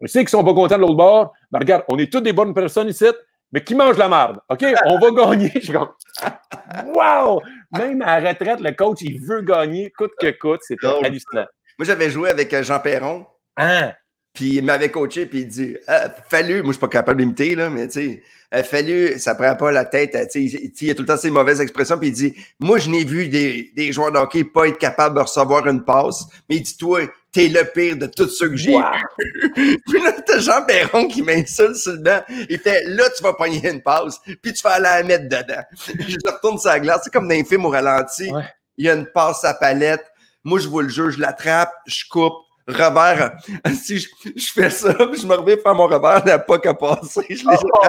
[0.03, 1.33] je sais qu'ils sont pas contents de l'autre bord.
[1.53, 3.07] Mais regarde, on est toutes des bonnes personnes ici,
[3.53, 4.41] mais qui mangent la merde?
[4.49, 4.65] OK?
[4.87, 5.51] On va gagner.
[5.55, 5.91] Je suis comme,
[6.95, 7.41] wow!
[7.73, 10.61] Même à la retraite, le coach, il veut gagner coûte que coûte.
[10.63, 11.47] C'est hallucinant.
[11.79, 13.27] Moi, j'avais joué avec euh, Jean Perron.
[13.57, 13.93] Hein?
[14.35, 17.55] Puis il m'avait coaché, puis il dit ah, Fallu, moi je suis pas capable d'imiter,
[17.55, 18.23] là, mais tu sais,
[18.55, 20.15] euh, Fallu, ça prend pas la tête.
[20.15, 22.35] Euh, tu sais, il y a tout le temps ces mauvaises expressions, puis il dit
[22.59, 25.85] Moi, je n'ai vu des, des, joueurs de hockey pas être capables de recevoir une
[25.85, 27.01] passe, mais il dit Toi,
[27.33, 28.73] t'es le pire de tous ceux que j'ai
[29.55, 32.21] puis là, t'as Jean Perron qui m'insulte sur le banc.
[32.49, 35.63] Il fait Là, tu vas pogner une passe, puis tu vas aller la mettre dedans.
[35.87, 37.01] je retourne sur la glace.
[37.05, 38.31] C'est comme dans un film au ralenti.
[38.77, 40.05] Il y a une passe à palette.
[40.45, 42.35] Moi, je vois le jeu, je l'attrape, je coupe
[42.67, 43.33] revers.
[43.75, 44.09] Si je,
[44.53, 47.27] fais ça, je me reviens faire mon revers, n'a pas qu'à passer.
[47.31, 47.89] Je l'ai oh!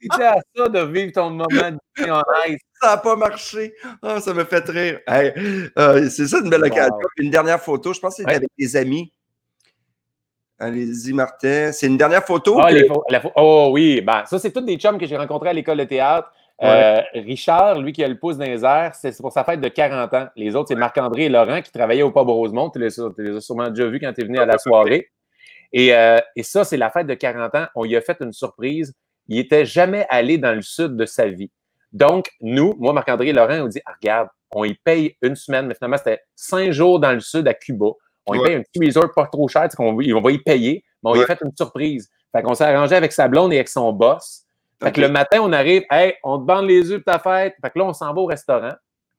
[0.00, 2.58] C'était à ça de vivre ton moment de en ice.
[2.80, 3.74] Ça n'a pas marché.
[4.02, 5.00] Oh, ça me fait rire.
[5.08, 6.94] Euh, c'est ça une belle occasion.
[7.16, 9.12] Une dernière photo, je pense que c'était avec des amis.
[10.60, 11.70] Allez-y, Martin.
[11.72, 12.58] C'est une dernière photo.
[12.60, 12.70] Ah,
[13.36, 16.32] oh oui, ben, ça, c'est toutes des chums que j'ai rencontrés à l'école de théâtre.
[16.60, 19.68] Euh, Richard, lui qui a le pouce dans les airs, c'est pour sa fête de
[19.68, 20.26] 40 ans.
[20.34, 22.70] Les autres, c'est Marc-André et Laurent qui travaillaient au Pub Rosemont.
[22.70, 25.10] Tu les, as sûrement déjà vus quand tu es venu à la soirée.
[25.72, 27.66] Et, euh, et ça, c'est la fête de 40 ans.
[27.76, 28.92] On lui a fait une surprise.
[29.28, 31.50] Il n'était jamais allé dans le sud de sa vie.
[31.92, 35.66] Donc, nous, moi, Marc-André et Laurent, on dit ah, regarde, on y paye une semaine,
[35.66, 37.86] mais finalement, c'était cinq jours dans le sud à Cuba.
[38.26, 41.10] On y paye un petit resort pas trop cher, qu'on on va y payer, mais
[41.10, 42.10] on lui a fait une surprise.
[42.32, 44.44] Fait qu'on s'est arrangé avec sa blonde et avec son boss.
[44.82, 47.54] Fait que le matin, on arrive, hey, on te bande les yeux de ta fête.
[47.60, 48.74] Fait que là, on s'en va au restaurant.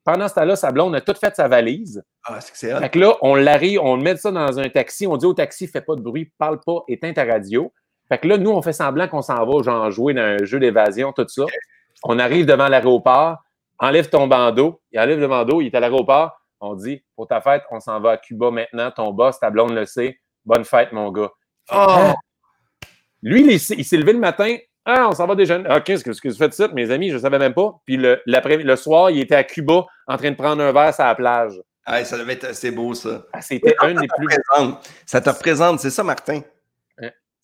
[0.05, 2.01] Pendant ce temps-là, sa blonde a tout fait sa valise.
[2.23, 2.79] Ah, c'est excellent.
[2.79, 5.05] Fait que là, on l'arrive, on met ça dans un taxi.
[5.05, 7.73] On dit au taxi, fais pas de bruit, parle pas, éteins ta radio.
[8.09, 10.59] Fait que là, nous, on fait semblant qu'on s'en va, genre jouer dans un jeu
[10.59, 11.43] d'évasion, tout ça.
[12.03, 13.37] On arrive devant l'aéroport,
[13.77, 14.81] enlève ton bandeau.
[14.91, 16.31] Il enlève le bandeau, il est à l'aéroport.
[16.59, 18.91] On dit, pour ta fête, on s'en va à Cuba maintenant.
[18.91, 20.19] Ton boss, ta blonde le sait.
[20.45, 21.29] Bonne fête, mon gars.
[21.73, 22.11] Oh!
[23.21, 24.55] Lui, il s'est levé le matin,
[24.85, 25.69] ah, on s'en va déjeuner.
[25.69, 27.09] OK, qu'est-ce que, vous faites ça, mes amis?
[27.09, 27.79] Je ne savais même pas.
[27.85, 31.03] Puis le, le soir, il était à Cuba en train de prendre un verre sur
[31.03, 31.53] la plage.
[31.85, 33.23] Ah, ça devait être assez beau, ça.
[33.31, 34.27] Ah, c'était un des plus.
[35.05, 36.41] Ça te représente, c'est ça, Martin?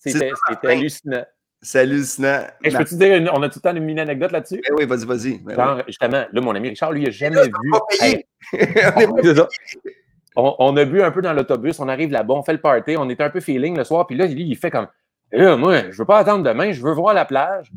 [0.06, 0.32] C'était
[0.64, 1.26] hallucinant.
[1.62, 2.42] C'est hallucinant.
[2.64, 4.62] je peux te dire, on a tout le temps une mini anecdote là-dessus?
[4.68, 5.40] Eh oui, vas-y, vas-y.
[5.40, 7.52] Ben justement, là, mon ami Richard, lui, il n'a jamais vu.
[10.36, 12.96] on, on, a bu un peu dans l'autobus, on arrive là-bas, on fait le party,
[12.98, 14.88] on était un peu feeling le soir, puis là, lui, il fait comme
[15.32, 17.72] là, moi, je ne veux pas attendre demain, je veux voir la plage.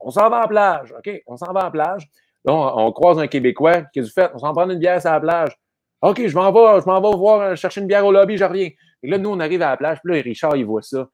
[0.00, 0.94] On s'en va à la plage.
[0.98, 2.08] OK, on s'en va à la plage.
[2.44, 5.12] Là, on, croise un Québécois qui a du fait, on s'en prend une bière à
[5.12, 5.58] la plage.
[6.02, 8.68] OK, je m'en vais, je m'en vais voir, chercher une bière au lobby, je reviens.
[9.02, 11.08] Et là, nous, on arrive à la plage, puis là, Richard, il voit ça.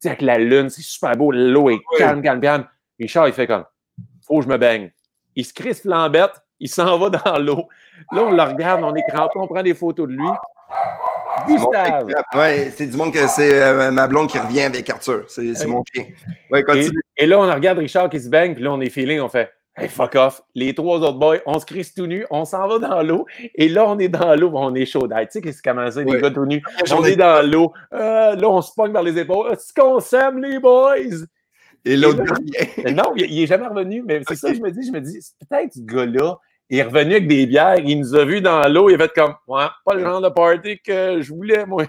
[0.00, 2.66] Sais, avec la lune, c'est super beau, l'eau est calme, calme, calme.
[2.98, 3.64] Richard, il fait comme,
[4.26, 4.90] faut que je me baigne.
[5.34, 7.68] Il se crisse flambette, il s'en va dans l'eau.
[8.12, 10.28] Là, on le regarde, on est crampé, on prend des photos de lui.
[11.46, 12.08] Gustave.
[12.34, 15.24] Ouais, c'est du monde que c'est euh, ma blonde qui revient avec Arthur.
[15.28, 16.06] C'est mon chien.
[16.50, 16.64] Ouais.
[16.74, 19.28] Et, et, là, on regarde Richard qui se baigne, puis là, on est feeling, on
[19.28, 20.40] fait Hey, fuck off.
[20.54, 23.26] Les trois autres boys, on se crisse tout nu, on s'en va dans l'eau.
[23.54, 26.18] Et là, on est dans l'eau, on est chaud Tu sais, qu'est-ce qui commence, les
[26.18, 26.62] gars tout nus?
[26.92, 27.74] On est dans l'eau.
[27.92, 29.52] Euh, là, on se pogne vers les épaules.
[29.52, 30.96] Est-ce qu'on s'aime, les boys?
[31.84, 32.22] Et l'autre
[32.90, 34.86] Non, il n'est jamais revenu, mais c'est ça que je me dis.
[34.86, 36.38] Je me dis, peut-être ce gars-là,
[36.70, 39.12] il est revenu avec des bières, il nous a vus dans l'eau, il a fait
[39.14, 41.84] comme, ouais, pas le genre de party que je voulais, moi.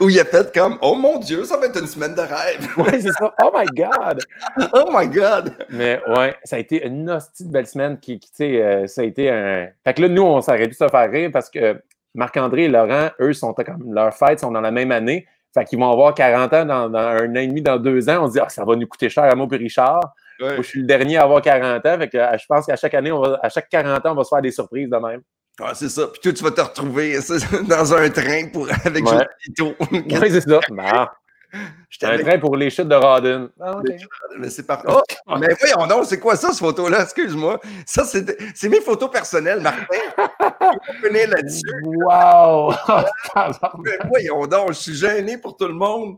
[0.00, 2.68] Où il a fait comme Oh mon Dieu, ça va être une semaine de rêve.
[2.76, 3.32] Oui, c'est ça.
[3.42, 4.20] Oh my God.
[4.72, 5.54] oh my God.
[5.70, 9.02] Mais ouais, ça a été une hostie de belle semaine qui, tu sais, euh, ça
[9.02, 9.68] a été un.
[9.84, 11.80] Fait que là, nous, on s'aurait dû se faire rire parce que
[12.14, 15.26] Marc-André et Laurent, eux, sont comme leurs fêtes sont dans la même année.
[15.54, 18.24] Fait qu'ils vont avoir 40 ans dans, un an et demi, dans deux ans.
[18.24, 20.14] On se dit, ah, ça va nous coûter cher à moi et Richard.
[20.40, 21.98] Moi, je suis le dernier à avoir 40 ans.
[21.98, 24.24] Fait que je pense qu'à chaque année, on va, à chaque 40 ans, on va
[24.24, 25.22] se faire des surprises de même.
[25.62, 26.06] Ah, c'est ça.
[26.08, 27.18] Puis toi, tu vas te retrouver
[27.68, 29.26] dans un train pour, avec ouais.
[29.90, 30.60] Oui, c'est ça.
[30.70, 31.14] Bah.
[32.02, 33.48] Un train pour les chutes de Rodin.
[33.60, 33.80] Ah,
[34.38, 34.88] Mais c'est parfait.
[34.88, 35.02] Oh,
[35.40, 37.02] mais voyons donc, c'est quoi ça, cette photo-là?
[37.02, 37.60] Excuse-moi.
[37.84, 39.84] Ça, c'est mes photos personnelles, Martin.
[40.18, 41.62] je connais là-dessus.
[41.84, 42.72] Wow!
[43.84, 46.16] mais voyons donc, je suis gêné pour tout le monde.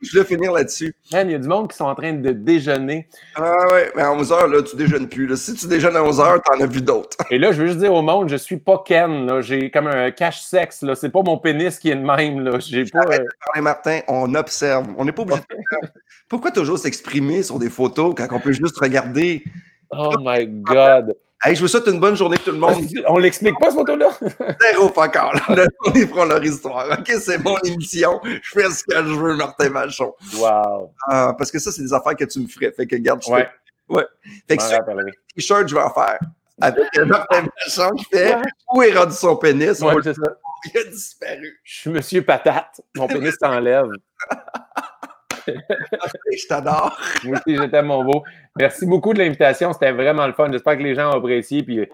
[0.00, 0.94] Je vais finir là-dessus.
[1.10, 3.08] il y a du monde qui sont en train de déjeuner.
[3.34, 5.26] Ah ouais, mais à 11 h là, tu déjeunes plus.
[5.26, 5.36] Là.
[5.36, 7.16] Si tu déjeunes à 11 h t'en as vu d'autres.
[7.30, 9.40] Et là, je veux juste dire au monde, je suis pas Ken.
[9.40, 10.84] J'ai comme un cache-sexe.
[10.94, 12.60] C'est pas mon pénis qui est le même.
[12.60, 13.00] J'ai pas.
[13.00, 13.24] Euh...
[13.44, 14.86] parler, Martin on observe.
[14.96, 15.88] On n'est pas obligé de
[16.28, 19.44] Pourquoi toujours s'exprimer sur des photos quand on peut juste regarder?
[19.90, 21.16] Oh my God!
[21.42, 22.74] Hey, je vous souhaite une bonne journée tout le monde.
[23.08, 24.08] On l'explique pas, ce photo-là?
[24.60, 25.34] Zéro, encore.
[25.94, 26.98] Ils feront leur histoire.
[26.98, 28.20] OK, c'est mon émission.
[28.24, 30.14] Je fais ce que je veux, Martin Machon.
[30.38, 30.92] Wow.
[31.06, 32.72] Ah, parce que ça, c'est des affaires que tu me ferais.
[32.72, 33.48] Fait que, garde, je ouais.
[33.88, 34.04] Ouais.
[34.48, 34.62] Fait que
[35.34, 36.18] t-shirt, je vais en faire.
[36.60, 38.36] Avec Martin Machon qui fait
[38.72, 39.80] Où est rendu son pénis?
[39.80, 40.36] Ouais, c'est ça.
[40.64, 41.60] Il a disparu.
[41.62, 42.80] Je suis Monsieur Patate.
[42.96, 43.90] Mon pénis t'enlève.
[45.46, 46.98] je t'adore.
[47.24, 48.24] Moi aussi, j'étais mon beau.
[48.58, 49.72] Merci beaucoup de l'invitation.
[49.72, 50.50] C'était vraiment le fun.
[50.50, 51.62] J'espère que les gens ont apprécié.
[51.62, 51.86] Puis oui,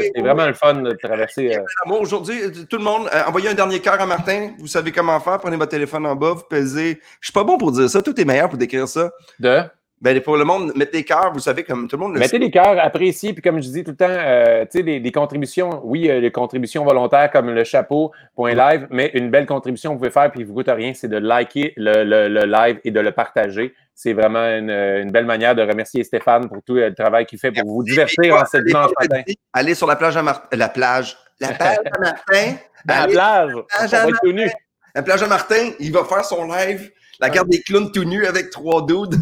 [0.00, 1.56] c'était vraiment le fun de traverser.
[1.56, 1.92] Euh...
[1.92, 4.52] Aujourd'hui, tout le monde, euh, envoyez un dernier cœur à Martin.
[4.58, 5.38] Vous savez comment faire.
[5.38, 7.00] Prenez votre téléphone en bas, vous pesez.
[7.20, 8.00] Je suis pas bon pour dire ça.
[8.00, 9.10] Tout est meilleur pour décrire ça.
[9.38, 9.62] De?
[10.04, 12.38] Ben, pour le monde, mettez des cœurs, vous savez, comme tout le monde le Mettez
[12.38, 15.80] des cœurs, appréciez, puis comme je dis tout le temps, euh, tu sais, des, contributions,
[15.82, 19.94] oui, euh, les contributions volontaires comme le chapeau, point live, mais une belle contribution que
[19.94, 22.80] vous pouvez faire, puis il ne vous coûte rien, c'est de liker le, le, live
[22.84, 23.72] et de le partager.
[23.94, 27.66] C'est vraiment une, belle manière de remercier Stéphane pour tout le travail qu'il fait pour
[27.66, 29.22] vous divertir en ce dimanche matin.
[29.54, 30.54] Allez sur la plage à Martin.
[30.54, 31.16] La plage.
[31.40, 32.56] La plage à Martin.
[32.86, 33.52] La plage.
[33.54, 34.46] La plage à Martin.
[34.94, 36.90] La plage à Martin, il va faire son live.
[37.20, 39.16] La garde des clowns tout nus avec trois dudes.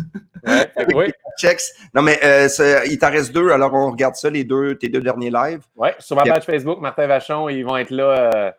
[0.47, 1.13] Ouais, oui.
[1.39, 1.63] Checks.
[1.95, 2.49] Non, mais euh,
[2.87, 5.63] il t'en reste deux, alors on regarde ça, les deux, tes deux derniers lives.
[5.77, 8.05] Oui, sur ma page Facebook, Martin Vachon, ils vont être là.
[8.35, 8.51] Euh...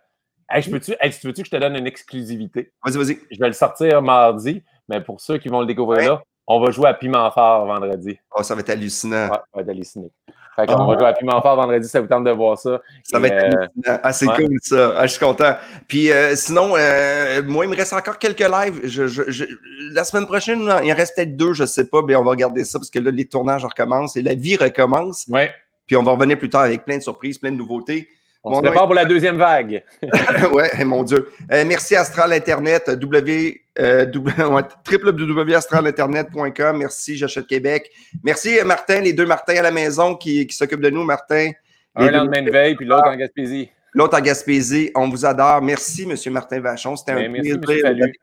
[0.49, 2.71] Hey, je peux-tu, hey, veux-tu que je te donne une exclusivité?
[2.85, 3.19] Vas-y, vas-y.
[3.31, 6.71] Je vais le sortir mardi, mais pour ceux qui vont le découvrir là, on va
[6.71, 8.19] jouer à Piment Fort vendredi.
[8.35, 9.29] Oh, ça va être hallucinant.
[9.29, 10.09] Ouais, ça va être hallucinant.
[10.55, 12.79] Fait qu'on va jouer à Piment Fort vendredi, ça vous tente de voir ça.
[13.03, 13.55] Ça va être
[13.87, 13.97] euh...
[14.03, 14.93] Ah, c'est cool ça.
[14.97, 15.55] Ah, je suis content.
[15.87, 18.81] Puis euh, sinon, euh, moi, il me reste encore quelques lives.
[18.83, 19.45] Je, je, je...
[19.91, 22.63] la semaine prochaine, il en reste peut-être deux, je sais pas, mais on va regarder
[22.65, 25.25] ça parce que là, les tournages recommencent et la vie recommence.
[25.27, 25.51] Ouais.
[25.87, 28.07] Puis on va revenir plus tard avec plein de surprises, plein de nouveautés.
[28.45, 29.85] On se prépare pour la deuxième vague.
[30.51, 31.29] ouais, mon Dieu.
[31.51, 36.77] Euh, merci Astral Internet, w, euh, www.astralinternet.com.
[36.83, 37.89] Merci J'achète Québec.
[38.21, 41.51] Merci Martin, les deux Martins à la maison qui, qui s'occupent de nous, Martin.
[41.95, 43.69] Un lendemain de veille, puis l'autre en Gaspésie.
[43.93, 44.91] L'autre en Gaspésie.
[44.95, 45.61] On vous adore.
[45.61, 46.97] Merci, Monsieur Martin Vachon.
[46.97, 47.59] C'était un plaisir.
[47.81, 48.13] Salut.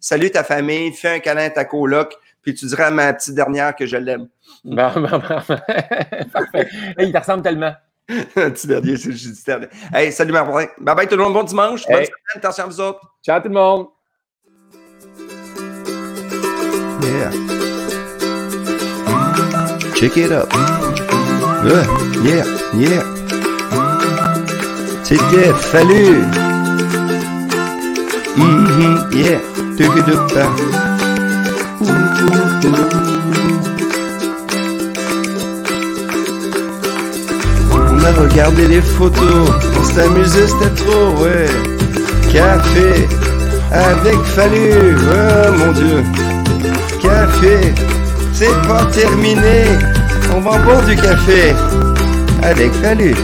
[0.00, 0.92] salut ta famille.
[0.92, 2.14] Fais un câlin à ta coloc.
[2.40, 4.28] Puis tu diras à ma petite dernière que je l'aime.
[4.64, 5.18] Bon, bon, bon.
[6.32, 6.68] Parfait.
[6.98, 7.74] il te ressemble tellement.
[8.34, 9.66] petit dernier, c'est juste dernier.
[9.92, 10.66] Hey, salut Martin.
[10.78, 11.84] Bye bye tout le monde, bon dimanche.
[11.86, 13.00] Bonne semaine, attention à vous autres.
[13.22, 13.88] Ciao tout le monde.
[17.02, 17.30] Yeah.
[19.94, 20.48] Check it up.
[21.64, 21.86] Yeah,
[22.24, 22.44] yeah,
[22.74, 23.04] yeah.
[25.04, 26.22] C'était fallu.
[28.36, 29.40] Mm -hmm, yeah.
[31.80, 33.17] On
[38.08, 41.46] a regardé les photos, on s'amusait, c'était trop, ouais.
[42.32, 43.06] Café
[43.70, 46.02] avec Fallu, oh mon dieu.
[47.02, 47.74] Café,
[48.32, 49.64] c'est pas terminé.
[50.34, 51.54] On va boire du café
[52.42, 53.14] avec Fallu.